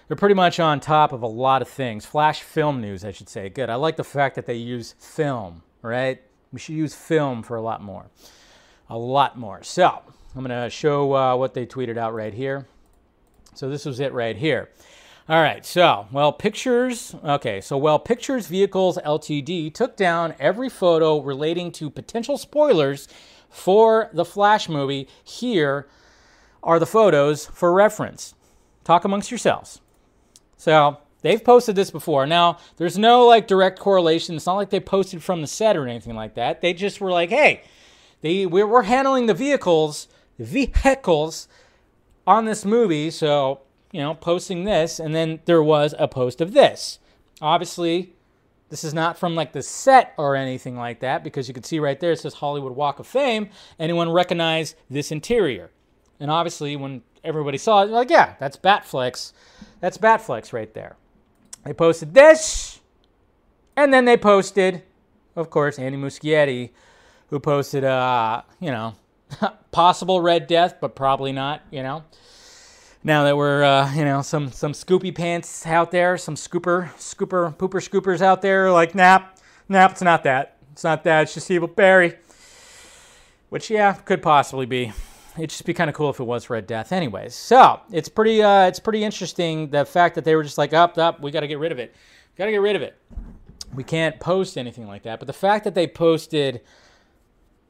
they're 0.07 0.17
pretty 0.17 0.35
much 0.35 0.61
on 0.61 0.81
top 0.81 1.13
of 1.13 1.23
a 1.23 1.27
lot 1.27 1.63
of 1.63 1.69
things. 1.69 2.05
Flash 2.05 2.43
film 2.43 2.81
news, 2.81 3.05
I 3.05 3.13
should 3.13 3.29
say. 3.29 3.49
Good. 3.49 3.71
I 3.71 3.77
like 3.77 3.97
the 3.97 4.05
fact 4.05 4.37
that 4.37 4.47
they 4.47 4.55
use 4.55 4.95
film, 4.99 5.63
right? 5.83 6.21
We 6.53 6.59
should 6.59 6.75
use 6.75 6.95
film 6.95 7.43
for 7.43 7.57
a 7.57 7.63
lot 7.63 7.83
more. 7.83 8.07
A 8.91 8.99
lot 8.99 9.39
more. 9.39 9.63
So, 9.63 10.03
I'm 10.37 10.45
going 10.45 10.63
to 10.63 10.69
show 10.69 11.15
uh, 11.15 11.37
what 11.37 11.55
they 11.55 11.67
tweeted 11.67 11.97
out 11.97 12.15
right 12.15 12.35
here. 12.35 12.67
So, 13.55 13.71
this 13.71 13.85
was 13.85 14.01
it 14.01 14.13
right 14.13 14.37
here. 14.37 14.69
All 15.27 15.41
right, 15.41 15.65
so, 15.65 16.07
well, 16.13 16.35
Pictures, 16.35 17.15
okay, 17.25 17.63
so, 17.63 17.79
well, 17.79 17.99
Pictures 17.99 18.47
Vehicles 18.47 18.99
LTD 18.99 19.73
took 19.73 19.97
down 19.97 20.35
every 20.39 20.69
photo 20.69 21.19
relating 21.23 21.73
to 21.73 21.89
potential 21.89 22.37
spoilers 22.37 23.09
for 23.49 24.11
the 24.13 24.27
Flash 24.27 24.69
movie. 24.69 25.09
Here 25.23 25.89
are 26.63 26.79
the 26.79 26.85
photos 26.85 27.47
for 27.47 27.73
reference. 27.73 28.35
Talk 28.85 29.07
amongst 29.07 29.31
yourselves. 29.31 29.81
So 30.65 30.97
they've 31.21 31.45
posted 31.45 31.77
this 31.77 31.91
before. 31.91 32.27
Now, 32.27 32.57
there's 32.79 32.97
no 32.97 33.27
like 33.27 33.47
direct 33.47 33.79
correlation. 33.79 34.35
It's 34.35 34.47
not 34.47 34.55
like 34.55 34.71
they 34.71 34.81
posted 34.81 35.23
from 35.23 35.43
the 35.43 35.47
set 35.47 35.77
or 35.77 35.87
anything 35.87 36.17
like 36.17 36.37
that. 36.37 36.63
They 36.63 36.73
just 36.73 37.03
were 37.03 37.11
like, 37.11 37.29
hey, 37.29 37.65
they 38.23 38.47
we're, 38.47 38.67
we're 38.67 38.85
handling 38.85 39.27
the 39.27 39.35
vehicles, 39.35 40.09
the 40.39 40.45
vehicles 40.47 41.49
on 42.27 42.47
this 42.47 42.65
movie. 42.65 43.11
So, 43.11 43.61
you 43.93 44.01
know, 44.01 44.15
posting 44.15 44.65
this, 44.65 44.99
and 44.99 45.15
then 45.15 45.41
there 45.45 45.63
was 45.63 45.95
a 45.99 46.09
post 46.09 46.41
of 46.41 46.55
this. 46.55 46.99
Obviously, 47.43 48.15
this 48.71 48.85
is 48.85 48.95
not 48.95 49.19
from 49.19 49.35
like 49.35 49.53
the 49.53 49.63
set 49.63 50.15
or 50.17 50.37
anything 50.37 50.77
like 50.77 51.01
that 51.01 51.23
because 51.23 51.47
you 51.47 51.53
can 51.53 51.63
see 51.63 51.79
right 51.79 52.01
there 52.01 52.13
it 52.13 52.21
says 52.21 52.33
Hollywood 52.33 52.73
Walk 52.73 52.99
of 52.99 53.07
Fame. 53.07 53.51
Anyone 53.79 54.11
recognize 54.11 54.77
this 54.89 55.13
interior? 55.13 55.71
And 56.19 56.31
obviously, 56.31 56.75
when 56.75 57.03
everybody 57.25 57.59
saw 57.59 57.83
it, 57.83 57.91
like, 57.91 58.11
yeah, 58.11 58.35
that's 58.39 58.57
Batfleck's. 58.57 59.33
That's 59.81 59.99
Batfleck's 59.99 60.53
right 60.53 60.73
there. 60.75 60.97
They 61.65 61.73
posted 61.73 62.15
this, 62.15 62.81
and 63.77 63.93
then 63.93 64.05
they 64.05 64.17
posted, 64.17 64.83
of 65.35 65.51
course, 65.51 65.79
Andy 65.79 65.99
Muschietti, 65.99 66.71
who 67.29 67.41
posted, 67.41 67.85
uh, 67.85 68.43
you 68.61 68.71
know, 68.71 68.95
possible 69.73 70.21
Red 70.21 70.47
Death, 70.47 70.77
but 70.81 70.95
probably 70.95 71.33
not, 71.33 71.63
you 71.71 71.83
know. 71.83 72.05
Now 73.03 73.25
that 73.25 73.37
we're, 73.37 73.63
uh, 73.63 73.93
you 73.95 74.05
know, 74.05 74.23
some 74.23 74.51
some 74.51 74.73
scoopy 74.73 75.15
pants 75.15 75.67
out 75.67 75.91
there, 75.91 76.17
some 76.17 76.37
scooper, 76.37 76.91
scooper, 76.95 77.55
pooper 77.57 77.87
scoopers 77.87 78.23
out 78.23 78.41
there, 78.41 78.71
like, 78.71 78.95
nap, 78.95 79.39
nap, 79.69 79.93
it's 79.93 80.03
not 80.03 80.25
that. 80.25 80.57
It's 80.73 80.85
not 80.85 81.05
that. 81.05 81.23
It's 81.23 81.35
just 81.35 81.51
Evil 81.51 81.69
Barry. 81.69 82.17
Which, 83.51 83.71
yeah, 83.71 83.93
could 83.93 84.23
possibly 84.23 84.67
be 84.67 84.93
it'd 85.37 85.51
just 85.51 85.65
be 85.65 85.75
kind 85.75 85.91
of 85.91 85.97
cool 85.97 86.11
if 86.11 86.21
it 86.21 86.25
was 86.25 86.49
Red 86.49 86.67
Death. 86.67 86.93
Anyways, 86.93 87.35
so 87.35 87.81
it's 87.91 88.09
pretty 88.09 88.43
uh, 88.43 88.67
it's 88.67 88.79
pretty 88.79 89.05
interesting 89.05 89.71
the 89.71 89.85
fact 89.85 90.15
that 90.15 90.25
they 90.25 90.35
were 90.37 90.43
just 90.43 90.59
like 90.59 90.73
up 90.73 90.99
up 90.99 91.21
we 91.21 91.31
got 91.31 91.41
to 91.41 91.49
get 91.49 91.59
rid 91.59 91.73
of 91.73 91.79
it, 91.79 91.95
got 92.37 92.47
to 92.47 92.51
get 92.51 92.61
rid 92.61 92.77
of 92.77 92.83
it. 92.83 92.97
We 93.75 93.85
can't 93.85 94.19
post 94.21 94.57
anything 94.57 94.87
like 94.87 95.03
that. 95.03 95.19
But 95.19 95.27
the 95.27 95.33
fact 95.33 95.65
that 95.65 95.75
they 95.75 95.89
posted, 95.89 96.61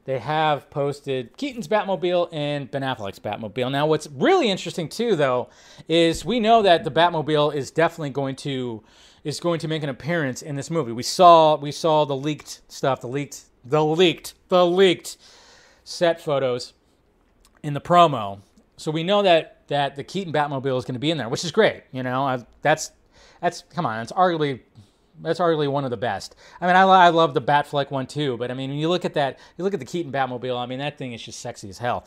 they 0.03 0.19
have 0.19 0.69
posted 0.69 1.35
Keaton's 1.35 1.67
Batmobile 1.67 2.29
and 2.31 2.69
Ben 2.69 2.83
Affleck's 2.83 3.17
Batmobile. 3.17 3.71
Now, 3.71 3.87
what's 3.87 4.07
really 4.07 4.49
interesting 4.49 4.87
too, 4.87 5.15
though, 5.15 5.49
is 5.87 6.23
we 6.23 6.39
know 6.39 6.61
that 6.61 6.83
the 6.83 6.91
Batmobile 6.91 7.55
is 7.55 7.71
definitely 7.71 8.11
going 8.11 8.35
to 8.37 8.83
is 9.23 9.39
going 9.39 9.59
to 9.59 9.67
make 9.67 9.81
an 9.81 9.89
appearance 9.89 10.43
in 10.43 10.55
this 10.55 10.69
movie. 10.69 10.91
We 10.91 11.03
saw 11.03 11.55
we 11.55 11.71
saw 11.71 12.05
the 12.05 12.15
leaked 12.15 12.61
stuff, 12.67 13.01
the 13.01 13.07
leaked, 13.07 13.45
the 13.63 13.83
leaked, 13.83 14.35
the 14.49 14.65
leaked 14.65 15.17
set 15.83 16.21
photos 16.21 16.73
in 17.65 17.73
the 17.73 17.81
promo. 17.81 18.39
So 18.77 18.91
we 18.91 19.03
know 19.03 19.23
that 19.23 19.63
that 19.67 19.95
the 19.95 20.03
Keaton 20.03 20.31
Batmobile 20.31 20.77
is 20.77 20.85
going 20.85 20.93
to 20.93 20.99
be 20.99 21.09
in 21.09 21.17
there, 21.17 21.27
which 21.27 21.43
is 21.43 21.51
great. 21.51 21.83
You 21.91 22.03
know, 22.03 22.23
I, 22.23 22.45
that's 22.61 22.91
that's 23.41 23.63
come 23.73 23.85
on, 23.85 23.99
it's 24.01 24.11
arguably 24.11 24.59
that's 25.21 25.39
arguably 25.39 25.69
one 25.69 25.83
of 25.83 25.89
the 25.89 25.97
best. 25.97 26.35
I 26.61 26.67
mean, 26.67 26.75
I, 26.75 26.83
I 26.83 27.09
love 27.09 27.33
the 27.33 27.41
Batfleck 27.41 27.89
one 27.89 28.05
too, 28.05 28.37
but 28.37 28.51
I 28.51 28.53
mean, 28.53 28.69
when 28.69 28.79
you 28.79 28.87
look 28.87 29.03
at 29.03 29.15
that, 29.15 29.39
you 29.57 29.63
look 29.63 29.73
at 29.73 29.79
the 29.79 29.85
Keaton 29.85 30.11
Batmobile. 30.11 30.57
I 30.57 30.67
mean, 30.67 30.79
that 30.79 30.97
thing 30.97 31.13
is 31.13 31.23
just 31.23 31.39
sexy 31.39 31.69
as 31.69 31.79
hell. 31.79 32.05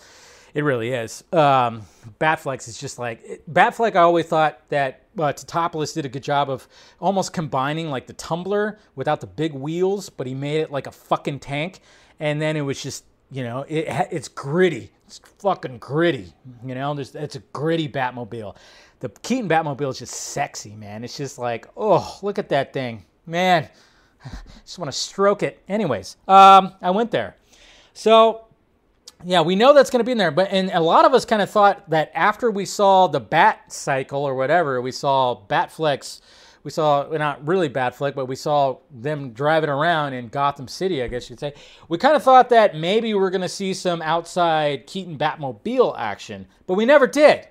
It 0.54 0.62
really 0.62 0.90
is. 0.90 1.24
Um, 1.32 1.82
Batfleck's 2.20 2.68
is 2.68 2.78
just 2.78 2.98
like 2.98 3.22
it- 3.24 3.52
Batfleck. 3.52 3.96
I 3.96 4.00
always 4.00 4.26
thought 4.26 4.60
that 4.68 5.02
uh, 5.18 5.32
did 5.32 6.04
a 6.04 6.08
good 6.08 6.22
job 6.22 6.50
of 6.50 6.68
almost 7.00 7.32
combining 7.32 7.90
like 7.90 8.06
the 8.06 8.12
tumbler 8.12 8.78
without 8.94 9.20
the 9.20 9.26
big 9.26 9.54
wheels, 9.54 10.08
but 10.08 10.26
he 10.26 10.34
made 10.34 10.60
it 10.60 10.70
like 10.70 10.86
a 10.86 10.92
fucking 10.92 11.40
tank, 11.40 11.80
and 12.20 12.40
then 12.40 12.56
it 12.56 12.62
was 12.62 12.80
just 12.80 13.04
you 13.30 13.42
know 13.42 13.64
it 13.68 13.86
it's 14.10 14.28
gritty. 14.28 14.90
It's 15.06 15.20
fucking 15.38 15.78
gritty. 15.78 16.32
You 16.64 16.74
know, 16.74 16.94
there's 16.94 17.14
it's 17.14 17.36
a 17.36 17.40
gritty 17.52 17.88
Batmobile. 17.88 18.56
The 19.00 19.08
Keaton 19.08 19.48
Batmobile 19.48 19.90
is 19.90 19.98
just 19.98 20.14
sexy, 20.14 20.74
man. 20.74 21.04
It's 21.04 21.16
just 21.16 21.38
like 21.38 21.66
oh 21.76 22.18
look 22.22 22.38
at 22.38 22.48
that 22.50 22.72
thing, 22.72 23.04
man. 23.26 23.68
just 24.64 24.78
want 24.78 24.90
to 24.90 24.98
stroke 24.98 25.42
it. 25.42 25.62
Anyways, 25.68 26.16
um, 26.26 26.74
I 26.82 26.90
went 26.90 27.10
there. 27.10 27.36
So 27.94 28.48
yeah, 29.24 29.40
we 29.40 29.56
know 29.56 29.74
that's 29.74 29.90
going 29.90 30.00
to 30.00 30.04
be 30.04 30.12
in 30.12 30.18
there, 30.18 30.30
but 30.30 30.48
and 30.50 30.70
a 30.70 30.80
lot 30.80 31.04
of 31.04 31.12
us 31.12 31.24
kind 31.24 31.42
of 31.42 31.50
thought 31.50 31.88
that 31.90 32.12
after 32.14 32.50
we 32.50 32.64
saw 32.64 33.08
the 33.08 33.20
Bat 33.20 33.72
cycle 33.72 34.22
or 34.22 34.34
whatever, 34.34 34.80
we 34.80 34.92
saw 34.92 35.40
Batfleck's, 35.48 36.20
we 36.64 36.70
saw 36.70 37.06
not 37.10 37.46
really 37.46 37.68
Batfleck, 37.68 38.14
but 38.14 38.26
we 38.26 38.36
saw 38.36 38.78
them 38.90 39.32
driving 39.32 39.70
around 39.70 40.12
in 40.12 40.28
Gotham 40.28 40.68
City, 40.68 41.02
I 41.02 41.08
guess 41.08 41.30
you'd 41.30 41.40
say. 41.40 41.54
We 41.88 41.98
kind 41.98 42.16
of 42.16 42.22
thought 42.22 42.48
that 42.50 42.76
maybe 42.76 43.14
we're 43.14 43.30
going 43.30 43.42
to 43.42 43.48
see 43.48 43.74
some 43.74 44.02
outside 44.02 44.86
Keaton 44.86 45.18
Batmobile 45.18 45.94
action, 45.98 46.46
but 46.66 46.74
we 46.74 46.84
never 46.84 47.06
did. 47.06 47.46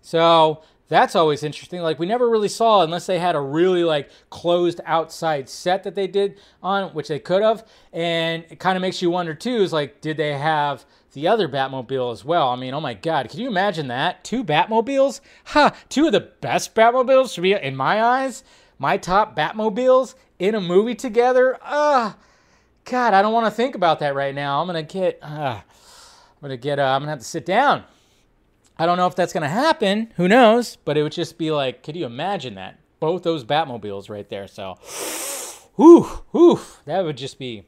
So 0.00 0.62
that's 0.88 1.16
always 1.16 1.42
interesting. 1.42 1.80
Like 1.80 1.98
we 1.98 2.06
never 2.06 2.28
really 2.28 2.48
saw 2.48 2.82
unless 2.82 3.06
they 3.06 3.18
had 3.18 3.34
a 3.34 3.40
really 3.40 3.84
like 3.84 4.10
closed 4.30 4.80
outside 4.84 5.48
set 5.48 5.82
that 5.84 5.94
they 5.94 6.06
did 6.06 6.40
on, 6.62 6.90
which 6.90 7.08
they 7.08 7.18
could 7.18 7.42
have. 7.42 7.66
And 7.92 8.44
it 8.50 8.58
kind 8.60 8.76
of 8.76 8.82
makes 8.82 9.02
you 9.02 9.10
wonder 9.10 9.34
too, 9.34 9.56
is 9.56 9.72
like, 9.72 10.00
did 10.00 10.16
they 10.16 10.36
have 10.38 10.84
the 11.16 11.26
other 11.26 11.48
Batmobile 11.48 12.12
as 12.12 12.26
well? 12.26 12.50
I 12.50 12.56
mean, 12.56 12.74
oh 12.74 12.80
my 12.80 12.92
God, 12.92 13.30
can 13.30 13.40
you 13.40 13.48
imagine 13.48 13.88
that? 13.88 14.22
Two 14.22 14.44
Batmobiles? 14.44 15.22
Huh, 15.46 15.70
two 15.88 16.06
of 16.06 16.12
the 16.12 16.20
best 16.20 16.74
Batmobiles 16.74 17.34
to 17.34 17.40
be 17.40 17.54
in 17.54 17.74
my 17.74 18.02
eyes. 18.02 18.44
My 18.78 18.98
top 18.98 19.34
Batmobiles 19.34 20.14
in 20.38 20.54
a 20.54 20.60
movie 20.60 20.94
together. 20.94 21.56
Ah, 21.62 22.18
God, 22.84 23.14
I 23.14 23.22
don't 23.22 23.32
want 23.32 23.46
to 23.46 23.50
think 23.50 23.74
about 23.74 24.00
that 24.00 24.14
right 24.14 24.34
now. 24.34 24.60
I'm 24.60 24.66
gonna 24.66 24.82
get, 24.82 25.18
uh, 25.22 25.60
I'm 25.62 26.42
gonna 26.42 26.58
get, 26.58 26.78
uh, 26.78 26.82
I'm 26.82 27.00
gonna 27.00 27.12
have 27.12 27.20
to 27.20 27.24
sit 27.24 27.46
down. 27.46 27.84
I 28.78 28.84
don't 28.84 28.98
know 28.98 29.06
if 29.06 29.16
that's 29.16 29.32
to 29.32 29.48
happen. 29.48 30.12
Who 30.16 30.28
knows? 30.28 30.76
But 30.76 30.98
it 30.98 31.02
would 31.02 31.12
just 31.12 31.38
be 31.38 31.50
like, 31.50 31.82
could 31.82 31.96
you 31.96 32.04
imagine 32.04 32.56
that? 32.56 32.78
Both 33.00 33.22
those 33.22 33.42
Batmobiles 33.42 34.10
right 34.10 34.28
there. 34.28 34.48
So, 34.48 34.74
whew, 35.76 36.02
whew, 36.32 36.60
that 36.84 37.04
would 37.06 37.16
just 37.16 37.38
be, 37.38 37.64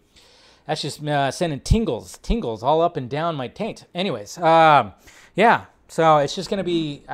that's 0.68 0.82
just 0.82 1.02
uh, 1.02 1.30
sending 1.30 1.60
tingles, 1.60 2.18
tingles 2.18 2.62
all 2.62 2.82
up 2.82 2.98
and 2.98 3.08
down 3.08 3.34
my 3.36 3.48
taint. 3.48 3.86
Anyways, 3.94 4.36
um, 4.36 4.92
yeah. 5.34 5.64
So 5.88 6.18
it's 6.18 6.34
just 6.34 6.50
going 6.50 6.58
to 6.58 6.64
be, 6.64 7.04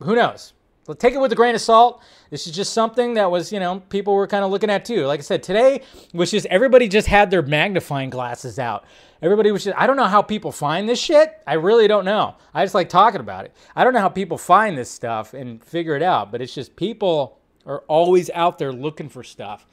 who 0.00 0.14
knows? 0.14 0.52
Well, 0.86 0.94
take 0.94 1.14
it 1.14 1.20
with 1.20 1.32
a 1.32 1.34
grain 1.34 1.56
of 1.56 1.60
salt. 1.60 2.02
This 2.30 2.46
is 2.46 2.54
just 2.54 2.72
something 2.72 3.14
that 3.14 3.28
was, 3.28 3.52
you 3.52 3.58
know, 3.58 3.80
people 3.90 4.14
were 4.14 4.28
kind 4.28 4.44
of 4.44 4.52
looking 4.52 4.70
at 4.70 4.84
too. 4.84 5.06
Like 5.06 5.18
I 5.18 5.22
said, 5.22 5.42
today 5.42 5.82
was 6.14 6.30
just 6.30 6.46
everybody 6.46 6.86
just 6.86 7.08
had 7.08 7.32
their 7.32 7.42
magnifying 7.42 8.10
glasses 8.10 8.60
out. 8.60 8.84
Everybody 9.20 9.50
was 9.50 9.64
just, 9.64 9.76
I 9.76 9.88
don't 9.88 9.96
know 9.96 10.06
how 10.06 10.22
people 10.22 10.52
find 10.52 10.88
this 10.88 11.00
shit. 11.00 11.36
I 11.48 11.54
really 11.54 11.88
don't 11.88 12.04
know. 12.04 12.36
I 12.54 12.64
just 12.64 12.76
like 12.76 12.88
talking 12.88 13.20
about 13.20 13.44
it. 13.44 13.52
I 13.74 13.82
don't 13.82 13.92
know 13.92 14.00
how 14.00 14.08
people 14.08 14.38
find 14.38 14.78
this 14.78 14.90
stuff 14.90 15.34
and 15.34 15.62
figure 15.62 15.96
it 15.96 16.02
out, 16.02 16.30
but 16.30 16.40
it's 16.40 16.54
just 16.54 16.76
people 16.76 17.40
are 17.66 17.80
always 17.88 18.30
out 18.30 18.58
there 18.58 18.72
looking 18.72 19.08
for 19.08 19.24
stuff. 19.24 19.66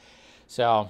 So 0.48 0.90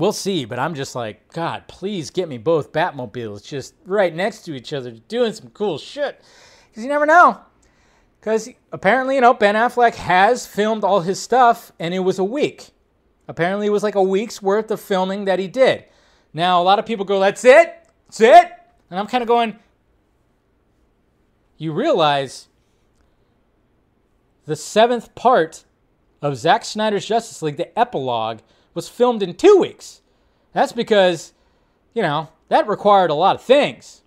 we'll 0.00 0.12
see, 0.12 0.44
but 0.44 0.58
I'm 0.58 0.74
just 0.74 0.94
like, 0.94 1.32
God, 1.32 1.68
please 1.68 2.10
get 2.10 2.28
me 2.28 2.38
both 2.38 2.72
Batmobiles 2.72 3.44
just 3.46 3.74
right 3.84 4.14
next 4.14 4.42
to 4.42 4.54
each 4.54 4.72
other 4.72 4.90
doing 4.90 5.32
some 5.32 5.50
cool 5.50 5.78
shit. 5.78 6.20
Because 6.68 6.82
you 6.82 6.88
never 6.88 7.06
know. 7.06 7.40
Because 8.18 8.48
apparently, 8.72 9.14
you 9.16 9.20
know, 9.20 9.34
Ben 9.34 9.54
Affleck 9.54 9.94
has 9.94 10.46
filmed 10.46 10.84
all 10.84 11.00
his 11.00 11.20
stuff 11.20 11.72
and 11.78 11.94
it 11.94 12.00
was 12.00 12.18
a 12.18 12.24
week. 12.24 12.70
Apparently, 13.28 13.66
it 13.66 13.70
was 13.70 13.82
like 13.82 13.94
a 13.94 14.02
week's 14.02 14.42
worth 14.42 14.70
of 14.70 14.80
filming 14.80 15.26
that 15.26 15.38
he 15.38 15.46
did. 15.46 15.84
Now, 16.32 16.60
a 16.60 16.64
lot 16.64 16.78
of 16.78 16.86
people 16.86 17.04
go, 17.04 17.20
that's 17.20 17.44
it? 17.44 17.86
That's 18.06 18.20
it? 18.20 18.52
And 18.90 18.98
I'm 18.98 19.06
kind 19.06 19.22
of 19.22 19.28
going, 19.28 19.58
you 21.56 21.72
realize 21.72 22.48
the 24.46 24.56
seventh 24.56 25.14
part 25.14 25.64
of 26.20 26.36
Zack 26.36 26.64
Snyder's 26.64 27.06
Justice 27.06 27.40
League, 27.42 27.56
the 27.56 27.78
epilogue, 27.78 28.40
was 28.74 28.88
filmed 28.88 29.22
in 29.22 29.34
two 29.34 29.56
weeks. 29.58 30.02
That's 30.52 30.72
because, 30.72 31.32
you 31.94 32.02
know, 32.02 32.28
that 32.48 32.68
required 32.68 33.10
a 33.10 33.14
lot 33.14 33.36
of 33.36 33.42
things. 33.42 34.02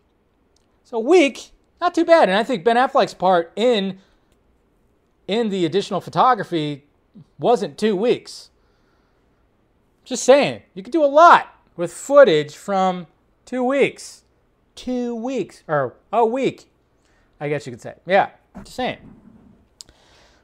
So 0.83 0.97
a 0.97 0.99
week, 0.99 1.51
not 1.81 1.95
too 1.95 2.05
bad. 2.05 2.29
And 2.29 2.37
I 2.37 2.43
think 2.43 2.63
Ben 2.63 2.75
Affleck's 2.75 3.13
part 3.13 3.51
in 3.55 3.99
in 5.27 5.49
the 5.49 5.65
additional 5.65 6.01
photography 6.01 6.85
wasn't 7.39 7.77
two 7.77 7.95
weeks. 7.95 8.49
Just 10.03 10.23
saying, 10.23 10.63
you 10.73 10.83
could 10.83 10.91
do 10.91 11.03
a 11.03 11.07
lot 11.07 11.55
with 11.77 11.93
footage 11.93 12.55
from 12.55 13.07
two 13.45 13.63
weeks. 13.63 14.23
Two 14.75 15.15
weeks. 15.15 15.63
Or 15.67 15.95
a 16.11 16.25
week, 16.25 16.65
I 17.39 17.47
guess 17.47 17.65
you 17.65 17.71
could 17.71 17.81
say. 17.81 17.95
Yeah, 18.05 18.31
just 18.63 18.75
saying. 18.75 18.97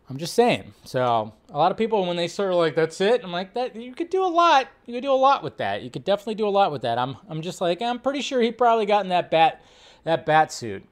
I'm 0.09 0.17
just 0.17 0.33
saying. 0.33 0.73
So 0.85 1.33
a 1.49 1.57
lot 1.57 1.71
of 1.71 1.77
people 1.77 2.05
when 2.05 2.17
they 2.17 2.27
sort 2.27 2.51
of 2.51 2.57
like 2.57 2.75
that's 2.75 2.99
it, 2.99 3.23
I'm 3.23 3.31
like 3.31 3.53
that 3.53 3.75
you 3.75 3.93
could 3.93 4.09
do 4.09 4.23
a 4.23 4.27
lot. 4.27 4.67
You 4.85 4.95
could 4.95 5.03
do 5.03 5.11
a 5.11 5.13
lot 5.13 5.43
with 5.43 5.57
that. 5.57 5.83
You 5.83 5.91
could 5.91 6.03
definitely 6.03 6.35
do 6.35 6.47
a 6.47 6.49
lot 6.49 6.71
with 6.71 6.81
that. 6.81 6.97
I'm 6.97 7.17
I'm 7.29 7.41
just 7.41 7.61
like 7.61 7.81
I'm 7.81 7.99
pretty 7.99 8.21
sure 8.21 8.41
he 8.41 8.51
probably 8.51 8.87
got 8.87 9.03
in 9.03 9.09
that 9.09 9.29
bat 9.29 9.61
that 10.03 10.25
bat 10.25 10.51
suit. 10.51 10.83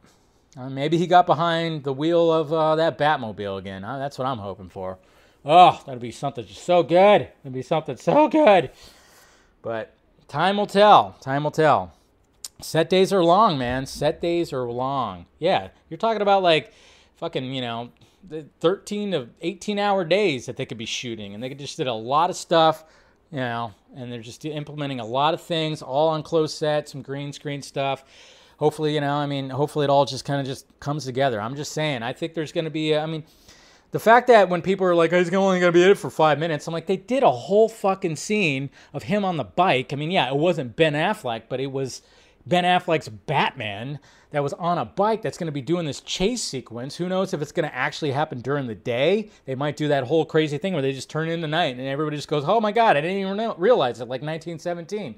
Uh, 0.55 0.69
maybe 0.69 0.97
he 0.97 1.07
got 1.07 1.25
behind 1.25 1.83
the 1.83 1.93
wheel 1.93 2.31
of 2.31 2.51
uh, 2.51 2.75
that 2.75 2.97
Batmobile 2.97 3.59
again. 3.59 3.83
Uh, 3.83 3.97
that's 3.97 4.17
what 4.17 4.27
I'm 4.27 4.39
hoping 4.39 4.69
for. 4.69 4.97
Oh, 5.45 5.81
that'd 5.85 6.01
be 6.01 6.11
something 6.11 6.45
just 6.45 6.63
so 6.63 6.83
good. 6.83 7.29
That'd 7.43 7.53
be 7.53 7.61
something 7.61 7.95
so 7.97 8.27
good. 8.27 8.71
But 9.61 9.93
time 10.27 10.57
will 10.57 10.65
tell. 10.65 11.15
Time 11.21 11.43
will 11.43 11.51
tell. 11.51 11.93
Set 12.59 12.89
days 12.89 13.13
are 13.13 13.23
long, 13.23 13.57
man. 13.57 13.85
Set 13.85 14.19
days 14.19 14.51
are 14.51 14.69
long. 14.69 15.27
Yeah, 15.37 15.69
you're 15.89 15.97
talking 15.97 16.21
about 16.23 16.41
like 16.41 16.73
fucking, 17.17 17.53
you 17.53 17.61
know, 17.61 17.91
13 18.59 19.11
to 19.11 19.29
18 19.41 19.79
hour 19.79 20.03
days 20.03 20.45
that 20.45 20.57
they 20.57 20.65
could 20.65 20.77
be 20.77 20.85
shooting, 20.85 21.33
and 21.33 21.43
they 21.43 21.49
could 21.49 21.59
just 21.59 21.77
did 21.77 21.87
a 21.87 21.93
lot 21.93 22.29
of 22.29 22.35
stuff, 22.35 22.83
you 23.31 23.39
know, 23.39 23.73
and 23.95 24.11
they're 24.11 24.21
just 24.21 24.45
implementing 24.45 24.99
a 24.99 25.05
lot 25.05 25.33
of 25.33 25.41
things, 25.41 25.81
all 25.81 26.09
on 26.09 26.23
closed 26.23 26.57
set, 26.57 26.89
some 26.89 27.01
green 27.01 27.33
screen 27.33 27.61
stuff. 27.61 28.03
Hopefully, 28.57 28.95
you 28.95 29.01
know, 29.01 29.13
I 29.13 29.27
mean, 29.27 29.49
hopefully 29.49 29.83
it 29.83 29.89
all 29.89 30.05
just 30.05 30.25
kind 30.25 30.39
of 30.39 30.47
just 30.47 30.65
comes 30.79 31.05
together. 31.05 31.39
I'm 31.39 31.55
just 31.55 31.71
saying, 31.73 32.03
I 32.03 32.13
think 32.13 32.33
there's 32.33 32.51
going 32.51 32.65
to 32.65 32.71
be, 32.71 32.95
I 32.95 33.05
mean, 33.05 33.23
the 33.91 33.99
fact 33.99 34.27
that 34.27 34.49
when 34.49 34.61
people 34.61 34.85
are 34.87 34.95
like, 34.95 35.13
oh, 35.13 35.19
he's 35.19 35.33
only 35.33 35.59
going 35.59 35.71
to 35.71 35.77
be 35.77 35.83
in 35.83 35.91
it 35.91 35.97
for 35.97 36.09
five 36.09 36.39
minutes, 36.39 36.67
I'm 36.67 36.73
like, 36.73 36.87
they 36.87 36.97
did 36.97 37.23
a 37.23 37.31
whole 37.31 37.69
fucking 37.69 38.15
scene 38.15 38.69
of 38.93 39.03
him 39.03 39.23
on 39.23 39.37
the 39.37 39.43
bike. 39.43 39.93
I 39.93 39.95
mean, 39.95 40.11
yeah, 40.11 40.27
it 40.27 40.35
wasn't 40.35 40.75
Ben 40.75 40.93
Affleck, 40.93 41.43
but 41.47 41.59
it 41.59 41.71
was 41.71 42.01
Ben 42.45 42.63
Affleck's 42.63 43.09
Batman 43.09 43.99
that 44.31 44.43
was 44.43 44.53
on 44.53 44.77
a 44.77 44.85
bike 44.85 45.21
that's 45.21 45.37
going 45.37 45.47
to 45.47 45.51
be 45.53 45.61
doing 45.61 45.85
this 45.85 46.01
chase 46.01 46.43
sequence. 46.43 46.95
Who 46.95 47.07
knows 47.07 47.33
if 47.33 47.41
it's 47.41 47.51
going 47.51 47.67
to 47.67 47.73
actually 47.75 48.11
happen 48.11 48.41
during 48.41 48.67
the 48.67 48.75
day? 48.75 49.29
They 49.45 49.55
might 49.55 49.77
do 49.77 49.87
that 49.87 50.03
whole 50.03 50.25
crazy 50.25 50.57
thing 50.57 50.73
where 50.73 50.81
they 50.81 50.91
just 50.91 51.09
turn 51.09 51.29
in 51.29 51.41
the 51.41 51.47
night 51.47 51.77
and 51.77 51.81
everybody 51.87 52.17
just 52.17 52.27
goes, 52.27 52.43
oh 52.45 52.59
my 52.59 52.71
God, 52.71 52.97
I 52.97 53.01
didn't 53.01 53.17
even 53.17 53.37
know- 53.37 53.55
realize 53.57 53.99
it, 53.99 54.05
like 54.05 54.21
1917. 54.21 55.15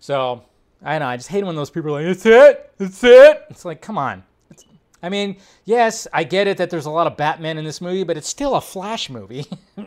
So 0.00 0.42
I 0.84 0.98
know, 0.98 1.06
I 1.06 1.16
just 1.16 1.28
hate 1.28 1.44
when 1.44 1.54
those 1.54 1.70
people 1.70 1.96
are 1.96 2.02
like, 2.02 2.10
it's 2.10 2.26
it, 2.26 2.72
it's 2.78 3.04
it. 3.04 3.44
It's 3.50 3.64
like, 3.64 3.80
come 3.80 3.96
on. 3.96 4.24
It's, 4.50 4.64
I 5.02 5.08
mean, 5.08 5.36
yes, 5.64 6.08
I 6.12 6.24
get 6.24 6.48
it 6.48 6.56
that 6.56 6.70
there's 6.70 6.86
a 6.86 6.90
lot 6.90 7.06
of 7.06 7.16
Batman 7.16 7.58
in 7.58 7.64
this 7.64 7.80
movie, 7.80 8.02
but 8.02 8.16
it's 8.16 8.28
still 8.28 8.56
a 8.56 8.60
Flash 8.60 9.08
movie. 9.08 9.46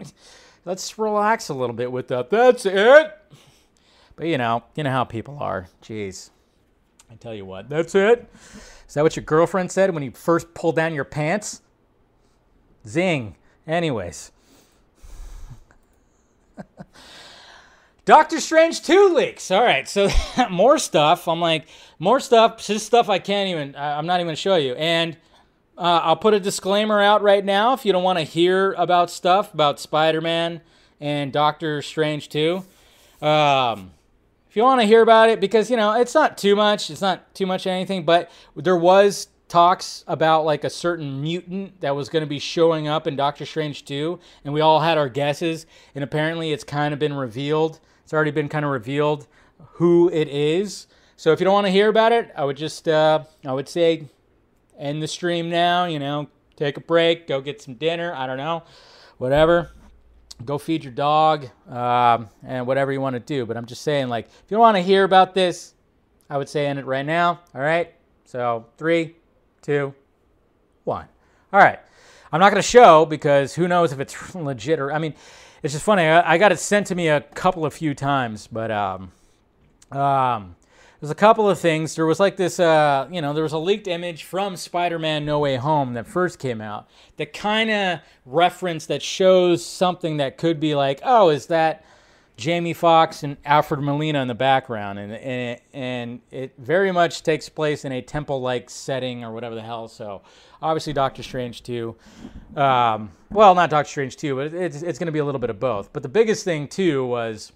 Let's 0.65 0.97
relax 0.97 1.49
a 1.49 1.53
little 1.53 1.75
bit 1.75 1.91
with 1.91 2.07
that. 2.07 2.29
That's 2.29 2.65
it. 2.65 3.17
But 4.15 4.27
you 4.27 4.37
know, 4.37 4.63
you 4.75 4.83
know 4.83 4.91
how 4.91 5.03
people 5.03 5.37
are. 5.39 5.67
Jeez. 5.83 6.29
I 7.09 7.15
tell 7.15 7.33
you 7.33 7.45
what, 7.45 7.69
that's 7.69 7.95
it. 7.95 8.29
Is 8.87 8.93
that 8.93 9.03
what 9.03 9.15
your 9.15 9.25
girlfriend 9.25 9.71
said 9.71 9.93
when 9.93 10.03
you 10.03 10.11
first 10.11 10.53
pulled 10.53 10.75
down 10.75 10.93
your 10.93 11.05
pants? 11.05 11.61
Zing. 12.87 13.35
Anyways. 13.67 14.31
Doctor 18.05 18.39
Strange 18.39 18.83
2 18.83 19.13
leaks. 19.15 19.49
All 19.49 19.63
right, 19.63 19.87
so 19.87 20.09
more 20.51 20.77
stuff. 20.77 21.27
I'm 21.27 21.41
like, 21.41 21.67
more 21.97 22.19
stuff. 22.19 22.65
Just 22.65 22.85
stuff 22.85 23.09
I 23.09 23.19
can't 23.19 23.49
even, 23.49 23.75
I'm 23.75 24.05
not 24.05 24.15
even 24.15 24.27
going 24.27 24.35
to 24.35 24.41
show 24.41 24.55
you. 24.55 24.75
And 24.75 25.17
uh, 25.77 26.01
I'll 26.03 26.15
put 26.15 26.33
a 26.33 26.39
disclaimer 26.39 27.01
out 27.01 27.21
right 27.21 27.43
now 27.43 27.73
if 27.73 27.85
you 27.85 27.91
don't 27.91 28.03
want 28.03 28.19
to 28.19 28.23
hear 28.23 28.73
about 28.73 29.09
stuff 29.09 29.53
about 29.53 29.79
Spider 29.79 30.21
Man 30.21 30.61
and 31.01 31.33
Doctor 31.33 31.81
Strange 31.81 32.29
2. 32.29 32.63
Um, 33.21 33.91
if 34.55 34.57
you 34.57 34.63
want 34.63 34.79
to 34.79 34.87
hear 34.87 35.01
about 35.01 35.27
it, 35.27 35.41
because, 35.41 35.69
you 35.69 35.75
know, 35.75 35.99
it's 35.99 36.13
not 36.13 36.37
too 36.37 36.55
much, 36.55 36.89
it's 36.89 37.01
not 37.01 37.35
too 37.35 37.45
much 37.45 37.67
anything, 37.67 38.05
but 38.05 38.31
there 38.55 38.77
was 38.77 39.27
talks 39.49 40.05
about 40.07 40.45
like 40.45 40.63
a 40.63 40.69
certain 40.69 41.21
mutant 41.21 41.81
that 41.81 41.93
was 41.93 42.07
going 42.07 42.21
to 42.23 42.25
be 42.25 42.39
showing 42.39 42.87
up 42.87 43.05
in 43.05 43.17
Doctor 43.17 43.45
Strange 43.45 43.83
2, 43.83 44.17
and 44.45 44.53
we 44.53 44.61
all 44.61 44.79
had 44.79 44.97
our 44.97 45.09
guesses, 45.09 45.65
and 45.93 46.05
apparently 46.05 46.53
it's 46.53 46.63
kind 46.63 46.93
of 46.93 47.01
been 47.01 47.11
revealed. 47.11 47.81
It's 48.05 48.13
already 48.13 48.31
been 48.31 48.47
kind 48.47 48.63
of 48.63 48.71
revealed 48.71 49.27
who 49.73 50.09
it 50.09 50.29
is. 50.29 50.87
So 51.17 51.33
if 51.33 51.41
you 51.41 51.43
don't 51.43 51.53
want 51.53 51.67
to 51.67 51.71
hear 51.71 51.89
about 51.89 52.13
it, 52.13 52.31
I 52.33 52.45
would 52.45 52.55
just, 52.55 52.87
uh, 52.87 53.25
I 53.45 53.51
would 53.51 53.67
say, 53.67 54.07
end 54.79 55.03
the 55.03 55.07
stream 55.09 55.49
now. 55.49 55.83
You 55.83 55.99
know, 55.99 56.29
take 56.55 56.77
a 56.77 56.81
break, 56.81 57.27
go 57.27 57.41
get 57.41 57.61
some 57.61 57.73
dinner. 57.73 58.13
I 58.15 58.25
don't 58.25 58.37
know, 58.37 58.63
whatever. 59.17 59.71
Go 60.43 60.57
feed 60.57 60.83
your 60.83 60.93
dog 60.93 61.47
um, 61.69 62.29
and 62.45 62.67
whatever 62.67 62.91
you 62.91 62.99
want 62.99 63.15
to 63.15 63.19
do. 63.19 63.45
But 63.45 63.57
I'm 63.57 63.65
just 63.65 63.83
saying, 63.83 64.09
like, 64.09 64.27
if 64.27 64.51
you 64.51 64.57
want 64.57 64.75
to 64.75 64.81
hear 64.81 65.03
about 65.03 65.33
this, 65.33 65.73
I 66.29 66.37
would 66.37 66.49
say 66.49 66.67
end 66.67 66.79
it 66.79 66.85
right 66.85 67.05
now. 67.05 67.39
All 67.53 67.61
right. 67.61 67.93
So 68.25 68.65
three, 68.77 69.15
two, 69.61 69.93
one. 70.83 71.07
All 71.53 71.59
right. 71.59 71.79
I'm 72.31 72.39
not 72.39 72.51
going 72.51 72.61
to 72.61 72.67
show 72.67 73.05
because 73.05 73.55
who 73.55 73.67
knows 73.67 73.93
if 73.93 73.99
it's 73.99 74.35
legit 74.35 74.79
or 74.79 74.91
I 74.91 74.99
mean, 74.99 75.13
it's 75.63 75.73
just 75.73 75.85
funny. 75.85 76.03
I, 76.03 76.33
I 76.33 76.37
got 76.37 76.51
it 76.51 76.59
sent 76.59 76.87
to 76.87 76.95
me 76.95 77.07
a 77.07 77.21
couple 77.21 77.65
of 77.65 77.73
few 77.73 77.93
times, 77.93 78.47
but 78.47 78.71
um, 78.71 79.11
um, 79.91 80.55
there's 80.99 81.11
a 81.11 81.15
couple 81.15 81.49
of 81.49 81.59
things. 81.59 81.95
There 81.95 82.05
was 82.05 82.19
like 82.19 82.37
this, 82.37 82.59
uh, 82.59 83.07
you 83.11 83.21
know, 83.21 83.33
there 83.33 83.43
was 83.43 83.53
a 83.53 83.57
leaked 83.57 83.87
image 83.87 84.23
from 84.23 84.55
Spider-Man: 84.55 85.25
No 85.25 85.39
Way 85.39 85.57
Home 85.57 85.93
that 85.93 86.07
first 86.07 86.39
came 86.39 86.61
out 86.61 86.87
that 87.17 87.33
kind 87.33 87.69
of 87.69 87.99
reference 88.25 88.85
that 88.87 89.01
shows 89.01 89.65
something 89.65 90.17
that 90.17 90.37
could 90.37 90.59
be 90.59 90.75
like, 90.75 90.99
oh, 91.03 91.29
is 91.29 91.47
that 91.47 91.85
Jamie 92.37 92.73
Foxx 92.73 93.23
and 93.23 93.37
Alfred 93.45 93.79
Molina 93.79 94.21
in 94.21 94.27
the 94.27 94.35
background, 94.35 94.99
and 94.99 95.13
and 95.13 95.57
it, 95.57 95.63
and 95.73 96.21
it 96.31 96.53
very 96.57 96.91
much 96.91 97.23
takes 97.23 97.47
place 97.47 97.85
in 97.85 97.91
a 97.93 98.01
temple-like 98.01 98.69
setting 98.69 99.23
or 99.23 99.31
whatever 99.31 99.55
the 99.55 99.61
hell. 99.61 99.87
So 99.87 100.21
obviously 100.61 100.91
Doctor 100.91 101.23
Strange 101.23 101.63
too. 101.63 101.95
Um, 102.55 103.11
well, 103.31 103.55
not 103.55 103.69
Doctor 103.69 103.89
Strange 103.89 104.17
too, 104.17 104.35
but 104.35 104.53
it's 104.53 104.81
it's 104.81 104.99
going 104.99 105.07
to 105.07 105.13
be 105.13 105.19
a 105.19 105.25
little 105.25 105.39
bit 105.39 105.49
of 105.49 105.59
both. 105.59 105.93
But 105.93 106.03
the 106.03 106.09
biggest 106.09 106.43
thing 106.43 106.67
too 106.67 107.05
was 107.05 107.53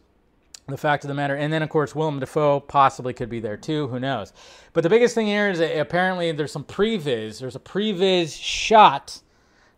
the 0.71 0.77
fact 0.77 1.03
of 1.03 1.07
the 1.07 1.13
matter. 1.13 1.35
And 1.35 1.51
then, 1.51 1.61
of 1.61 1.69
course, 1.69 1.95
Willem 1.95 2.19
Dafoe 2.19 2.59
possibly 2.59 3.13
could 3.13 3.29
be 3.29 3.39
there 3.39 3.57
too. 3.57 3.87
Who 3.87 3.99
knows? 3.99 4.33
But 4.73 4.83
the 4.83 4.89
biggest 4.89 5.15
thing 5.15 5.27
here 5.27 5.49
is 5.49 5.59
apparently 5.59 6.31
there's 6.31 6.51
some 6.51 6.63
previs. 6.63 7.39
There's 7.39 7.55
a 7.55 7.59
previs 7.59 8.39
shot 8.39 9.21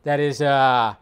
that 0.03 0.19
is 0.19 0.41
uh, 0.41 0.95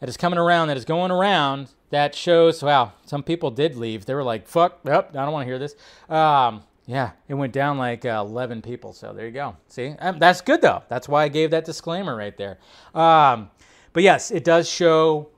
that 0.00 0.08
is 0.08 0.16
coming 0.16 0.38
around, 0.38 0.68
that 0.68 0.76
is 0.76 0.84
going 0.84 1.10
around, 1.10 1.68
that 1.90 2.14
shows. 2.14 2.62
Wow, 2.62 2.92
some 3.04 3.22
people 3.22 3.50
did 3.50 3.76
leave. 3.76 4.06
They 4.06 4.14
were 4.14 4.24
like, 4.24 4.46
"Fuck, 4.46 4.80
yep, 4.84 5.10
I 5.10 5.24
don't 5.24 5.32
want 5.32 5.44
to 5.44 5.50
hear 5.50 5.58
this." 5.58 5.74
Um, 6.08 6.62
yeah, 6.86 7.12
it 7.28 7.34
went 7.34 7.52
down 7.52 7.78
like 7.78 8.04
uh, 8.04 8.22
11 8.24 8.62
people. 8.62 8.92
So 8.92 9.12
there 9.12 9.26
you 9.26 9.32
go. 9.32 9.56
See, 9.68 9.94
um, 9.98 10.18
that's 10.18 10.40
good 10.40 10.62
though. 10.62 10.82
That's 10.88 11.08
why 11.08 11.24
I 11.24 11.28
gave 11.28 11.50
that 11.50 11.64
disclaimer 11.64 12.16
right 12.16 12.36
there. 12.36 12.58
Um, 12.94 13.50
but 13.92 14.02
yes, 14.02 14.30
it 14.30 14.44
does 14.44 14.68
show 14.68 15.30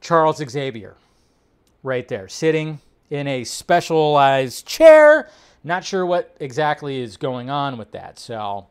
Charles 0.00 0.38
Xavier 0.38 0.96
right 1.82 2.06
there, 2.08 2.28
sitting 2.28 2.80
in 3.10 3.26
a 3.26 3.44
specialized 3.44 4.66
chair. 4.66 5.28
Not 5.62 5.84
sure 5.84 6.06
what 6.06 6.34
exactly 6.40 7.00
is 7.00 7.16
going 7.16 7.50
on 7.50 7.76
with 7.76 7.92
that. 7.92 8.18
So 8.18 8.68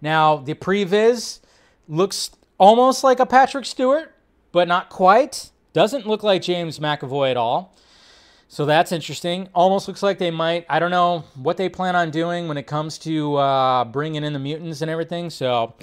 now 0.00 0.36
the 0.36 0.54
previs 0.54 1.40
looks 1.88 2.30
almost 2.58 3.04
like 3.04 3.20
a 3.20 3.26
Patrick 3.26 3.66
Stewart, 3.66 4.14
but 4.52 4.68
not 4.68 4.88
quite. 4.88 5.50
Doesn't 5.72 6.06
look 6.06 6.22
like 6.22 6.40
James 6.40 6.78
McAvoy 6.78 7.32
at 7.32 7.36
all. 7.36 7.74
So 8.48 8.64
that's 8.64 8.92
interesting. 8.92 9.48
Almost 9.52 9.88
looks 9.88 10.02
like 10.02 10.18
they 10.18 10.30
might. 10.30 10.64
I 10.68 10.78
don't 10.78 10.92
know 10.92 11.24
what 11.34 11.56
they 11.56 11.68
plan 11.68 11.96
on 11.96 12.10
doing 12.10 12.46
when 12.46 12.56
it 12.56 12.66
comes 12.68 12.98
to 12.98 13.34
uh, 13.34 13.84
bringing 13.84 14.22
in 14.22 14.32
the 14.32 14.38
mutants 14.38 14.80
and 14.80 14.90
everything. 14.90 15.28
So 15.28 15.74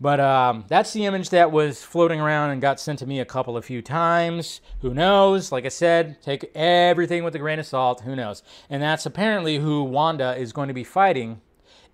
but 0.00 0.20
um, 0.20 0.64
that's 0.68 0.92
the 0.92 1.06
image 1.06 1.30
that 1.30 1.50
was 1.50 1.82
floating 1.82 2.20
around 2.20 2.50
and 2.50 2.60
got 2.60 2.78
sent 2.78 2.98
to 2.98 3.06
me 3.06 3.18
a 3.20 3.24
couple 3.24 3.56
of 3.56 3.64
few 3.64 3.80
times. 3.80 4.60
Who 4.80 4.92
knows? 4.92 5.50
Like 5.50 5.64
I 5.64 5.70
said, 5.70 6.20
take 6.22 6.50
everything 6.54 7.24
with 7.24 7.34
a 7.34 7.38
grain 7.38 7.58
of 7.58 7.66
salt. 7.66 8.02
Who 8.02 8.14
knows? 8.14 8.42
And 8.68 8.82
that's 8.82 9.06
apparently 9.06 9.58
who 9.58 9.82
Wanda 9.82 10.36
is 10.36 10.52
going 10.52 10.68
to 10.68 10.74
be 10.74 10.84
fighting 10.84 11.40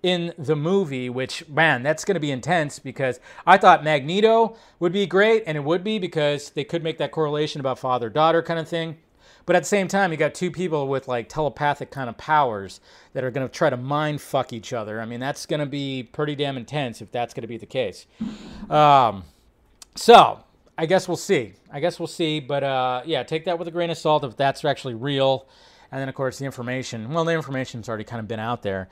in 0.01 0.33
the 0.37 0.55
movie, 0.55 1.09
which, 1.09 1.47
man, 1.47 1.81
that's 1.81 2.03
going 2.03 2.15
to 2.15 2.19
be 2.19 2.31
intense 2.31 2.77
because 2.77 3.21
I 3.47 3.57
thought 3.57 3.85
Magneto 3.85 4.57
would 4.79 4.91
be 4.91 5.05
great, 5.05 5.43
and 5.47 5.57
it 5.57 5.63
would 5.63 5.81
be 5.81 5.97
because 5.97 6.49
they 6.49 6.65
could 6.65 6.83
make 6.83 6.97
that 6.97 7.13
correlation 7.13 7.61
about 7.61 7.79
father 7.79 8.09
daughter 8.09 8.41
kind 8.43 8.59
of 8.59 8.67
thing. 8.67 8.97
But 9.45 9.55
at 9.55 9.63
the 9.63 9.67
same 9.67 9.87
time, 9.87 10.11
you 10.11 10.17
got 10.17 10.33
two 10.33 10.51
people 10.51 10.87
with 10.87 11.07
like 11.07 11.27
telepathic 11.27 11.91
kind 11.91 12.09
of 12.09 12.17
powers 12.17 12.79
that 13.13 13.23
are 13.23 13.31
going 13.31 13.47
to 13.47 13.53
try 13.53 13.69
to 13.69 13.77
mind 13.77 14.21
fuck 14.21 14.53
each 14.53 14.73
other. 14.73 15.01
I 15.01 15.05
mean, 15.05 15.19
that's 15.19 15.45
going 15.45 15.59
to 15.59 15.65
be 15.65 16.03
pretty 16.03 16.35
damn 16.35 16.57
intense 16.57 17.01
if 17.01 17.11
that's 17.11 17.33
going 17.33 17.41
to 17.41 17.47
be 17.47 17.57
the 17.57 17.65
case. 17.65 18.05
Um, 18.69 19.23
so 19.95 20.43
I 20.77 20.85
guess 20.85 21.07
we'll 21.07 21.17
see. 21.17 21.53
I 21.71 21.79
guess 21.79 21.99
we'll 21.99 22.07
see. 22.07 22.39
But 22.39 22.63
uh, 22.63 23.01
yeah, 23.05 23.23
take 23.23 23.45
that 23.45 23.59
with 23.59 23.67
a 23.67 23.71
grain 23.71 23.89
of 23.89 23.97
salt 23.97 24.23
if 24.23 24.37
that's 24.37 24.63
actually 24.63 24.95
real. 24.95 25.47
And 25.91 26.01
then, 26.01 26.09
of 26.09 26.15
course, 26.15 26.39
the 26.39 26.45
information. 26.45 27.13
Well, 27.13 27.25
the 27.25 27.33
information's 27.33 27.87
already 27.87 28.03
kind 28.03 28.19
of 28.19 28.27
been 28.27 28.39
out 28.39 28.63
there. 28.63 28.89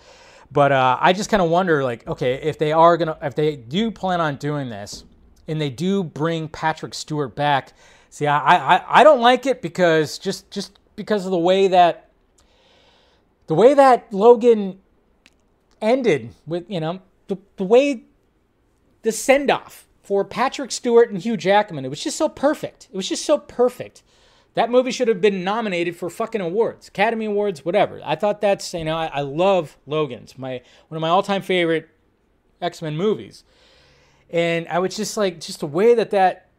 But 0.52 0.72
uh, 0.72 0.98
I 1.00 1.14
just 1.14 1.30
kind 1.30 1.42
of 1.42 1.50
wonder, 1.50 1.84
like, 1.84 2.06
okay, 2.08 2.36
if 2.36 2.60
they 2.60 2.74
are 2.74 2.98
gonna, 2.98 3.18
if 3.22 3.36
they 3.36 3.56
do 3.56 3.90
plan 3.90 4.20
on 4.20 4.36
doing 4.36 4.70
this, 4.70 5.06
and 5.48 5.60
they 5.60 5.70
do 5.70 6.04
bring 6.04 6.48
Patrick 6.48 6.94
Stewart 6.94 7.36
back, 7.36 7.74
See, 8.12 8.28
I, 8.28 8.76
I, 8.76 9.00
I 9.00 9.04
don't 9.06 9.22
like 9.22 9.46
it 9.46 9.62
because 9.62 10.18
just 10.18 10.52
just 10.52 10.78
because 10.98 11.26
of 11.26 11.32
the 11.32 11.38
way 11.38 11.70
that 11.70 12.10
the 13.48 13.56
way 13.56 13.74
that 13.74 14.12
Logan 14.12 14.80
ended 15.82 16.36
with 16.46 16.70
you 16.70 16.82
know 16.82 17.00
the, 17.30 17.38
the 17.56 17.64
way 17.64 18.04
the 19.04 19.14
send 19.14 19.50
off 19.50 19.88
for 20.04 20.26
Patrick 20.26 20.74
Stewart 20.74 21.10
and 21.10 21.22
Hugh 21.22 21.38
Jackman, 21.38 21.86
it 21.86 21.88
was 21.88 22.04
just 22.04 22.18
so 22.18 22.28
perfect. 22.28 22.90
It 22.92 22.98
was 22.98 23.08
just 23.08 23.24
so 23.24 23.38
perfect. 23.38 24.04
That 24.56 24.70
movie 24.70 24.92
should 24.92 25.08
have 25.08 25.22
been 25.22 25.46
nominated 25.46 25.96
for 25.96 26.10
fucking 26.10 26.42
awards, 26.42 26.90
Academy 26.90 27.24
Awards, 27.24 27.64
whatever. 27.64 28.02
I 28.04 28.16
thought 28.18 28.42
that's 28.42 28.74
you 28.74 28.84
know 28.84 28.98
I, 28.98 29.06
I 29.06 29.22
love 29.22 29.78
Logan's 29.88 30.38
my 30.38 30.62
one 30.90 30.98
of 30.98 31.02
my 31.02 31.08
all 31.08 31.24
time 31.24 31.44
favorite 31.44 31.88
X 32.62 32.82
Men 32.82 32.98
movies, 32.98 33.46
and 34.30 34.68
I 34.68 34.80
was 34.80 34.98
just 34.98 35.16
like 35.16 35.40
just 35.40 35.62
the 35.62 35.68
way 35.68 35.96
that 35.96 36.12
that 36.12 36.51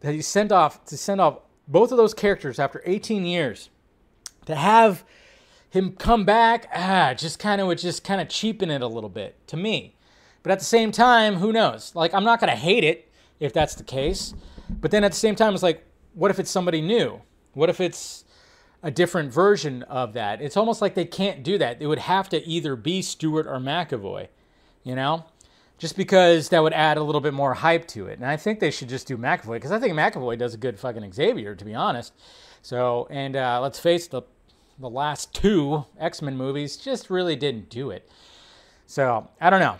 that 0.00 0.14
he 0.14 0.22
sent 0.22 0.52
off 0.52 0.84
to 0.86 0.96
send 0.96 1.20
off 1.20 1.40
both 1.68 1.90
of 1.90 1.96
those 1.96 2.14
characters 2.14 2.58
after 2.58 2.82
18 2.84 3.24
years 3.24 3.70
to 4.44 4.54
have 4.54 5.04
him 5.70 5.92
come 5.92 6.24
back 6.24 6.68
ah 6.74 7.12
just 7.14 7.38
kind 7.38 7.60
of 7.60 7.66
would 7.66 7.78
just 7.78 8.04
kind 8.04 8.20
of 8.20 8.28
cheapen 8.28 8.70
it 8.70 8.82
a 8.82 8.86
little 8.86 9.10
bit 9.10 9.34
to 9.48 9.56
me. 9.56 9.96
But 10.42 10.52
at 10.52 10.58
the 10.60 10.64
same 10.64 10.92
time 10.92 11.36
who 11.36 11.52
knows? 11.52 11.94
Like 11.94 12.14
i'm 12.14 12.24
not 12.24 12.40
going 12.40 12.50
to 12.50 12.56
hate 12.56 12.84
it 12.84 13.10
if 13.40 13.52
that's 13.52 13.74
the 13.74 13.84
case 13.84 14.34
but 14.68 14.90
then 14.90 15.04
at 15.04 15.12
the 15.12 15.18
same 15.18 15.34
time 15.34 15.54
it's 15.54 15.62
like 15.62 15.84
what 16.14 16.30
if 16.30 16.38
it's 16.38 16.50
somebody 16.50 16.80
new? 16.80 17.20
What 17.52 17.68
if 17.68 17.80
it's 17.80 18.24
a 18.82 18.90
different 18.90 19.32
version 19.32 19.82
of 19.82 20.14
that? 20.14 20.40
It's 20.40 20.56
almost 20.56 20.80
like 20.80 20.94
they 20.94 21.04
can't 21.04 21.42
do 21.42 21.58
that. 21.58 21.82
It 21.82 21.86
would 21.86 21.98
have 21.98 22.28
to 22.30 22.42
either 22.46 22.74
be 22.74 23.02
stewart 23.02 23.46
or 23.46 23.58
mcavoy 23.58 24.28
you 24.86 24.94
know 24.94 25.24
just 25.78 25.96
because 25.96 26.48
that 26.48 26.62
would 26.62 26.72
add 26.72 26.96
a 26.96 27.02
little 27.02 27.20
bit 27.20 27.34
more 27.34 27.54
hype 27.54 27.86
to 27.88 28.06
it. 28.06 28.18
And 28.18 28.26
I 28.26 28.36
think 28.36 28.60
they 28.60 28.70
should 28.70 28.88
just 28.88 29.06
do 29.06 29.16
McAvoy 29.16 29.54
because 29.54 29.72
I 29.72 29.78
think 29.78 29.94
McAvoy 29.94 30.38
does 30.38 30.54
a 30.54 30.58
good 30.58 30.78
fucking 30.78 31.12
Xavier, 31.12 31.54
to 31.54 31.64
be 31.64 31.74
honest. 31.74 32.12
So, 32.62 33.06
and 33.10 33.36
uh, 33.36 33.60
let's 33.60 33.78
face 33.78 34.06
the 34.06 34.22
the 34.78 34.90
last 34.90 35.32
two 35.32 35.86
X 35.98 36.20
Men 36.20 36.36
movies 36.36 36.76
just 36.76 37.08
really 37.10 37.36
didn't 37.36 37.70
do 37.70 37.90
it. 37.90 38.08
So 38.86 39.28
I 39.40 39.50
don't 39.50 39.60
know. 39.60 39.78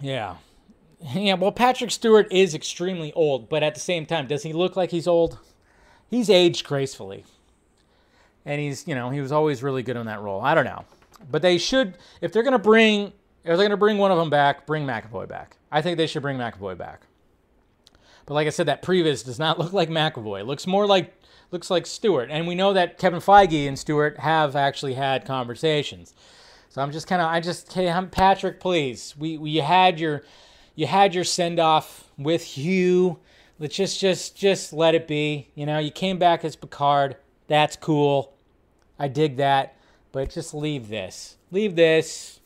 Yeah. 0.00 0.36
Yeah, 1.14 1.34
well, 1.34 1.52
Patrick 1.52 1.92
Stewart 1.92 2.26
is 2.32 2.54
extremely 2.54 3.12
old, 3.12 3.48
but 3.48 3.62
at 3.62 3.74
the 3.74 3.80
same 3.80 4.04
time, 4.04 4.26
does 4.26 4.42
he 4.42 4.52
look 4.52 4.76
like 4.76 4.90
he's 4.90 5.06
old? 5.06 5.38
He's 6.10 6.28
aged 6.28 6.66
gracefully. 6.66 7.24
And 8.44 8.60
he's, 8.60 8.88
you 8.88 8.96
know, 8.96 9.10
he 9.10 9.20
was 9.20 9.30
always 9.30 9.62
really 9.62 9.84
good 9.84 9.96
in 9.96 10.06
that 10.06 10.20
role. 10.20 10.40
I 10.40 10.54
don't 10.54 10.64
know. 10.64 10.84
But 11.30 11.42
they 11.42 11.58
should, 11.58 11.98
if 12.20 12.32
they're 12.32 12.42
to 12.52 12.58
bring 12.58 13.12
if 13.44 13.46
they're 13.48 13.56
going 13.56 13.70
to 13.70 13.76
bring 13.76 13.98
one 13.98 14.10
of 14.10 14.18
them 14.18 14.30
back, 14.30 14.66
bring 14.66 14.86
McAvoy 14.86 15.28
back. 15.28 15.56
I 15.70 15.82
think 15.82 15.96
they 15.96 16.06
should 16.06 16.22
bring 16.22 16.38
McAvoy 16.38 16.76
back. 16.76 17.02
But 18.26 18.34
like 18.34 18.46
I 18.46 18.50
said, 18.50 18.66
that 18.66 18.82
previs 18.82 19.24
does 19.24 19.38
not 19.38 19.58
look 19.58 19.72
like 19.72 19.88
McAvoy. 19.88 20.40
It 20.40 20.46
looks 20.46 20.66
more 20.66 20.86
like 20.86 21.14
looks 21.50 21.70
like 21.70 21.86
Stewart. 21.86 22.28
And 22.30 22.46
we 22.46 22.54
know 22.54 22.72
that 22.74 22.98
Kevin 22.98 23.20
Feige 23.20 23.66
and 23.66 23.78
Stewart 23.78 24.18
have 24.18 24.54
actually 24.54 24.94
had 24.94 25.24
conversations. 25.24 26.14
So 26.68 26.82
I'm 26.82 26.92
just 26.92 27.06
kind 27.06 27.22
of 27.22 27.28
I 27.28 27.40
just 27.40 27.72
hey 27.72 27.88
I'm 27.88 28.10
Patrick, 28.10 28.60
please. 28.60 29.14
We, 29.16 29.38
we 29.38 29.50
you 29.50 29.62
had 29.62 29.98
your 29.98 30.24
you 30.74 30.86
had 30.86 31.14
your 31.14 31.24
send 31.24 31.58
off 31.58 32.10
with 32.18 32.42
Hugh. 32.44 33.18
Let's 33.58 33.76
just 33.76 33.98
just 33.98 34.36
just 34.36 34.72
let 34.72 34.94
it 34.94 35.08
be. 35.08 35.48
You 35.54 35.64
know, 35.64 35.78
you 35.78 35.90
came 35.90 36.18
back 36.18 36.44
as 36.44 36.54
Picard. 36.54 37.16
That's 37.46 37.76
cool. 37.76 38.34
I 38.98 39.08
dig 39.08 39.38
that. 39.38 39.74
But 40.12 40.30
just 40.30 40.52
leave 40.52 40.88
this. 40.88 41.36
Leave 41.50 41.76
this 41.76 42.37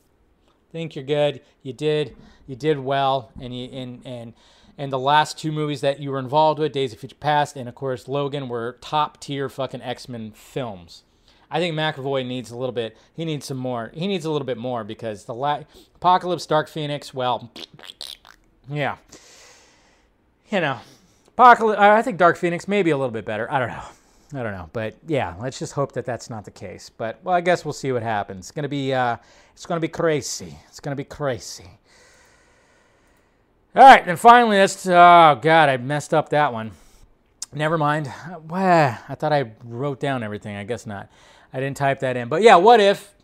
think 0.72 0.96
you're 0.96 1.04
good. 1.04 1.40
You 1.62 1.72
did. 1.72 2.16
You 2.46 2.56
did 2.56 2.78
well, 2.78 3.30
and 3.40 3.56
you 3.56 3.68
and 3.70 4.02
and 4.04 4.34
and 4.78 4.92
the 4.92 4.98
last 4.98 5.38
two 5.38 5.52
movies 5.52 5.80
that 5.82 6.00
you 6.00 6.10
were 6.10 6.18
involved 6.18 6.58
with, 6.58 6.72
Days 6.72 6.92
of 6.92 6.98
Future 6.98 7.14
Past, 7.20 7.56
and 7.56 7.68
of 7.68 7.74
course 7.74 8.08
Logan, 8.08 8.48
were 8.48 8.78
top 8.80 9.20
tier 9.20 9.48
fucking 9.48 9.82
X 9.82 10.08
Men 10.08 10.32
films. 10.32 11.04
I 11.50 11.60
think 11.60 11.76
McAvoy 11.76 12.26
needs 12.26 12.50
a 12.50 12.56
little 12.56 12.72
bit. 12.72 12.96
He 13.14 13.26
needs 13.26 13.44
some 13.46 13.58
more. 13.58 13.90
He 13.94 14.06
needs 14.06 14.24
a 14.24 14.30
little 14.30 14.46
bit 14.46 14.56
more 14.56 14.84
because 14.84 15.26
the 15.26 15.34
la- 15.34 15.64
Apocalypse, 15.96 16.46
Dark 16.46 16.68
Phoenix. 16.68 17.12
Well, 17.12 17.52
yeah, 18.68 18.96
you 20.50 20.60
know, 20.60 20.80
Apocalypse. 21.28 21.78
I 21.78 22.00
think 22.02 22.16
Dark 22.16 22.38
Phoenix 22.38 22.66
maybe 22.66 22.90
a 22.90 22.96
little 22.96 23.12
bit 23.12 23.26
better. 23.26 23.50
I 23.52 23.58
don't 23.58 23.68
know. 23.68 23.84
I 24.34 24.42
don't 24.42 24.52
know, 24.52 24.70
but 24.72 24.96
yeah, 25.06 25.34
let's 25.40 25.58
just 25.58 25.74
hope 25.74 25.92
that 25.92 26.06
that's 26.06 26.30
not 26.30 26.44
the 26.44 26.50
case. 26.50 26.90
But 26.90 27.20
well, 27.22 27.34
I 27.34 27.40
guess 27.40 27.64
we'll 27.64 27.72
see 27.72 27.92
what 27.92 28.02
happens. 28.02 28.46
It's 28.46 28.50
gonna 28.50 28.68
be 28.68 28.92
uh, 28.94 29.16
it's 29.52 29.66
gonna 29.66 29.80
be 29.80 29.88
crazy. 29.88 30.56
It's 30.68 30.80
gonna 30.80 30.96
be 30.96 31.04
crazy. 31.04 31.70
All 33.74 33.82
right, 33.82 34.06
and 34.06 34.18
finally, 34.18 34.56
that's 34.56 34.86
oh 34.86 35.38
god, 35.40 35.68
I 35.68 35.76
messed 35.76 36.14
up 36.14 36.30
that 36.30 36.52
one. 36.52 36.72
Never 37.52 37.76
mind. 37.76 38.10
Well, 38.48 38.98
I 39.08 39.14
thought 39.14 39.32
I 39.32 39.52
wrote 39.64 40.00
down 40.00 40.22
everything. 40.22 40.56
I 40.56 40.64
guess 40.64 40.86
not. 40.86 41.10
I 41.52 41.60
didn't 41.60 41.76
type 41.76 42.00
that 42.00 42.16
in. 42.16 42.28
But 42.28 42.40
yeah, 42.40 42.56
what 42.56 42.80
if? 42.80 43.14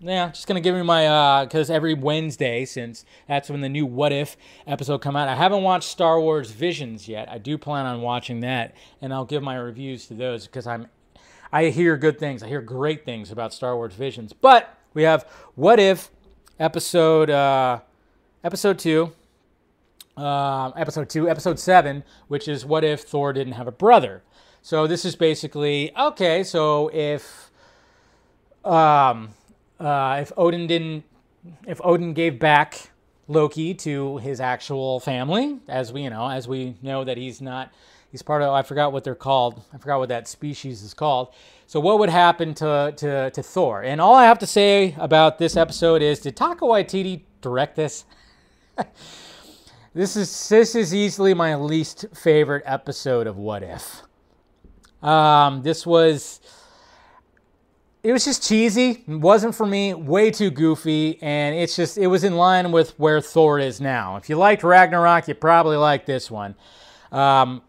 Yeah, 0.00 0.28
just 0.28 0.46
gonna 0.46 0.60
give 0.60 0.74
me 0.74 0.82
my 0.82 1.44
because 1.44 1.70
every 1.70 1.94
Wednesday 1.94 2.64
since 2.66 3.04
that's 3.26 3.48
when 3.48 3.62
the 3.62 3.68
new 3.68 3.86
What 3.86 4.12
If 4.12 4.36
episode 4.66 4.98
come 4.98 5.16
out. 5.16 5.28
I 5.28 5.34
haven't 5.34 5.62
watched 5.62 5.88
Star 5.88 6.20
Wars 6.20 6.50
Visions 6.50 7.08
yet. 7.08 7.30
I 7.30 7.38
do 7.38 7.56
plan 7.56 7.86
on 7.86 8.02
watching 8.02 8.40
that, 8.40 8.74
and 9.00 9.12
I'll 9.12 9.24
give 9.24 9.42
my 9.42 9.56
reviews 9.56 10.06
to 10.08 10.14
those 10.14 10.46
because 10.46 10.66
I'm 10.66 10.88
I 11.50 11.66
hear 11.66 11.96
good 11.96 12.18
things. 12.18 12.42
I 12.42 12.48
hear 12.48 12.60
great 12.60 13.04
things 13.04 13.30
about 13.30 13.54
Star 13.54 13.74
Wars 13.74 13.94
Visions. 13.94 14.32
But 14.34 14.76
we 14.92 15.04
have 15.04 15.26
What 15.54 15.80
If 15.80 16.10
episode 16.60 17.30
uh, 17.30 17.80
episode 18.44 18.78
two 18.78 19.12
uh, 20.16 20.70
episode 20.76 21.08
two, 21.08 21.28
episode 21.28 21.58
seven, 21.58 22.04
which 22.28 22.48
is 22.48 22.64
what 22.64 22.84
if 22.84 23.02
Thor 23.02 23.32
didn't 23.32 23.54
have 23.54 23.66
a 23.66 23.72
brother? 23.72 24.22
So 24.62 24.86
this 24.86 25.04
is 25.04 25.14
basically 25.16 25.94
okay. 25.96 26.42
So 26.42 26.90
if 26.92 27.50
um, 28.64 29.30
uh, 29.80 30.18
if 30.20 30.32
Odin 30.36 30.66
didn't, 30.66 31.04
if 31.66 31.80
Odin 31.84 32.12
gave 32.14 32.38
back 32.38 32.90
Loki 33.28 33.74
to 33.74 34.18
his 34.18 34.40
actual 34.40 35.00
family, 35.00 35.58
as 35.68 35.92
we 35.92 36.02
you 36.02 36.10
know, 36.10 36.28
as 36.28 36.48
we 36.48 36.76
know 36.82 37.04
that 37.04 37.16
he's 37.16 37.40
not, 37.40 37.72
he's 38.10 38.22
part 38.22 38.42
of. 38.42 38.52
I 38.52 38.62
forgot 38.62 38.92
what 38.92 39.04
they're 39.04 39.14
called. 39.14 39.62
I 39.72 39.78
forgot 39.78 39.98
what 39.98 40.08
that 40.08 40.28
species 40.28 40.82
is 40.82 40.94
called. 40.94 41.28
So 41.66 41.80
what 41.80 41.98
would 41.98 42.10
happen 42.10 42.54
to 42.54 42.94
to 42.96 43.30
to 43.30 43.42
Thor? 43.42 43.82
And 43.82 44.00
all 44.00 44.14
I 44.14 44.24
have 44.24 44.38
to 44.40 44.46
say 44.46 44.94
about 44.98 45.38
this 45.38 45.56
episode 45.56 46.02
is, 46.02 46.20
did 46.20 46.36
Taika 46.36 46.60
Waititi 46.60 47.22
direct 47.40 47.76
this? 47.76 48.04
This 49.96 50.14
is 50.14 50.50
this 50.50 50.74
is 50.74 50.94
easily 50.94 51.32
my 51.32 51.54
least 51.54 52.04
favorite 52.12 52.64
episode 52.66 53.26
of 53.26 53.38
What 53.38 53.62
If. 53.62 54.02
Um, 55.02 55.62
this 55.62 55.86
was 55.86 56.42
it 58.06 58.12
was 58.12 58.24
just 58.24 58.46
cheesy. 58.46 59.04
Wasn't 59.06 59.54
for 59.54 59.66
me. 59.66 59.94
Way 59.94 60.30
too 60.30 60.50
goofy, 60.50 61.18
and 61.22 61.54
it's 61.56 61.76
just 61.76 61.98
it 61.98 62.06
was 62.06 62.24
in 62.24 62.36
line 62.36 62.72
with 62.72 62.98
where 62.98 63.20
Thor 63.20 63.58
is 63.58 63.80
now. 63.80 64.16
If 64.16 64.28
you 64.28 64.36
liked 64.36 64.62
Ragnarok, 64.62 65.28
you 65.28 65.34
probably 65.34 65.76
like 65.76 66.06
this 66.06 66.30
one. 66.30 66.54
Um, 67.10 67.62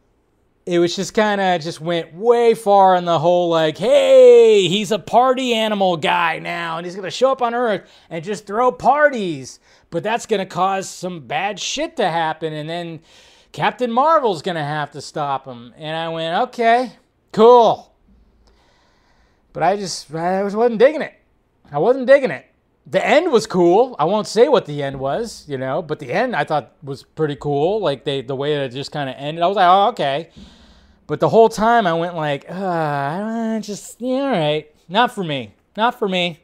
it 0.65 0.79
was 0.79 0.95
just 0.95 1.13
kind 1.13 1.39
of 1.39 1.61
just 1.61 1.79
went 1.79 2.13
way 2.13 2.53
far 2.53 2.95
in 2.95 3.05
the 3.05 3.19
whole 3.19 3.49
like, 3.49 3.77
hey, 3.77 4.67
he's 4.67 4.91
a 4.91 4.99
party 4.99 5.53
animal 5.53 5.97
guy 5.97 6.39
now, 6.39 6.77
and 6.77 6.85
he's 6.85 6.95
gonna 6.95 7.09
show 7.09 7.31
up 7.31 7.41
on 7.41 7.55
Earth 7.55 7.89
and 8.09 8.23
just 8.23 8.45
throw 8.45 8.71
parties 8.71 9.59
but 9.89 10.03
that's 10.03 10.25
to 10.39 10.45
cause 10.45 10.89
some 10.89 11.27
bad 11.27 11.59
shit 11.59 11.95
to 11.97 12.09
happen. 12.09 12.53
And 12.53 12.69
then 12.69 12.99
Captain 13.51 13.91
Marvel's 13.91 14.41
to 14.55 14.63
have 14.63 14.91
to 14.91 15.01
stop 15.01 15.45
him. 15.45 15.73
And 15.77 15.95
I 15.95 16.09
went, 16.09 16.49
okay, 16.49 16.93
cool. 17.31 17.93
But 19.57 19.63
I 19.63 19.75
just, 19.75 20.13
I 20.13 20.43
wasn't 20.43 20.77
digging 20.77 21.01
it. 21.01 21.15
I 21.71 21.79
wasn't 21.79 22.05
digging 22.05 22.29
it. 22.29 22.45
The 22.85 23.03
end 23.03 23.31
was 23.31 23.47
cool. 23.47 23.95
I 23.97 24.05
won't 24.05 24.27
say 24.27 24.49
what 24.49 24.67
the 24.67 24.83
end 24.83 24.99
was, 24.99 25.45
you 25.47 25.57
know, 25.57 25.81
but 25.81 25.97
the 25.97 26.13
end 26.13 26.35
I 26.35 26.43
thought 26.43 26.73
was 26.83 27.01
pretty 27.01 27.35
cool. 27.37 27.81
Like 27.81 28.03
they, 28.03 28.21
the 28.21 28.35
way 28.35 28.53
it 28.53 28.69
just 28.69 28.91
kind 28.91 29.09
of 29.09 29.15
ended, 29.17 29.43
I 29.43 29.47
was 29.47 29.55
like, 29.55 29.67
oh, 29.67 29.87
okay. 29.89 30.29
But 31.07 31.19
the 31.19 31.29
whole 31.29 31.49
time 31.49 31.87
I 31.87 31.93
went 31.93 32.15
like, 32.15 32.45
uh, 32.47 32.53
I 32.53 33.59
just, 33.63 33.99
yeah, 33.99 34.17
all 34.17 34.29
right. 34.29 34.71
Not 34.87 35.11
for 35.11 35.23
me. 35.23 35.55
Not 35.75 35.97
for 35.97 36.07
me 36.07 36.39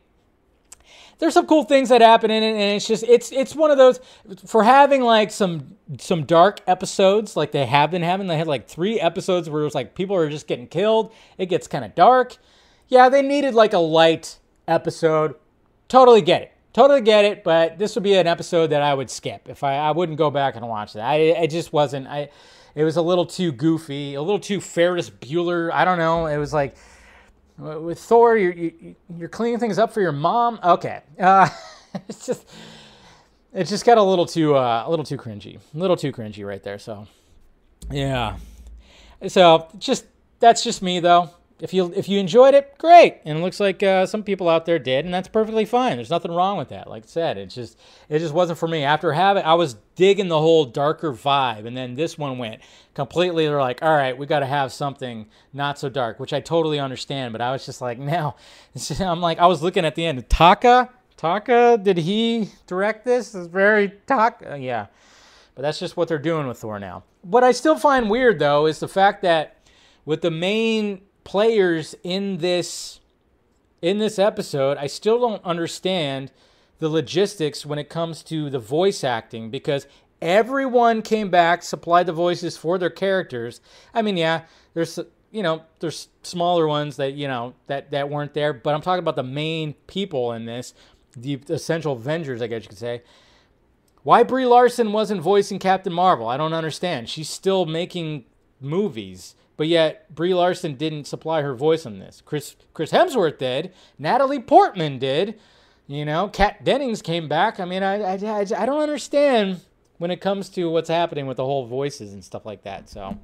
there's 1.20 1.36
some 1.36 1.46
cool 1.46 1.64
things 1.64 1.88
that 1.88 2.02
happen 2.02 2.30
in 2.32 2.44
it, 2.44 2.52
and 2.52 2.76
it's 2.76 2.86
just 2.86 3.04
it's 3.04 3.32
it's 3.32 3.56
one 3.56 3.72
of 3.72 3.78
those 3.78 4.00
for 4.46 4.62
having 4.64 5.02
like 5.02 5.32
some 5.32 5.78
some 5.98 6.26
dark 6.26 6.60
episodes 6.68 7.38
like 7.38 7.54
they 7.54 7.66
have 7.66 7.92
been 7.92 8.02
having. 8.02 8.28
They 8.28 8.38
had 8.38 8.48
like 8.48 8.68
three 8.68 9.00
episodes 9.00 9.50
where 9.50 9.62
it 9.62 9.64
was 9.64 9.76
like 9.76 9.96
people 9.96 10.18
are 10.18 10.30
just 10.30 10.48
getting 10.48 10.68
killed. 10.68 11.14
It 11.38 11.46
gets 11.46 11.68
kind 11.68 11.86
of 11.86 11.96
dark. 11.96 12.38
Yeah, 12.94 13.10
they 13.10 13.24
needed 13.24 13.56
like 13.56 13.74
a 13.74 13.80
light 13.80 14.38
episode. 14.68 15.34
Totally 15.88 16.22
get 16.22 16.44
it. 16.44 16.52
Totally 16.74 17.02
get 17.02 17.26
it, 17.26 17.44
but 17.44 17.80
this 17.80 17.96
would 17.96 18.04
be 18.04 18.14
an 18.14 18.28
episode 18.28 18.68
that 18.68 18.84
I 18.84 18.94
would 18.94 19.10
skip 19.10 19.50
if 19.50 19.64
I, 19.64 19.78
I 19.78 19.90
wouldn't 19.90 20.20
go 20.20 20.30
back 20.30 20.56
and 20.56 20.70
watch 20.70 20.94
that. 20.94 21.04
I 21.04 21.16
it 21.16 21.50
just 21.50 21.74
wasn't 21.74 22.06
I 22.06 22.30
it 22.76 22.84
was 22.84 22.96
a 22.96 23.02
little 23.02 23.26
too 23.26 23.52
goofy, 23.52 24.14
a 24.14 24.22
little 24.22 24.40
too 24.40 24.62
Ferris 24.62 25.10
Bueller. 25.10 25.72
I 25.72 25.86
don't 25.86 25.98
know. 25.98 26.28
It 26.28 26.38
was 26.38 26.54
like 26.54 26.76
with 27.58 27.98
Thor, 27.98 28.38
you're, 28.38 28.54
you're 29.18 29.28
cleaning 29.28 29.58
things 29.58 29.80
up 29.80 29.92
for 29.92 30.02
your 30.02 30.12
mom. 30.12 30.60
Okay, 30.64 31.02
uh, 31.20 31.50
it's 32.08 32.28
just 32.28 32.48
it 33.54 33.64
just 33.64 33.88
got 33.88 33.98
a 33.98 34.04
little 34.04 34.28
too 34.28 34.56
uh, 34.56 34.84
a 34.86 34.90
little 34.92 35.06
too 35.06 35.18
cringy, 35.18 35.58
a 35.58 35.78
little 35.80 35.98
too 35.98 36.12
cringy 36.12 36.46
right 36.46 36.62
there. 36.62 36.78
So 36.78 37.08
yeah, 37.90 38.38
so 39.30 39.68
just 39.80 40.06
that's 40.40 40.64
just 40.64 40.84
me 40.84 41.00
though 41.00 41.32
if 41.64 41.74
you 41.74 41.94
if 41.96 42.10
you 42.10 42.20
enjoyed 42.20 42.54
it, 42.54 42.78
great. 42.78 43.22
And 43.24 43.38
it 43.38 43.42
looks 43.42 43.58
like 43.62 43.82
uh, 43.82 44.06
some 44.06 44.22
people 44.22 44.50
out 44.50 44.66
there 44.66 44.78
did, 44.78 45.06
and 45.06 45.14
that's 45.14 45.30
perfectly 45.30 45.64
fine. 45.64 45.96
There's 45.96 46.10
nothing 46.10 46.34
wrong 46.34 46.58
with 46.58 46.68
that. 46.70 46.90
Like 46.90 47.04
I 47.04 47.08
said, 47.08 47.38
it 47.38 47.46
just 47.46 47.80
it 48.10 48.20
just 48.20 48.34
wasn't 48.34 48.60
for 48.60 48.68
me. 48.68 48.84
After 48.84 49.14
having, 49.14 49.46
I 49.46 49.54
was 49.54 49.78
digging 49.96 50.28
the 50.28 50.42
whole 50.42 50.66
darker 50.66 51.14
vibe, 51.14 51.66
and 51.66 51.78
then 51.78 51.96
this 51.96 52.18
one 52.18 52.38
went 52.38 52.62
completely. 52.96 53.46
They're 53.46 53.62
like, 53.62 53.82
all 53.82 53.96
right, 53.96 54.18
we 54.18 54.26
got 54.26 54.42
to 54.42 54.46
have 54.46 54.74
something 54.74 55.28
not 55.54 55.80
so 55.80 55.88
dark, 55.88 56.20
which 56.20 56.34
I 56.34 56.42
totally 56.42 56.80
understand. 56.80 57.32
But 57.32 57.40
I 57.40 57.54
was 57.54 57.66
just 57.66 57.80
like, 57.80 57.98
now 57.98 58.36
I'm 59.00 59.22
like, 59.22 59.40
I 59.40 59.48
was 59.48 59.64
looking 59.64 59.86
at 59.86 59.96
the 59.96 60.06
end. 60.06 60.30
Taka, 60.30 60.90
Taka, 61.16 61.80
did 61.82 61.98
he 61.98 62.50
direct 62.68 63.06
this? 63.06 63.34
It's 63.34 63.48
very 63.48 63.94
Taika, 64.06 64.62
yeah. 64.62 64.88
But 65.56 65.62
that's 65.62 65.80
just 65.80 65.96
what 65.96 66.10
they're 66.10 66.20
doing 66.20 66.46
with 66.46 66.58
Thor 66.58 66.78
now. 66.78 67.04
What 67.22 67.46
I 67.46 67.54
still 67.54 67.78
find 67.78 68.10
weird 68.10 68.40
though 68.40 68.66
is 68.66 68.82
the 68.82 68.90
fact 68.90 69.22
that 69.22 69.56
with 70.04 70.22
the 70.22 70.32
main 70.32 71.04
players 71.24 71.96
in 72.04 72.38
this 72.38 73.00
in 73.82 73.98
this 73.98 74.18
episode, 74.18 74.78
I 74.78 74.88
still 74.88 75.20
don't 75.20 75.44
understand 75.44 76.32
the 76.80 76.88
logistics 76.88 77.66
when 77.66 77.78
it 77.78 77.90
comes 77.90 78.24
to 78.24 78.50
the 78.50 78.60
voice 78.60 79.04
acting 79.04 79.50
because 79.50 79.88
everyone 80.22 81.02
came 81.02 81.30
back, 81.30 81.64
supplied 81.64 82.06
the 82.06 82.14
voices 82.14 82.56
for 82.56 82.78
their 82.78 82.90
characters. 82.90 83.60
I 83.94 84.02
mean, 84.02 84.16
yeah, 84.16 84.44
there's 84.74 84.98
you 85.32 85.42
know, 85.42 85.64
there's 85.80 86.10
smaller 86.22 86.68
ones 86.68 86.96
that, 86.98 87.14
you 87.14 87.28
know, 87.28 87.56
that 87.68 87.92
that 87.92 88.10
weren't 88.10 88.34
there, 88.34 88.54
but 88.54 88.74
I'm 88.74 88.82
talking 88.82 89.00
about 89.00 89.16
the 89.16 89.24
main 89.24 89.74
people 89.88 90.32
in 90.32 90.46
this, 90.46 90.74
the 91.18 91.42
essential 91.50 91.94
Avengers, 91.94 92.42
I 92.42 92.48
guess 92.48 92.64
you 92.64 92.70
could 92.70 92.78
say. 92.78 93.02
Why 94.04 94.24
Brie 94.24 94.46
Larson 94.46 94.92
wasn't 94.92 95.22
voicing 95.22 95.60
Captain 95.60 95.92
Marvel? 95.94 96.28
I 96.28 96.38
don't 96.38 96.54
understand. 96.54 97.10
She's 97.10 97.30
still 97.30 97.66
making 97.66 98.26
movies. 98.62 99.36
But 99.56 99.68
yet, 99.68 100.14
Brie 100.14 100.34
Larson 100.34 100.76
didn't 100.76 101.06
supply 101.06 101.42
her 101.42 101.54
voice 101.54 101.86
on 101.86 102.00
this. 102.00 102.22
Chris 102.26 102.56
Chris 102.74 102.92
Hemsworth 102.92 103.38
did. 103.38 103.72
Natalie 104.00 104.40
Portman 104.40 105.00
did. 105.00 105.40
You 105.88 106.06
know, 106.06 106.28
Kat 106.30 106.64
Dennings 106.64 107.02
came 107.02 107.28
back. 107.28 107.60
I 107.60 107.66
mean, 107.66 107.84
I, 107.84 108.02
I, 108.02 108.14
I, 108.14 108.40
I 108.58 108.66
don't 108.66 108.82
understand 108.82 109.60
when 109.98 110.12
it 110.12 110.22
comes 110.22 110.50
to 110.50 110.70
what's 110.70 110.90
happening 110.90 111.28
with 111.28 111.38
the 111.38 111.46
whole 111.46 111.66
voices 111.66 112.14
and 112.14 112.24
stuff 112.24 112.46
like 112.46 112.64
that. 112.64 112.90
So, 112.90 113.18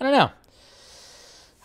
I 0.00 0.04
don't 0.04 0.12
know. 0.12 0.30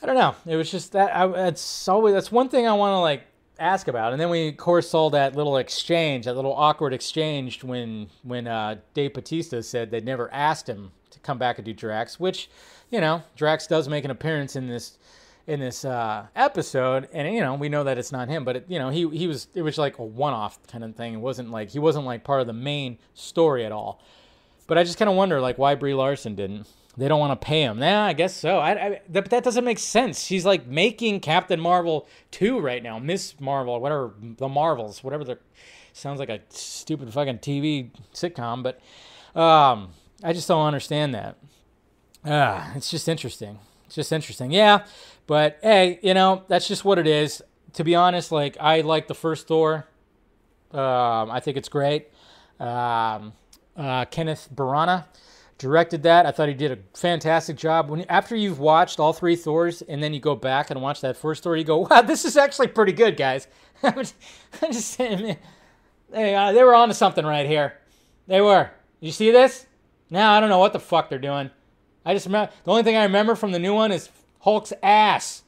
I 0.02 0.06
don't 0.06 0.16
know. 0.16 0.36
It 0.46 0.58
was 0.58 0.70
just 0.70 0.92
that. 0.92 1.16
I, 1.16 1.48
it's 1.48 1.88
always 1.88 2.14
that's 2.14 2.32
one 2.32 2.50
thing 2.50 2.68
I 2.68 2.74
want 2.74 2.94
to 2.94 3.00
like 3.00 3.24
ask 3.60 3.88
about. 3.88 4.12
And 4.12 4.22
then 4.22 4.30
we 4.30 4.50
of 4.50 4.58
course 4.58 4.90
saw 4.90 5.10
that 5.12 5.36
little 5.36 5.58
exchange, 5.58 6.26
that 6.26 6.36
little 6.36 6.54
awkward 6.54 6.94
exchange 6.94 7.64
when 7.64 8.10
when 8.24 8.48
uh, 8.48 8.76
Dave 8.94 9.14
Bautista 9.14 9.64
said 9.64 9.92
they'd 9.92 10.04
never 10.04 10.32
asked 10.34 10.68
him 10.68 10.92
to 11.12 11.20
come 11.20 11.38
back 11.38 11.58
and 11.58 11.66
do 11.66 11.74
Drax, 11.74 12.20
which 12.20 12.50
you 12.94 13.02
know, 13.02 13.24
Drax 13.36 13.66
does 13.66 13.90
make 13.90 14.06
an 14.06 14.12
appearance 14.12 14.56
in 14.56 14.68
this 14.68 15.00
in 15.48 15.60
this 15.60 15.84
uh, 15.84 16.28
episode, 16.36 17.10
and 17.12 17.34
you 17.34 17.42
know, 17.42 17.56
we 17.56 17.68
know 17.68 17.84
that 17.84 17.98
it's 17.98 18.12
not 18.12 18.30
him, 18.30 18.46
but 18.46 18.56
it, 18.56 18.66
you 18.68 18.78
know, 18.78 18.90
he 18.90 19.10
he 19.10 19.26
was 19.26 19.48
it 19.56 19.64
was 19.64 19.80
like 19.80 19.98
a 19.98 20.06
one-off 20.06 20.60
kind 20.68 20.84
of 20.84 20.96
thing. 20.96 21.16
It 21.16 21.20
wasn't 21.20 21.50
like 21.50 21.72
he 21.72 21.80
wasn't 21.80 22.06
like 22.06 22.24
part 22.24 22.40
of 22.40 22.48
the 22.48 22.54
main 22.54 23.00
story 23.16 23.66
at 23.66 23.72
all. 23.72 24.00
But 24.68 24.78
I 24.78 24.84
just 24.84 25.00
kind 25.00 25.10
of 25.10 25.18
wonder 25.18 25.42
like 25.42 25.58
why 25.58 25.74
Brie 25.74 25.96
Larson 25.96 26.36
didn't. 26.36 26.68
They 26.96 27.08
don't 27.08 27.20
want 27.20 27.42
to 27.42 27.44
pay 27.44 27.64
him. 27.64 27.80
Yeah, 27.80 28.04
I 28.04 28.14
guess 28.14 28.36
so. 28.36 28.60
I, 28.60 28.72
I 28.72 29.02
that, 29.10 29.32
that 29.32 29.44
doesn't 29.44 29.66
make 29.66 29.80
sense. 29.80 30.24
She's 30.24 30.46
like 30.46 30.68
making 30.68 31.22
Captain 31.22 31.60
Marvel 31.60 32.08
2 32.30 32.60
right 32.60 32.84
now. 32.84 33.00
Miss 33.00 33.40
Marvel, 33.40 33.82
whatever 33.82 34.14
the 34.22 34.48
Marvels, 34.48 35.04
whatever 35.04 35.24
the 35.24 35.40
sounds 35.94 36.20
like 36.20 36.30
a 36.30 36.42
stupid 36.50 37.12
fucking 37.12 37.40
TV 37.40 37.90
sitcom, 38.14 38.62
but 38.62 38.80
um 39.40 39.90
I 40.24 40.32
just 40.32 40.48
don't 40.48 40.66
understand 40.66 41.16
that. 41.16 41.38
Ah, 42.26 42.72
it's 42.76 42.90
just 42.90 43.08
interesting. 43.08 43.60
It's 43.86 43.96
just 43.96 44.12
interesting. 44.12 44.52
Yeah, 44.52 44.86
but 45.28 45.60
hey, 45.62 46.00
you 46.02 46.14
know 46.14 46.44
that's 46.48 46.68
just 46.68 46.86
what 46.86 46.98
it 46.98 47.08
is. 47.08 47.42
To 47.74 47.84
be 47.84 47.96
honest, 47.96 48.32
like 48.32 48.58
I 48.60 48.82
like 48.82 49.08
the 49.08 49.16
first 49.16 49.48
Thor. 49.48 49.88
Um, 50.72 51.30
I 51.30 51.40
think 51.40 51.58
it's 51.58 51.70
great. 51.70 52.08
Um, 52.60 53.34
uh, 53.76 54.06
Kenneth 54.06 54.50
Branagh 54.54 55.06
directed 55.58 56.04
that. 56.04 56.26
I 56.26 56.32
thought 56.32 56.48
he 56.48 56.54
did 56.54 56.72
a 56.72 56.78
fantastic 56.98 57.58
job. 57.58 57.90
When 57.90 58.02
after 58.10 58.36
you've 58.36 58.60
watched 58.60 59.00
all 59.00 59.14
three 59.14 59.36
Thors 59.36 59.82
and 59.82 60.02
then 60.02 60.14
you 60.14 60.20
go 60.20 60.36
back 60.36 60.70
and 60.70 60.82
watch 60.82 61.02
that 61.02 61.18
first 61.18 61.44
Thor, 61.44 61.58
you 61.58 61.64
go, 61.64 61.88
"Wow, 61.90 62.02
this 62.02 62.26
is 62.26 62.38
actually 62.38 62.68
pretty 62.68 62.94
good, 62.94 63.18
guys." 63.18 63.48
I'm 63.84 63.96
just 64.72 64.92
saying, 64.92 65.38
they 66.10 66.36
uh, 66.36 66.54
they 66.54 66.64
were 66.64 66.76
onto 66.76 66.94
something 66.94 67.26
right 67.26 67.46
here. 67.46 67.74
They 68.28 68.40
were. 68.40 68.72
You 69.02 69.12
see 69.12 69.32
this? 69.32 69.66
Now 70.10 70.34
I 70.34 70.40
don't 70.40 70.50
know 70.50 70.60
what 70.60 70.74
the 70.74 70.80
fuck 70.80 71.10
they're 71.10 71.20
doing. 71.20 71.50
I 72.06 72.14
just 72.14 72.26
remember 72.26 72.52
the 72.64 72.72
only 72.72 72.84
thing 72.84 72.96
I 72.96 73.04
remember 73.04 73.36
from 73.36 73.52
the 73.52 73.60
new 73.60 73.74
one 73.74 73.92
is 73.92 74.10
Hulk's 74.40 74.74
ass. 74.82 75.44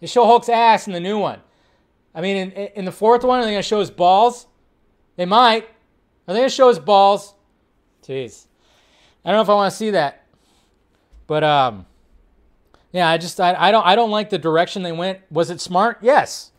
They 0.00 0.06
show 0.06 0.24
Hulk's 0.24 0.48
ass 0.48 0.86
in 0.86 0.92
the 0.92 1.00
new 1.00 1.18
one. 1.18 1.40
I 2.14 2.20
mean, 2.20 2.36
in, 2.36 2.50
in 2.52 2.84
the 2.84 2.92
fourth 2.92 3.22
one, 3.22 3.40
are 3.40 3.44
they 3.44 3.52
gonna 3.52 3.62
show 3.62 3.80
his 3.80 3.90
balls? 3.90 4.46
They 5.16 5.26
might. 5.26 5.68
Are 6.26 6.34
they 6.34 6.40
gonna 6.40 6.50
show 6.50 6.68
his 6.68 6.78
balls? 6.78 7.34
Jeez, 8.02 8.46
I 9.24 9.30
don't 9.30 9.38
know 9.38 9.42
if 9.42 9.48
I 9.48 9.54
want 9.54 9.70
to 9.70 9.76
see 9.76 9.90
that. 9.90 10.26
But 11.26 11.44
um, 11.44 11.86
yeah, 12.92 13.08
I 13.08 13.18
just 13.18 13.40
I, 13.40 13.54
I 13.54 13.70
don't 13.70 13.86
I 13.86 13.94
don't 13.94 14.10
like 14.10 14.30
the 14.30 14.38
direction 14.38 14.82
they 14.82 14.92
went. 14.92 15.20
Was 15.30 15.50
it 15.50 15.60
smart? 15.60 15.98
Yes. 16.02 16.50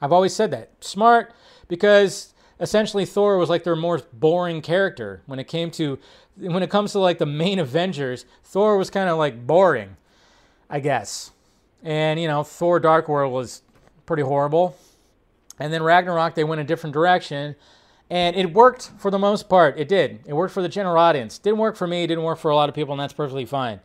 I've 0.00 0.12
always 0.12 0.34
said 0.34 0.50
that 0.50 0.70
smart 0.80 1.32
because 1.68 2.34
essentially 2.60 3.04
Thor 3.04 3.38
was 3.38 3.48
like 3.48 3.64
their 3.64 3.76
more 3.76 4.00
boring 4.12 4.60
character 4.62 5.22
when 5.26 5.38
it 5.38 5.48
came 5.48 5.70
to 5.72 5.98
when 6.36 6.62
it 6.62 6.70
comes 6.70 6.92
to 6.92 6.98
like 6.98 7.18
the 7.18 7.26
main 7.26 7.58
Avengers. 7.58 8.26
Thor 8.42 8.76
was 8.76 8.90
kind 8.90 9.08
of 9.08 9.18
like 9.18 9.46
boring, 9.46 9.96
I 10.68 10.80
guess. 10.80 11.30
And 11.82 12.20
you 12.20 12.28
know, 12.28 12.42
Thor: 12.42 12.80
Dark 12.80 13.08
World 13.08 13.32
was 13.32 13.62
pretty 14.06 14.22
horrible. 14.22 14.76
And 15.58 15.72
then 15.72 15.82
Ragnarok, 15.82 16.34
they 16.34 16.44
went 16.44 16.60
a 16.60 16.64
different 16.64 16.92
direction. 16.94 17.54
And 18.10 18.36
it 18.36 18.52
worked 18.52 18.90
for 18.98 19.10
the 19.10 19.18
most 19.18 19.48
part. 19.48 19.78
It 19.78 19.88
did. 19.88 20.20
It 20.26 20.34
worked 20.34 20.52
for 20.52 20.62
the 20.62 20.68
general 20.68 20.98
audience. 20.98 21.38
Didn't 21.38 21.58
work 21.58 21.74
for 21.76 21.86
me. 21.86 22.06
Didn't 22.06 22.24
work 22.24 22.38
for 22.38 22.50
a 22.50 22.56
lot 22.56 22.68
of 22.68 22.74
people, 22.74 22.92
and 22.92 23.00
that's 23.00 23.12
perfectly 23.12 23.46
fine. 23.46 23.80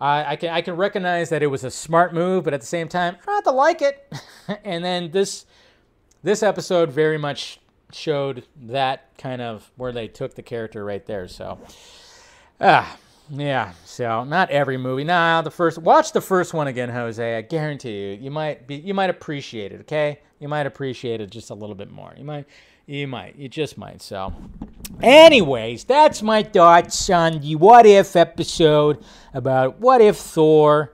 I, 0.00 0.32
I 0.32 0.36
can 0.36 0.50
I 0.50 0.62
can 0.62 0.74
recognize 0.74 1.28
that 1.28 1.42
it 1.42 1.46
was 1.46 1.62
a 1.62 1.70
smart 1.70 2.12
move, 2.12 2.42
but 2.42 2.54
at 2.54 2.60
the 2.60 2.66
same 2.66 2.88
time, 2.88 3.16
I 3.22 3.24
don't 3.26 3.34
have 3.36 3.44
to 3.44 3.52
like 3.52 3.82
it. 3.82 4.12
and 4.64 4.84
then 4.84 5.12
this 5.12 5.46
this 6.24 6.42
episode 6.42 6.90
very 6.90 7.18
much 7.18 7.60
showed 7.94 8.44
that 8.62 9.16
kind 9.18 9.42
of 9.42 9.70
where 9.76 9.92
they 9.92 10.08
took 10.08 10.34
the 10.34 10.42
character 10.42 10.84
right 10.84 11.04
there. 11.06 11.28
So, 11.28 11.58
ah, 12.60 12.96
yeah. 13.30 13.72
So 13.84 14.24
not 14.24 14.50
every 14.50 14.76
movie. 14.76 15.04
Nah, 15.04 15.42
the 15.42 15.50
first. 15.50 15.78
Watch 15.78 16.12
the 16.12 16.20
first 16.20 16.54
one 16.54 16.66
again, 16.66 16.88
Jose. 16.88 17.36
I 17.36 17.42
guarantee 17.42 18.12
you, 18.12 18.18
you 18.20 18.30
might 18.30 18.66
be 18.66 18.76
you 18.76 18.94
might 18.94 19.10
appreciate 19.10 19.72
it. 19.72 19.80
Okay, 19.82 20.20
you 20.38 20.48
might 20.48 20.66
appreciate 20.66 21.20
it 21.20 21.30
just 21.30 21.50
a 21.50 21.54
little 21.54 21.76
bit 21.76 21.90
more. 21.90 22.14
You 22.16 22.24
might. 22.24 22.46
You 22.86 23.06
might. 23.06 23.36
You 23.36 23.48
just 23.48 23.78
might. 23.78 24.02
So, 24.02 24.34
anyways, 25.00 25.84
that's 25.84 26.20
my 26.20 26.42
thoughts 26.42 27.08
on 27.10 27.40
the 27.40 27.54
What 27.54 27.86
If 27.86 28.16
episode 28.16 29.02
about 29.32 29.78
what 29.78 30.00
if 30.00 30.16
Thor 30.16 30.92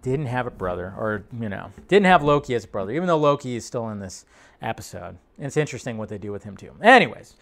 didn't 0.00 0.26
have 0.26 0.46
a 0.46 0.50
brother, 0.50 0.94
or, 0.96 1.24
you 1.40 1.48
know, 1.48 1.72
didn't 1.88 2.06
have 2.06 2.22
Loki 2.22 2.54
as 2.54 2.64
a 2.64 2.68
brother, 2.68 2.92
even 2.92 3.08
though 3.08 3.16
Loki 3.16 3.56
is 3.56 3.64
still 3.64 3.88
in 3.88 4.00
this 4.00 4.26
episode. 4.64 5.18
And 5.36 5.46
it's 5.46 5.56
interesting 5.56 5.98
what 5.98 6.08
they 6.08 6.18
do 6.18 6.32
with 6.32 6.44
him, 6.44 6.56
too. 6.56 6.72
Anyways. 6.82 7.34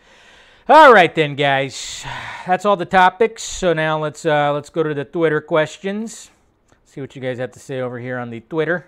All 0.68 0.92
right 0.92 1.12
then, 1.12 1.34
guys. 1.34 2.04
That's 2.46 2.64
all 2.64 2.76
the 2.76 2.86
topics. 2.86 3.42
So 3.42 3.72
now 3.72 3.98
let's 3.98 4.24
uh, 4.24 4.52
let's 4.52 4.70
go 4.70 4.84
to 4.84 4.94
the 4.94 5.04
Twitter 5.04 5.40
questions. 5.40 6.30
See 6.84 7.00
what 7.00 7.16
you 7.16 7.22
guys 7.22 7.38
have 7.38 7.50
to 7.52 7.58
say 7.58 7.80
over 7.80 7.98
here 7.98 8.16
on 8.16 8.30
the 8.30 8.40
Twitter. 8.40 8.86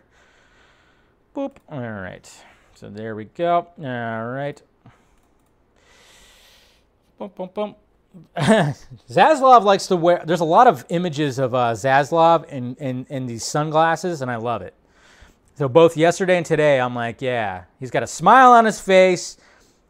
Boop. 1.35 1.57
All 1.68 1.80
right. 1.80 2.30
So 2.74 2.89
there 2.91 3.16
we 3.16 3.24
go. 3.24 3.66
All 3.78 4.26
right. 4.28 4.62
Boom, 7.18 7.32
boom, 7.35 7.51
boom. 7.53 7.74
Zaslav 8.37 9.64
likes 9.64 9.89
to 9.89 9.97
wear. 9.97 10.22
There's 10.24 10.41
a 10.41 10.45
lot 10.45 10.68
of 10.68 10.85
images 10.91 11.41
of 11.41 11.55
uh, 11.55 11.72
Zaslav 11.72 12.49
in, 12.51 12.76
in 12.76 13.07
in 13.11 13.26
these 13.26 13.43
sunglasses, 13.43 14.22
and 14.22 14.30
I 14.30 14.37
love 14.37 14.62
it. 14.62 14.74
So 15.57 15.68
both 15.68 15.96
yesterday 15.96 16.36
and 16.36 16.44
today, 16.44 16.80
I'm 16.80 16.94
like, 16.94 17.22
yeah, 17.22 17.64
he's 17.78 17.90
got 17.90 18.02
a 18.02 18.09
smile 18.09 18.52
on 18.52 18.64
his 18.64 18.80
face. 18.80 19.36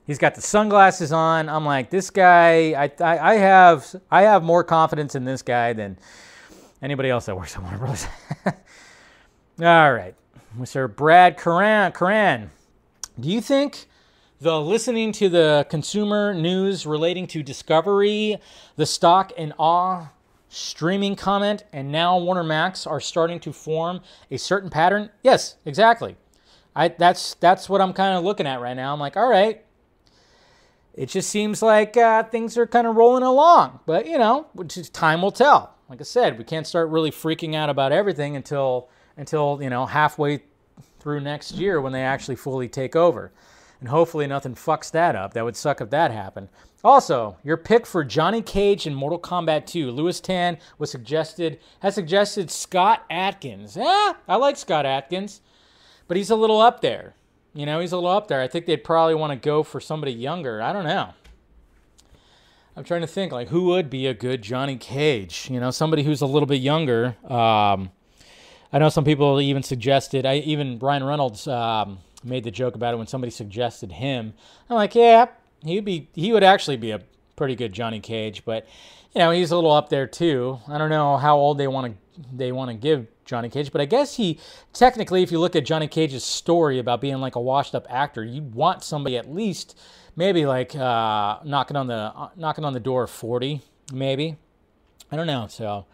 He's 0.06 0.18
got 0.18 0.34
the 0.34 0.42
sunglasses 0.42 1.10
on. 1.10 1.48
I'm 1.48 1.64
like, 1.64 1.88
this 1.88 2.10
guy. 2.10 2.72
I, 2.72 2.90
I, 3.02 3.32
I 3.32 3.34
have 3.36 3.96
I 4.10 4.22
have 4.22 4.42
more 4.42 4.62
confidence 4.62 5.14
in 5.14 5.24
this 5.24 5.40
guy 5.40 5.72
than 5.72 5.98
anybody 6.82 7.08
else 7.08 7.26
that 7.26 7.36
works 7.36 7.56
at 7.56 7.62
Warner 7.62 7.78
Bros. 7.78 8.06
All 8.46 9.92
right, 9.92 10.14
Mr. 10.58 10.94
Brad 10.94 11.38
Coran. 11.38 11.92
Coran, 11.92 12.50
do 13.18 13.30
you 13.30 13.40
think? 13.40 13.86
the 14.40 14.60
listening 14.60 15.10
to 15.10 15.30
the 15.30 15.66
consumer 15.70 16.34
news 16.34 16.84
relating 16.86 17.26
to 17.26 17.42
Discovery, 17.42 18.36
the 18.76 18.84
stock 18.84 19.32
and 19.38 19.54
awe 19.58 20.08
streaming 20.54 21.16
comment, 21.16 21.64
and 21.72 21.90
now 21.90 22.18
Warner 22.18 22.44
Max 22.44 22.86
are 22.86 23.00
starting 23.00 23.40
to 23.40 23.52
form 23.52 24.00
a 24.30 24.38
certain 24.38 24.70
pattern? 24.70 25.10
Yes, 25.22 25.56
exactly. 25.64 26.16
I 26.76 26.88
that's 26.88 27.34
that's 27.34 27.68
what 27.68 27.80
I'm 27.80 27.92
kind 27.92 28.16
of 28.16 28.24
looking 28.24 28.46
at 28.46 28.60
right 28.60 28.74
now. 28.74 28.92
I'm 28.92 29.00
like, 29.00 29.16
all 29.16 29.28
right. 29.28 29.62
It 30.94 31.08
just 31.08 31.28
seems 31.28 31.60
like 31.60 31.96
uh, 31.96 32.22
things 32.22 32.56
are 32.56 32.68
kind 32.68 32.86
of 32.86 32.94
rolling 32.94 33.24
along, 33.24 33.80
but 33.84 34.06
you 34.06 34.16
know, 34.16 34.46
time 34.92 35.22
will 35.22 35.32
tell. 35.32 35.74
Like 35.88 36.00
I 36.00 36.04
said, 36.04 36.38
we 36.38 36.44
can't 36.44 36.66
start 36.66 36.88
really 36.88 37.10
freaking 37.10 37.54
out 37.54 37.68
about 37.68 37.92
everything 37.92 38.36
until 38.36 38.88
until 39.16 39.58
you 39.60 39.70
know 39.70 39.86
halfway 39.86 40.42
through 41.00 41.20
next 41.20 41.52
year 41.52 41.80
when 41.80 41.92
they 41.92 42.02
actually 42.02 42.36
fully 42.36 42.68
take 42.68 42.96
over 42.96 43.32
and 43.80 43.88
hopefully 43.88 44.26
nothing 44.26 44.54
fucks 44.54 44.90
that 44.90 45.16
up. 45.16 45.34
That 45.34 45.44
would 45.44 45.56
suck 45.56 45.80
if 45.80 45.90
that 45.90 46.10
happened. 46.10 46.48
Also, 46.84 47.38
your 47.42 47.56
pick 47.56 47.86
for 47.86 48.04
Johnny 48.04 48.42
Cage 48.42 48.86
in 48.86 48.94
Mortal 48.94 49.18
Kombat 49.18 49.66
2, 49.66 49.90
Lewis 49.90 50.20
Tan 50.20 50.58
was 50.78 50.90
suggested 50.90 51.58
has 51.80 51.94
suggested 51.94 52.50
Scott 52.50 53.04
Adkins. 53.08 53.76
Yeah, 53.76 54.14
I 54.28 54.36
like 54.36 54.56
Scott 54.56 54.84
Adkins, 54.84 55.40
but 56.08 56.18
he's 56.18 56.30
a 56.30 56.36
little 56.36 56.60
up 56.60 56.82
there. 56.82 57.14
You 57.54 57.64
know, 57.64 57.80
he's 57.80 57.92
a 57.92 57.96
little 57.96 58.10
up 58.10 58.28
there. 58.28 58.42
I 58.42 58.48
think 58.48 58.66
they'd 58.66 58.84
probably 58.84 59.14
want 59.14 59.32
to 59.32 59.36
go 59.36 59.62
for 59.62 59.80
somebody 59.80 60.12
younger. 60.12 60.60
I 60.60 60.72
don't 60.72 60.84
know. 60.84 61.14
I'm 62.76 62.84
trying 62.84 63.02
to 63.02 63.06
think 63.06 63.32
like 63.32 63.48
who 63.48 63.64
would 63.66 63.88
be 63.88 64.06
a 64.06 64.14
good 64.14 64.42
Johnny 64.42 64.76
Cage. 64.76 65.48
You 65.50 65.60
know, 65.60 65.70
somebody 65.70 66.02
who's 66.02 66.20
a 66.20 66.26
little 66.26 66.46
bit 66.46 66.60
younger. 66.60 67.16
Um, 67.24 67.92
I 68.72 68.78
know 68.78 68.88
some 68.88 69.04
people 69.04 69.40
even 69.40 69.62
suggested. 69.62 70.26
I 70.26 70.36
even 70.38 70.78
Brian 70.78 71.04
Reynolds. 71.04 71.46
Um, 71.46 71.98
made 72.24 72.44
the 72.44 72.50
joke 72.50 72.74
about 72.74 72.94
it 72.94 72.96
when 72.96 73.06
somebody 73.06 73.30
suggested 73.30 73.92
him. 73.92 74.34
I'm 74.68 74.76
like, 74.76 74.94
yeah, 74.94 75.26
he'd 75.62 75.84
be 75.84 76.08
he 76.14 76.32
would 76.32 76.44
actually 76.44 76.76
be 76.76 76.90
a 76.90 77.00
pretty 77.36 77.54
good 77.54 77.72
Johnny 77.72 78.00
Cage, 78.00 78.44
but 78.44 78.66
you 79.14 79.20
know 79.20 79.30
he's 79.30 79.50
a 79.50 79.56
little 79.56 79.72
up 79.72 79.88
there 79.88 80.06
too. 80.06 80.60
I 80.68 80.78
don't 80.78 80.90
know 80.90 81.16
how 81.16 81.36
old 81.36 81.58
they 81.58 81.68
want 81.68 81.92
to 81.92 82.22
they 82.32 82.52
want 82.52 82.70
to 82.70 82.74
give 82.74 83.06
Johnny 83.24 83.48
Cage, 83.48 83.72
but 83.72 83.80
I 83.80 83.86
guess 83.86 84.16
he 84.16 84.38
technically, 84.72 85.22
if 85.22 85.32
you 85.32 85.40
look 85.40 85.56
at 85.56 85.64
Johnny 85.64 85.88
Cage's 85.88 86.24
story 86.24 86.78
about 86.78 87.00
being 87.00 87.16
like 87.16 87.34
a 87.34 87.40
washed 87.40 87.74
up 87.74 87.86
actor, 87.88 88.24
you 88.24 88.42
want 88.42 88.82
somebody 88.84 89.16
at 89.16 89.32
least 89.32 89.78
maybe 90.16 90.46
like 90.46 90.74
uh, 90.76 91.38
knocking 91.44 91.76
on 91.76 91.86
the 91.86 91.94
uh, 91.94 92.28
knocking 92.36 92.64
on 92.64 92.72
the 92.72 92.80
door 92.80 93.04
of 93.04 93.10
40, 93.10 93.62
maybe. 93.92 94.36
I 95.10 95.16
don't 95.16 95.26
know. 95.26 95.46
So 95.48 95.86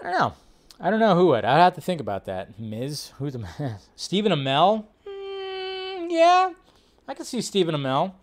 I 0.00 0.04
don't 0.04 0.18
know. 0.18 0.34
I 0.82 0.90
don't 0.90 1.00
know 1.00 1.14
who 1.14 1.26
would. 1.26 1.44
I'd 1.44 1.58
have 1.58 1.74
to 1.74 1.80
think 1.80 2.00
about 2.00 2.24
that. 2.24 2.58
Miz, 2.58 3.12
who's 3.18 3.34
the 3.34 3.78
Stephen 3.96 4.32
Amell? 4.32 4.86
Yeah, 6.10 6.54
I 7.06 7.14
can 7.14 7.24
see 7.24 7.40
Stephen 7.40 7.72
Amell. 7.72 8.14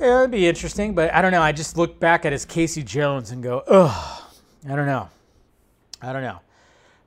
Yeah, 0.00 0.20
it'd 0.20 0.30
be 0.30 0.48
interesting, 0.48 0.94
but 0.94 1.12
I 1.12 1.20
don't 1.20 1.32
know. 1.32 1.42
I 1.42 1.52
just 1.52 1.76
look 1.76 2.00
back 2.00 2.24
at 2.24 2.32
his 2.32 2.46
Casey 2.46 2.82
Jones 2.82 3.30
and 3.30 3.42
go, 3.42 3.62
ugh, 3.68 4.22
I 4.66 4.74
don't 4.74 4.86
know. 4.86 5.10
I 6.00 6.14
don't 6.14 6.22
know. 6.22 6.40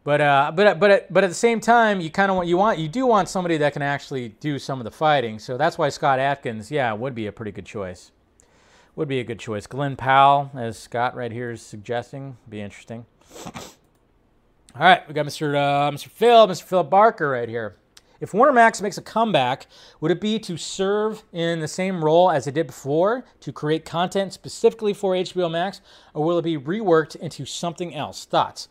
But 0.03 0.21
uh, 0.21 0.51
but 0.53 0.79
but 0.79 1.11
but 1.11 1.23
at 1.23 1.31
the 1.31 1.35
same 1.35 1.59
time, 1.59 1.99
you 1.99 2.11
kind 2.11 2.29
of 2.29 2.37
want 2.37 2.47
you 2.47 2.57
want 2.57 2.77
you 2.77 2.87
do 2.87 3.07
want 3.07 3.27
somebody 3.27 3.57
that 3.57 3.73
can 3.73 3.81
actually 3.81 4.29
do 4.29 4.59
some 4.59 4.79
of 4.79 4.83
the 4.83 4.91
fighting. 4.91 5.39
So 5.39 5.57
that's 5.57 5.79
why 5.79 5.89
Scott 5.89 6.19
Adkins, 6.19 6.69
yeah, 6.69 6.93
would 6.93 7.15
be 7.15 7.25
a 7.25 7.31
pretty 7.31 7.51
good 7.51 7.65
choice. 7.65 8.11
Would 8.95 9.07
be 9.07 9.19
a 9.19 9.23
good 9.23 9.39
choice. 9.39 9.65
Glen 9.65 9.95
Powell, 9.95 10.51
as 10.53 10.77
Scott 10.77 11.15
right 11.15 11.31
here 11.31 11.49
is 11.49 11.63
suggesting, 11.63 12.37
be 12.47 12.61
interesting. 12.61 13.07
All 14.75 14.81
right, 14.81 15.07
we 15.07 15.15
got 15.15 15.25
Mr. 15.25 15.55
Uh, 15.55 15.89
Mr. 15.89 16.09
Phil, 16.09 16.47
Mr. 16.47 16.61
Phil 16.61 16.83
Barker 16.83 17.29
right 17.29 17.49
here. 17.49 17.77
If 18.23 18.33
Warner 18.33 18.53
Max 18.53 18.81
makes 18.81 18.97
a 18.97 19.01
comeback, 19.01 19.67
would 19.99 20.09
it 20.09 20.21
be 20.21 20.39
to 20.39 20.55
serve 20.55 21.23
in 21.33 21.59
the 21.59 21.67
same 21.67 22.01
role 22.01 22.31
as 22.31 22.47
it 22.47 22.53
did 22.53 22.67
before, 22.67 23.25
to 23.41 23.51
create 23.51 23.83
content 23.83 24.31
specifically 24.31 24.93
for 24.93 25.13
HBO 25.13 25.51
Max, 25.51 25.81
or 26.13 26.23
will 26.23 26.39
it 26.39 26.43
be 26.43 26.57
reworked 26.57 27.17
into 27.17 27.45
something 27.45 27.93
else? 27.93 28.23
Thoughts? 28.23 28.69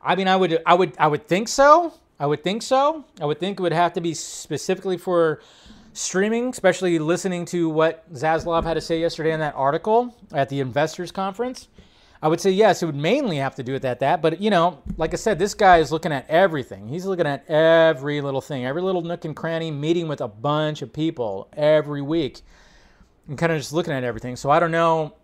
I 0.00 0.14
mean, 0.14 0.28
I 0.28 0.36
would, 0.36 0.62
I 0.64 0.74
would, 0.74 0.94
I 0.96 1.08
would 1.08 1.26
think 1.26 1.48
so. 1.48 1.94
I 2.20 2.26
would 2.26 2.44
think 2.44 2.62
so. 2.62 3.04
I 3.20 3.24
would 3.26 3.40
think 3.40 3.58
it 3.58 3.62
would 3.64 3.72
have 3.72 3.94
to 3.94 4.00
be 4.00 4.14
specifically 4.14 4.96
for 4.96 5.40
streaming, 5.92 6.50
especially 6.50 7.00
listening 7.00 7.44
to 7.46 7.68
what 7.68 8.14
Zaslav 8.14 8.62
had 8.62 8.74
to 8.74 8.80
say 8.80 9.00
yesterday 9.00 9.32
in 9.32 9.40
that 9.40 9.56
article 9.56 10.14
at 10.32 10.48
the 10.50 10.60
investors 10.60 11.10
conference. 11.10 11.66
I 12.22 12.28
would 12.28 12.40
say 12.40 12.52
yes, 12.52 12.82
it 12.82 12.86
would 12.86 12.94
mainly 12.94 13.38
have 13.38 13.56
to 13.56 13.64
do 13.64 13.72
with 13.72 13.82
that. 13.82 13.98
That, 13.98 14.22
but 14.22 14.40
you 14.40 14.48
know, 14.48 14.80
like 14.96 15.12
I 15.12 15.16
said, 15.16 15.40
this 15.40 15.54
guy 15.54 15.78
is 15.78 15.90
looking 15.90 16.12
at 16.12 16.30
everything. 16.30 16.86
He's 16.86 17.04
looking 17.04 17.26
at 17.26 17.48
every 17.50 18.20
little 18.20 18.40
thing, 18.40 18.64
every 18.64 18.80
little 18.80 19.02
nook 19.02 19.24
and 19.24 19.34
cranny, 19.34 19.72
meeting 19.72 20.06
with 20.06 20.20
a 20.20 20.28
bunch 20.28 20.82
of 20.82 20.92
people 20.92 21.48
every 21.56 22.00
week, 22.00 22.42
and 23.26 23.36
kind 23.36 23.50
of 23.50 23.58
just 23.58 23.72
looking 23.72 23.92
at 23.92 24.04
everything. 24.04 24.36
So 24.36 24.50
I 24.50 24.60
don't 24.60 24.70
know. 24.70 25.16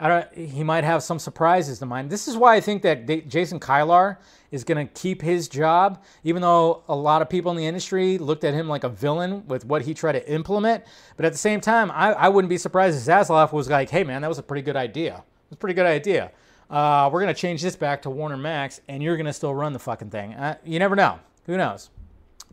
I 0.00 0.08
don't. 0.08 0.34
He 0.34 0.64
might 0.64 0.82
have 0.82 1.04
some 1.04 1.20
surprises 1.20 1.82
in 1.82 1.88
mind. 1.88 2.10
This 2.10 2.26
is 2.26 2.36
why 2.36 2.56
I 2.56 2.60
think 2.60 2.82
that 2.82 3.28
Jason 3.28 3.60
Kilar 3.60 4.16
is 4.50 4.64
going 4.64 4.84
to 4.84 4.92
keep 4.92 5.22
his 5.22 5.46
job, 5.48 6.02
even 6.24 6.42
though 6.42 6.82
a 6.88 6.96
lot 6.96 7.22
of 7.22 7.30
people 7.30 7.52
in 7.52 7.58
the 7.58 7.66
industry 7.66 8.18
looked 8.18 8.42
at 8.42 8.54
him 8.54 8.68
like 8.68 8.82
a 8.82 8.88
villain 8.88 9.46
with 9.46 9.64
what 9.64 9.82
he 9.82 9.94
tried 9.94 10.12
to 10.12 10.28
implement. 10.28 10.82
But 11.16 11.26
at 11.26 11.32
the 11.32 11.38
same 11.38 11.60
time, 11.60 11.92
I, 11.92 12.12
I 12.12 12.28
wouldn't 12.28 12.48
be 12.48 12.58
surprised 12.58 12.96
if 12.98 13.04
Zaslav 13.04 13.52
was 13.52 13.68
like, 13.68 13.90
"Hey, 13.90 14.02
man, 14.02 14.22
that 14.22 14.28
was 14.28 14.38
a 14.38 14.42
pretty 14.42 14.62
good 14.62 14.74
idea." 14.74 15.22
It's 15.50 15.56
a 15.56 15.58
pretty 15.58 15.74
good 15.74 15.86
idea. 15.86 16.30
Uh, 16.70 17.10
we're 17.12 17.18
gonna 17.18 17.34
change 17.34 17.60
this 17.60 17.74
back 17.74 18.02
to 18.02 18.10
Warner 18.10 18.36
Max, 18.36 18.80
and 18.86 19.02
you're 19.02 19.16
gonna 19.16 19.32
still 19.32 19.52
run 19.52 19.72
the 19.72 19.80
fucking 19.80 20.10
thing. 20.10 20.34
Uh, 20.34 20.56
you 20.64 20.78
never 20.78 20.94
know. 20.94 21.18
Who 21.46 21.56
knows? 21.56 21.90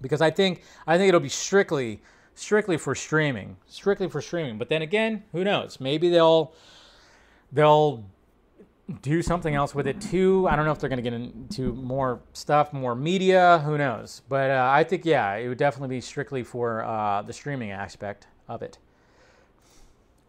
Because 0.01 0.19
I 0.19 0.31
think 0.31 0.63
I 0.87 0.97
think 0.97 1.09
it'll 1.09 1.19
be 1.19 1.29
strictly 1.29 2.01
strictly 2.33 2.77
for 2.77 2.95
streaming, 2.95 3.57
strictly 3.67 4.09
for 4.09 4.19
streaming. 4.19 4.57
But 4.57 4.69
then 4.69 4.81
again, 4.81 5.23
who 5.31 5.43
knows? 5.43 5.79
Maybe 5.79 6.09
they'll 6.09 6.53
they'll 7.51 8.03
do 9.03 9.21
something 9.21 9.53
else 9.53 9.75
with 9.75 9.85
it 9.85 10.01
too. 10.01 10.47
I 10.49 10.55
don't 10.55 10.65
know 10.65 10.71
if 10.71 10.79
they're 10.79 10.89
going 10.89 11.03
to 11.03 11.09
get 11.09 11.13
into 11.13 11.73
more 11.73 12.21
stuff, 12.33 12.71
more 12.71 12.95
media. 12.95 13.61
Who 13.65 13.77
knows? 13.77 14.21
But 14.29 14.49
uh, 14.49 14.69
I 14.71 14.83
think 14.85 15.05
yeah, 15.05 15.35
it 15.35 15.49
would 15.49 15.57
definitely 15.57 15.97
be 15.97 16.01
strictly 16.01 16.41
for 16.41 16.83
uh, 16.83 17.21
the 17.21 17.33
streaming 17.33 17.71
aspect 17.71 18.27
of 18.47 18.61
it. 18.61 18.77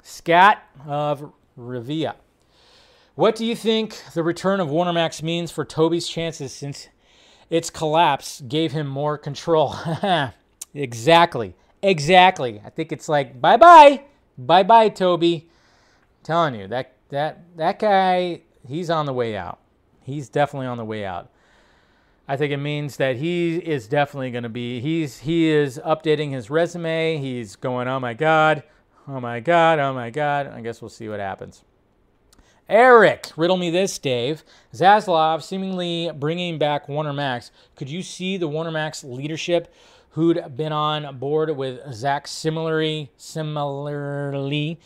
Scat 0.02 0.62
of 0.86 1.32
Revia. 1.58 2.16
What 3.18 3.34
do 3.34 3.44
you 3.44 3.56
think 3.56 4.00
the 4.14 4.22
return 4.22 4.60
of 4.60 4.70
Warner 4.70 4.92
Max 4.92 5.24
means 5.24 5.50
for 5.50 5.64
Toby's 5.64 6.06
chances 6.06 6.52
since 6.52 6.86
its 7.50 7.68
collapse 7.68 8.40
gave 8.42 8.70
him 8.70 8.86
more 8.86 9.18
control? 9.18 9.74
exactly. 10.72 11.56
Exactly. 11.82 12.62
I 12.64 12.70
think 12.70 12.92
it's 12.92 13.08
like 13.08 13.40
bye 13.40 13.56
bye. 13.56 14.04
Bye 14.38 14.62
bye, 14.62 14.88
Toby. 14.88 15.48
I'm 15.48 16.22
telling 16.22 16.54
you, 16.54 16.68
that 16.68 16.92
that 17.08 17.40
that 17.56 17.80
guy, 17.80 18.42
he's 18.68 18.88
on 18.88 19.04
the 19.06 19.12
way 19.12 19.36
out. 19.36 19.58
He's 20.04 20.28
definitely 20.28 20.68
on 20.68 20.78
the 20.78 20.84
way 20.84 21.04
out. 21.04 21.28
I 22.28 22.36
think 22.36 22.52
it 22.52 22.58
means 22.58 22.98
that 22.98 23.16
he 23.16 23.56
is 23.56 23.88
definitely 23.88 24.30
going 24.30 24.44
to 24.44 24.48
be 24.48 24.78
he's 24.78 25.18
he 25.18 25.48
is 25.48 25.80
updating 25.84 26.30
his 26.30 26.50
resume. 26.50 27.16
He's 27.16 27.56
going, 27.56 27.88
"Oh 27.88 27.98
my 27.98 28.14
god. 28.14 28.62
Oh 29.08 29.18
my 29.18 29.40
god. 29.40 29.80
Oh 29.80 29.92
my 29.92 30.10
god." 30.10 30.46
I 30.46 30.60
guess 30.60 30.80
we'll 30.80 30.88
see 30.88 31.08
what 31.08 31.18
happens. 31.18 31.64
Eric, 32.68 33.30
riddle 33.34 33.56
me 33.56 33.70
this, 33.70 33.98
Dave. 33.98 34.44
Zaslav 34.74 35.42
seemingly 35.42 36.10
bringing 36.14 36.58
back 36.58 36.86
Warner 36.86 37.14
Max. 37.14 37.50
Could 37.76 37.88
you 37.88 38.02
see 38.02 38.36
the 38.36 38.46
Warner 38.46 38.70
Max 38.70 39.02
leadership 39.02 39.72
who'd 40.10 40.54
been 40.54 40.72
on 40.72 41.18
board 41.18 41.56
with 41.56 41.80
Zack 41.94 42.28
similarly, 42.28 43.10
similarly 43.16 44.78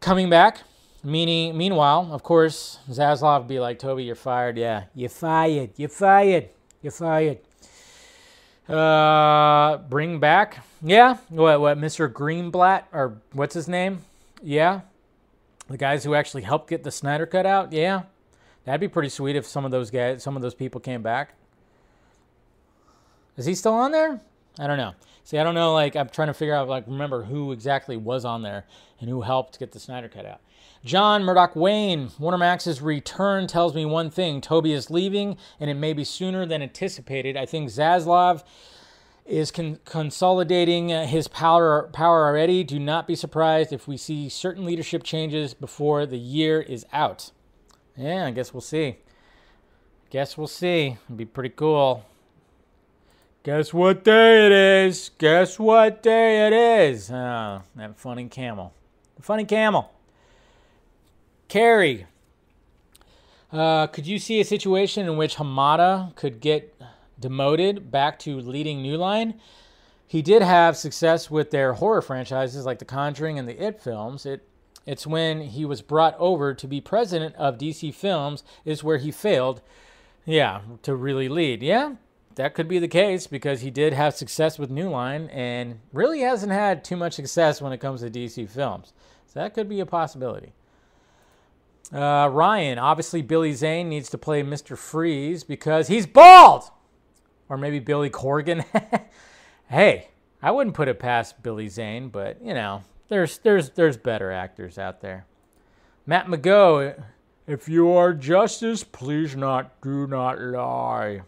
coming 0.00 0.28
back? 0.28 0.64
Meaning, 1.02 1.56
meanwhile, 1.56 2.10
of 2.12 2.22
course, 2.22 2.78
Zaslav 2.90 3.38
would 3.38 3.48
be 3.48 3.58
like, 3.58 3.78
Toby, 3.78 4.04
you're 4.04 4.14
fired. 4.14 4.58
Yeah, 4.58 4.84
you're 4.94 5.08
fired. 5.08 5.70
You're 5.76 5.88
fired. 5.88 6.50
You're 6.82 6.92
fired. 6.92 7.38
Uh, 8.68 9.78
bring 9.88 10.18
back? 10.18 10.62
Yeah. 10.82 11.16
What? 11.30 11.60
What? 11.60 11.78
Mr. 11.78 12.12
Greenblatt 12.12 12.84
or 12.92 13.22
what's 13.32 13.54
his 13.54 13.66
name? 13.66 14.04
Yeah. 14.42 14.80
The 15.68 15.76
guys 15.76 16.04
who 16.04 16.14
actually 16.14 16.42
helped 16.42 16.70
get 16.70 16.84
the 16.84 16.90
Snyder 16.90 17.26
cut 17.26 17.46
out? 17.46 17.72
Yeah. 17.72 18.02
That'd 18.64 18.80
be 18.80 18.88
pretty 18.88 19.08
sweet 19.08 19.36
if 19.36 19.46
some 19.46 19.64
of 19.64 19.70
those 19.70 19.90
guys, 19.90 20.22
some 20.22 20.36
of 20.36 20.42
those 20.42 20.54
people 20.54 20.80
came 20.80 21.02
back. 21.02 21.34
Is 23.36 23.46
he 23.46 23.54
still 23.54 23.74
on 23.74 23.92
there? 23.92 24.20
I 24.58 24.66
don't 24.66 24.78
know. 24.78 24.94
See, 25.24 25.38
I 25.38 25.44
don't 25.44 25.54
know. 25.54 25.74
Like, 25.74 25.96
I'm 25.96 26.08
trying 26.08 26.28
to 26.28 26.34
figure 26.34 26.54
out, 26.54 26.68
like, 26.68 26.86
remember 26.86 27.24
who 27.24 27.52
exactly 27.52 27.96
was 27.96 28.24
on 28.24 28.42
there 28.42 28.64
and 29.00 29.10
who 29.10 29.22
helped 29.22 29.58
get 29.58 29.72
the 29.72 29.80
Snyder 29.80 30.08
cut 30.08 30.24
out. 30.24 30.40
John 30.84 31.24
Murdoch 31.24 31.56
Wayne, 31.56 32.10
Warner 32.18 32.38
Max's 32.38 32.80
return 32.80 33.48
tells 33.48 33.74
me 33.74 33.84
one 33.84 34.08
thing 34.08 34.40
Toby 34.40 34.72
is 34.72 34.88
leaving, 34.88 35.36
and 35.58 35.68
it 35.68 35.74
may 35.74 35.92
be 35.92 36.04
sooner 36.04 36.46
than 36.46 36.62
anticipated. 36.62 37.36
I 37.36 37.44
think 37.44 37.70
Zaslav 37.70 38.44
is 39.26 39.50
con- 39.50 39.78
consolidating 39.84 40.92
uh, 40.92 41.06
his 41.06 41.28
power 41.28 41.88
power 41.92 42.26
already. 42.26 42.64
Do 42.64 42.78
not 42.78 43.06
be 43.06 43.14
surprised 43.14 43.72
if 43.72 43.88
we 43.88 43.96
see 43.96 44.28
certain 44.28 44.64
leadership 44.64 45.02
changes 45.02 45.54
before 45.54 46.06
the 46.06 46.18
year 46.18 46.60
is 46.60 46.86
out. 46.92 47.32
Yeah, 47.96 48.26
I 48.26 48.30
guess 48.30 48.52
we'll 48.52 48.60
see. 48.60 48.98
Guess 50.10 50.38
we'll 50.38 50.46
see. 50.46 50.96
It'd 51.06 51.16
be 51.16 51.24
pretty 51.24 51.50
cool. 51.50 52.04
Guess 53.42 53.72
what 53.72 54.02
day 54.02 54.46
it 54.46 54.52
is? 54.52 55.10
Guess 55.18 55.58
what 55.58 56.02
day 56.02 56.46
it 56.46 56.52
is? 56.52 57.10
Oh, 57.10 57.62
that 57.76 57.98
funny 57.98 58.28
camel. 58.28 58.72
The 59.16 59.22
funny 59.22 59.44
camel. 59.44 59.92
Carrie. 61.48 62.06
Uh, 63.52 63.86
could 63.86 64.06
you 64.06 64.18
see 64.18 64.40
a 64.40 64.44
situation 64.44 65.06
in 65.06 65.16
which 65.16 65.36
Hamada 65.36 66.14
could 66.16 66.40
get 66.40 66.74
demoted 67.18 67.90
back 67.90 68.18
to 68.20 68.38
leading 68.38 68.82
New 68.82 68.96
Line. 68.96 69.40
He 70.06 70.22
did 70.22 70.42
have 70.42 70.76
success 70.76 71.30
with 71.30 71.50
their 71.50 71.74
horror 71.74 72.02
franchises 72.02 72.64
like 72.64 72.78
The 72.78 72.84
Conjuring 72.84 73.38
and 73.38 73.48
the 73.48 73.62
It 73.62 73.80
films. 73.80 74.24
It 74.24 74.46
it's 74.86 75.06
when 75.06 75.40
he 75.40 75.64
was 75.64 75.82
brought 75.82 76.14
over 76.16 76.54
to 76.54 76.66
be 76.68 76.80
president 76.80 77.34
of 77.34 77.58
DC 77.58 77.92
Films 77.92 78.44
is 78.64 78.84
where 78.84 78.98
he 78.98 79.10
failed. 79.10 79.60
Yeah, 80.24 80.60
to 80.82 80.94
really 80.94 81.28
lead. 81.28 81.60
Yeah, 81.60 81.96
that 82.36 82.54
could 82.54 82.68
be 82.68 82.78
the 82.78 82.86
case 82.86 83.26
because 83.26 83.62
he 83.62 83.70
did 83.70 83.92
have 83.92 84.14
success 84.14 84.58
with 84.58 84.70
New 84.70 84.88
Line 84.88 85.28
and 85.32 85.80
really 85.92 86.20
hasn't 86.20 86.52
had 86.52 86.84
too 86.84 86.96
much 86.96 87.14
success 87.14 87.60
when 87.60 87.72
it 87.72 87.80
comes 87.80 88.00
to 88.00 88.10
DC 88.10 88.48
Films. 88.48 88.92
So 89.26 89.40
that 89.40 89.54
could 89.54 89.68
be 89.68 89.80
a 89.80 89.86
possibility. 89.86 90.52
Uh, 91.92 92.28
Ryan, 92.32 92.78
obviously 92.78 93.22
Billy 93.22 93.52
Zane 93.52 93.88
needs 93.88 94.08
to 94.10 94.18
play 94.18 94.42
Mr. 94.42 94.78
Freeze 94.78 95.44
because 95.44 95.88
he's 95.88 96.06
bald 96.06 96.70
or 97.48 97.56
maybe 97.56 97.78
Billy 97.78 98.10
Corgan. 98.10 98.64
hey, 99.68 100.08
I 100.42 100.50
wouldn't 100.50 100.76
put 100.76 100.88
it 100.88 100.98
past 100.98 101.42
Billy 101.42 101.68
Zane, 101.68 102.08
but 102.08 102.42
you 102.42 102.54
know, 102.54 102.82
there's 103.08 103.38
there's 103.38 103.70
there's 103.70 103.96
better 103.96 104.30
actors 104.30 104.78
out 104.78 105.00
there. 105.00 105.26
Matt 106.06 106.26
McGo, 106.26 107.02
if 107.46 107.68
you 107.68 107.90
are 107.90 108.12
justice, 108.12 108.84
please 108.84 109.36
not 109.36 109.80
do 109.80 110.06
not 110.06 110.40
lie. 110.40 111.22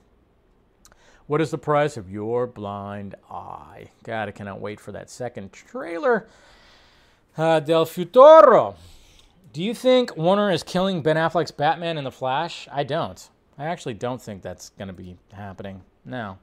What 1.26 1.40
is 1.40 1.50
the 1.50 1.58
price 1.58 1.96
of 1.96 2.10
your 2.10 2.46
blind 2.46 3.14
eye? 3.30 3.90
God, 4.02 4.28
I 4.28 4.30
cannot 4.30 4.60
wait 4.60 4.80
for 4.80 4.92
that 4.92 5.10
second 5.10 5.52
trailer. 5.52 6.26
Uh, 7.36 7.60
Del 7.60 7.84
Futuro. 7.84 8.76
Do 9.52 9.62
you 9.62 9.74
think 9.74 10.16
Warner 10.16 10.50
is 10.50 10.62
killing 10.62 11.02
Ben 11.02 11.16
Affleck's 11.16 11.50
Batman 11.50 11.98
in 11.98 12.04
The 12.04 12.10
Flash? 12.10 12.66
I 12.72 12.82
don't. 12.82 13.28
I 13.58 13.66
actually 13.66 13.94
don't 13.94 14.22
think 14.22 14.40
that's 14.42 14.70
going 14.70 14.88
to 14.88 14.94
be 14.94 15.16
happening. 15.32 15.82
No. 16.08 16.38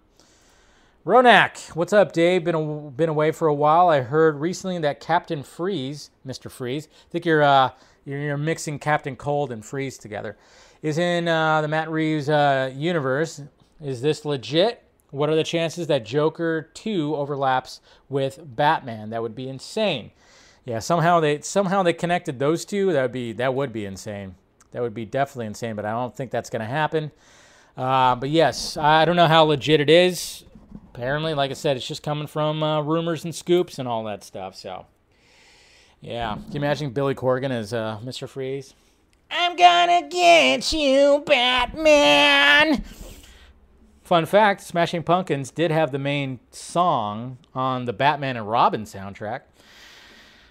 Ronak, 1.07 1.75
what's 1.75 1.91
up, 1.91 2.11
Dave? 2.11 2.43
Been 2.43 2.53
a, 2.53 2.91
been 2.91 3.09
away 3.09 3.31
for 3.31 3.47
a 3.47 3.53
while. 3.53 3.89
I 3.89 4.01
heard 4.01 4.39
recently 4.39 4.77
that 4.79 4.99
Captain 4.99 5.41
Freeze, 5.41 6.11
Mr. 6.25 6.51
Freeze, 6.51 6.87
I 6.87 7.11
think 7.11 7.25
you're 7.25 7.41
uh, 7.41 7.71
you're, 8.05 8.19
you're 8.19 8.37
mixing 8.37 8.77
Captain 8.77 9.15
Cold 9.15 9.51
and 9.51 9.65
Freeze 9.65 9.97
together, 9.97 10.37
is 10.83 10.99
in 10.99 11.27
uh, 11.27 11.61
the 11.61 11.67
Matt 11.67 11.89
Reeves 11.89 12.29
uh, 12.29 12.71
universe. 12.75 13.41
Is 13.81 14.01
this 14.01 14.23
legit? 14.23 14.83
What 15.09 15.29
are 15.29 15.35
the 15.35 15.43
chances 15.43 15.87
that 15.87 16.05
Joker 16.05 16.69
2 16.75 17.15
overlaps 17.15 17.81
with 18.07 18.39
Batman? 18.43 19.09
That 19.09 19.23
would 19.23 19.35
be 19.35 19.49
insane. 19.49 20.11
Yeah, 20.63 20.77
somehow 20.77 21.19
they 21.19 21.41
somehow 21.41 21.81
they 21.81 21.93
connected 21.93 22.37
those 22.37 22.65
two. 22.65 22.93
That 22.93 23.01
would 23.01 23.11
be 23.11 23.33
that 23.33 23.55
would 23.55 23.73
be 23.73 23.85
insane. 23.85 24.35
That 24.73 24.83
would 24.83 24.93
be 24.93 25.05
definitely 25.05 25.47
insane. 25.47 25.75
But 25.75 25.85
I 25.85 25.91
don't 25.91 26.15
think 26.15 26.29
that's 26.29 26.51
going 26.51 26.61
to 26.61 26.67
happen. 26.67 27.11
Uh, 27.77 28.15
but 28.15 28.29
yes, 28.29 28.77
I 28.77 29.05
don't 29.05 29.15
know 29.15 29.27
how 29.27 29.43
legit 29.43 29.79
it 29.79 29.89
is. 29.89 30.43
Apparently, 30.93 31.33
like 31.33 31.51
I 31.51 31.55
said, 31.55 31.75
it's 31.75 31.87
just 31.87 32.03
coming 32.03 32.27
from 32.27 32.63
uh, 32.63 32.81
rumors 32.81 33.25
and 33.25 33.35
scoops 33.35 33.79
and 33.79 33.87
all 33.87 34.03
that 34.05 34.23
stuff. 34.23 34.55
So, 34.55 34.85
yeah. 35.99 36.35
Can 36.35 36.51
you 36.53 36.57
imagine 36.57 36.91
Billy 36.91 37.15
Corgan 37.15 37.51
as 37.51 37.73
uh, 37.73 37.99
Mr. 38.03 38.29
Freeze? 38.29 38.73
I'm 39.29 39.55
gonna 39.55 40.07
get 40.07 40.71
you, 40.71 41.23
Batman. 41.25 42.83
Fun 44.03 44.25
fact 44.27 44.61
Smashing 44.61 45.03
Pumpkins 45.03 45.49
did 45.49 45.71
have 45.71 45.91
the 45.91 45.97
main 45.97 46.39
song 46.51 47.39
on 47.55 47.85
the 47.85 47.93
Batman 47.93 48.37
and 48.37 48.47
Robin 48.47 48.83
soundtrack. 48.83 49.41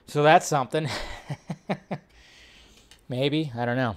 So 0.06 0.22
that's 0.22 0.46
something. 0.46 0.88
Maybe. 3.08 3.52
I 3.56 3.64
don't 3.64 3.76
know. 3.76 3.96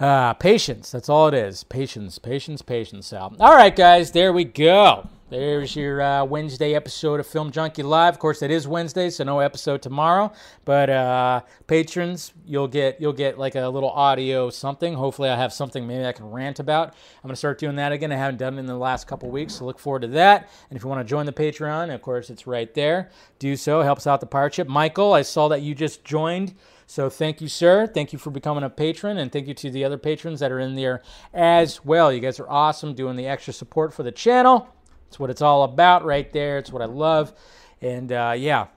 Uh, 0.00 0.32
patience. 0.34 0.92
That's 0.92 1.08
all 1.08 1.26
it 1.28 1.34
is. 1.34 1.64
Patience, 1.64 2.18
patience, 2.18 2.62
patience. 2.62 3.08
So, 3.08 3.34
all 3.40 3.54
right, 3.54 3.74
guys, 3.74 4.12
there 4.12 4.32
we 4.32 4.44
go. 4.44 5.08
There's 5.30 5.76
your 5.76 6.00
uh, 6.00 6.24
Wednesday 6.24 6.74
episode 6.74 7.20
of 7.20 7.26
Film 7.26 7.50
Junkee 7.52 7.84
Live. 7.84 8.14
Of 8.14 8.18
course, 8.18 8.40
it 8.40 8.50
is 8.50 8.66
Wednesday, 8.66 9.10
so 9.10 9.24
no 9.24 9.40
episode 9.40 9.82
tomorrow. 9.82 10.32
But 10.64 10.88
uh, 10.88 11.42
patrons, 11.66 12.32
you'll 12.46 12.68
get 12.68 12.98
you'll 12.98 13.12
get 13.12 13.38
like 13.38 13.54
a 13.54 13.68
little 13.68 13.90
audio 13.90 14.48
something. 14.48 14.94
Hopefully, 14.94 15.28
I 15.28 15.36
have 15.36 15.52
something 15.52 15.86
maybe 15.86 16.06
I 16.06 16.12
can 16.12 16.30
rant 16.30 16.60
about. 16.60 16.88
I'm 16.88 17.28
gonna 17.28 17.36
start 17.36 17.58
doing 17.58 17.76
that 17.76 17.92
again. 17.92 18.10
I 18.10 18.16
haven't 18.16 18.38
done 18.38 18.54
it 18.54 18.60
in 18.60 18.66
the 18.66 18.76
last 18.76 19.06
couple 19.06 19.28
weeks, 19.30 19.56
so 19.56 19.66
look 19.66 19.78
forward 19.78 20.02
to 20.02 20.08
that. 20.08 20.48
And 20.70 20.78
if 20.78 20.82
you 20.82 20.88
want 20.88 21.06
to 21.06 21.10
join 21.10 21.26
the 21.26 21.32
Patreon, 21.32 21.94
of 21.94 22.00
course, 22.00 22.30
it's 22.30 22.46
right 22.46 22.72
there. 22.72 23.10
Do 23.38 23.54
so. 23.54 23.82
Helps 23.82 24.06
out 24.06 24.20
the 24.20 24.26
pirate 24.26 24.54
ship. 24.54 24.68
Michael, 24.68 25.12
I 25.12 25.22
saw 25.22 25.48
that 25.48 25.60
you 25.60 25.74
just 25.74 26.04
joined. 26.04 26.54
So 26.90 27.10
thank 27.10 27.42
you, 27.42 27.48
sir. 27.48 27.86
Thank 27.86 28.14
you 28.14 28.18
for 28.18 28.30
becoming 28.30 28.64
a 28.64 28.70
patron, 28.70 29.18
and 29.18 29.30
thank 29.30 29.46
you 29.46 29.52
to 29.52 29.70
the 29.70 29.84
other 29.84 29.98
patrons 29.98 30.40
that 30.40 30.50
are 30.50 30.58
in 30.58 30.74
there 30.74 31.02
as 31.34 31.84
well. 31.84 32.10
You 32.10 32.18
guys 32.18 32.40
are 32.40 32.48
awesome 32.48 32.94
doing 32.94 33.14
the 33.14 33.26
extra 33.26 33.52
support 33.52 33.92
for 33.92 34.02
the 34.02 34.10
channel. 34.10 34.66
It's 35.08 35.20
what 35.20 35.28
it's 35.28 35.42
all 35.42 35.64
about 35.64 36.02
right 36.06 36.32
there. 36.32 36.56
It's 36.56 36.72
what 36.72 36.80
I 36.80 36.86
love. 36.86 37.34
And 37.82 38.10
uh, 38.10 38.34
yeah, 38.38 38.68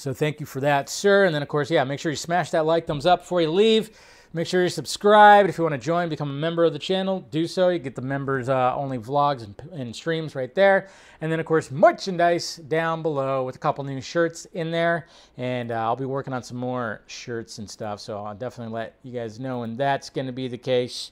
So 0.00 0.12
thank 0.12 0.40
you 0.40 0.46
for 0.46 0.60
that, 0.60 0.88
sir. 0.88 1.24
And 1.24 1.34
then, 1.34 1.42
of 1.42 1.48
course, 1.48 1.70
yeah, 1.70 1.84
make 1.84 2.00
sure 2.00 2.10
you 2.12 2.16
smash 2.16 2.50
that 2.50 2.64
like, 2.64 2.86
thumbs 2.86 3.06
up 3.06 3.20
before 3.20 3.40
you 3.40 3.50
leave. 3.50 3.90
Make 4.32 4.46
sure 4.46 4.60
you're 4.60 4.68
subscribed. 4.68 5.48
If 5.48 5.56
you 5.56 5.64
want 5.64 5.72
to 5.72 5.78
join, 5.78 6.08
become 6.08 6.30
a 6.30 6.34
member 6.34 6.64
of 6.64 6.74
the 6.74 6.78
channel, 6.78 7.20
do 7.30 7.46
so. 7.46 7.70
You 7.70 7.78
get 7.78 7.94
the 7.94 8.02
members 8.02 8.48
uh, 8.48 8.74
only 8.76 8.98
vlogs 8.98 9.42
and, 9.42 9.54
and, 9.72 9.96
streams 9.96 10.34
right 10.34 10.54
there. 10.54 10.88
And 11.20 11.32
then, 11.32 11.40
of 11.40 11.46
course, 11.46 11.70
merchandise 11.70 12.56
down 12.56 13.02
below 13.02 13.44
with 13.44 13.56
a 13.56 13.58
couple 13.58 13.84
new 13.84 14.02
shirts 14.02 14.46
in 14.52 14.70
there. 14.70 15.06
And 15.38 15.72
uh, 15.72 15.76
I'll 15.76 15.96
be 15.96 16.04
working 16.04 16.34
on 16.34 16.42
some 16.42 16.58
more 16.58 17.00
shirts 17.06 17.58
and 17.58 17.68
stuff. 17.68 18.00
So 18.00 18.22
I'll 18.22 18.34
definitely 18.34 18.74
let 18.74 18.96
you 19.02 19.12
guys 19.12 19.40
know 19.40 19.60
when 19.60 19.76
that's 19.76 20.10
going 20.10 20.26
to 20.26 20.32
be 20.32 20.46
the 20.46 20.58
case. 20.58 21.10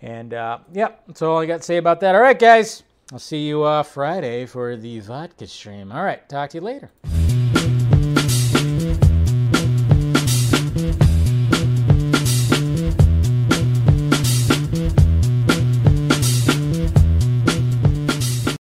And 0.00 0.32
uh, 0.32 0.58
that's 0.72 1.22
all 1.22 1.38
I 1.38 1.46
got 1.46 1.58
to 1.58 1.62
say 1.62 1.78
about 1.78 2.00
that. 2.00 2.14
All 2.14 2.20
right, 2.20 2.38
guys. 2.38 2.84
I'll 3.12 3.18
see 3.18 3.46
you 3.46 3.64
uh, 3.64 3.82
Friday 3.82 4.46
for 4.46 4.76
the 4.76 5.00
vodka 5.00 5.46
stream. 5.46 5.92
All 5.92 6.04
right, 6.04 6.26
talk 6.28 6.50
to 6.50 6.58
you 6.58 6.62
later. 6.62 6.90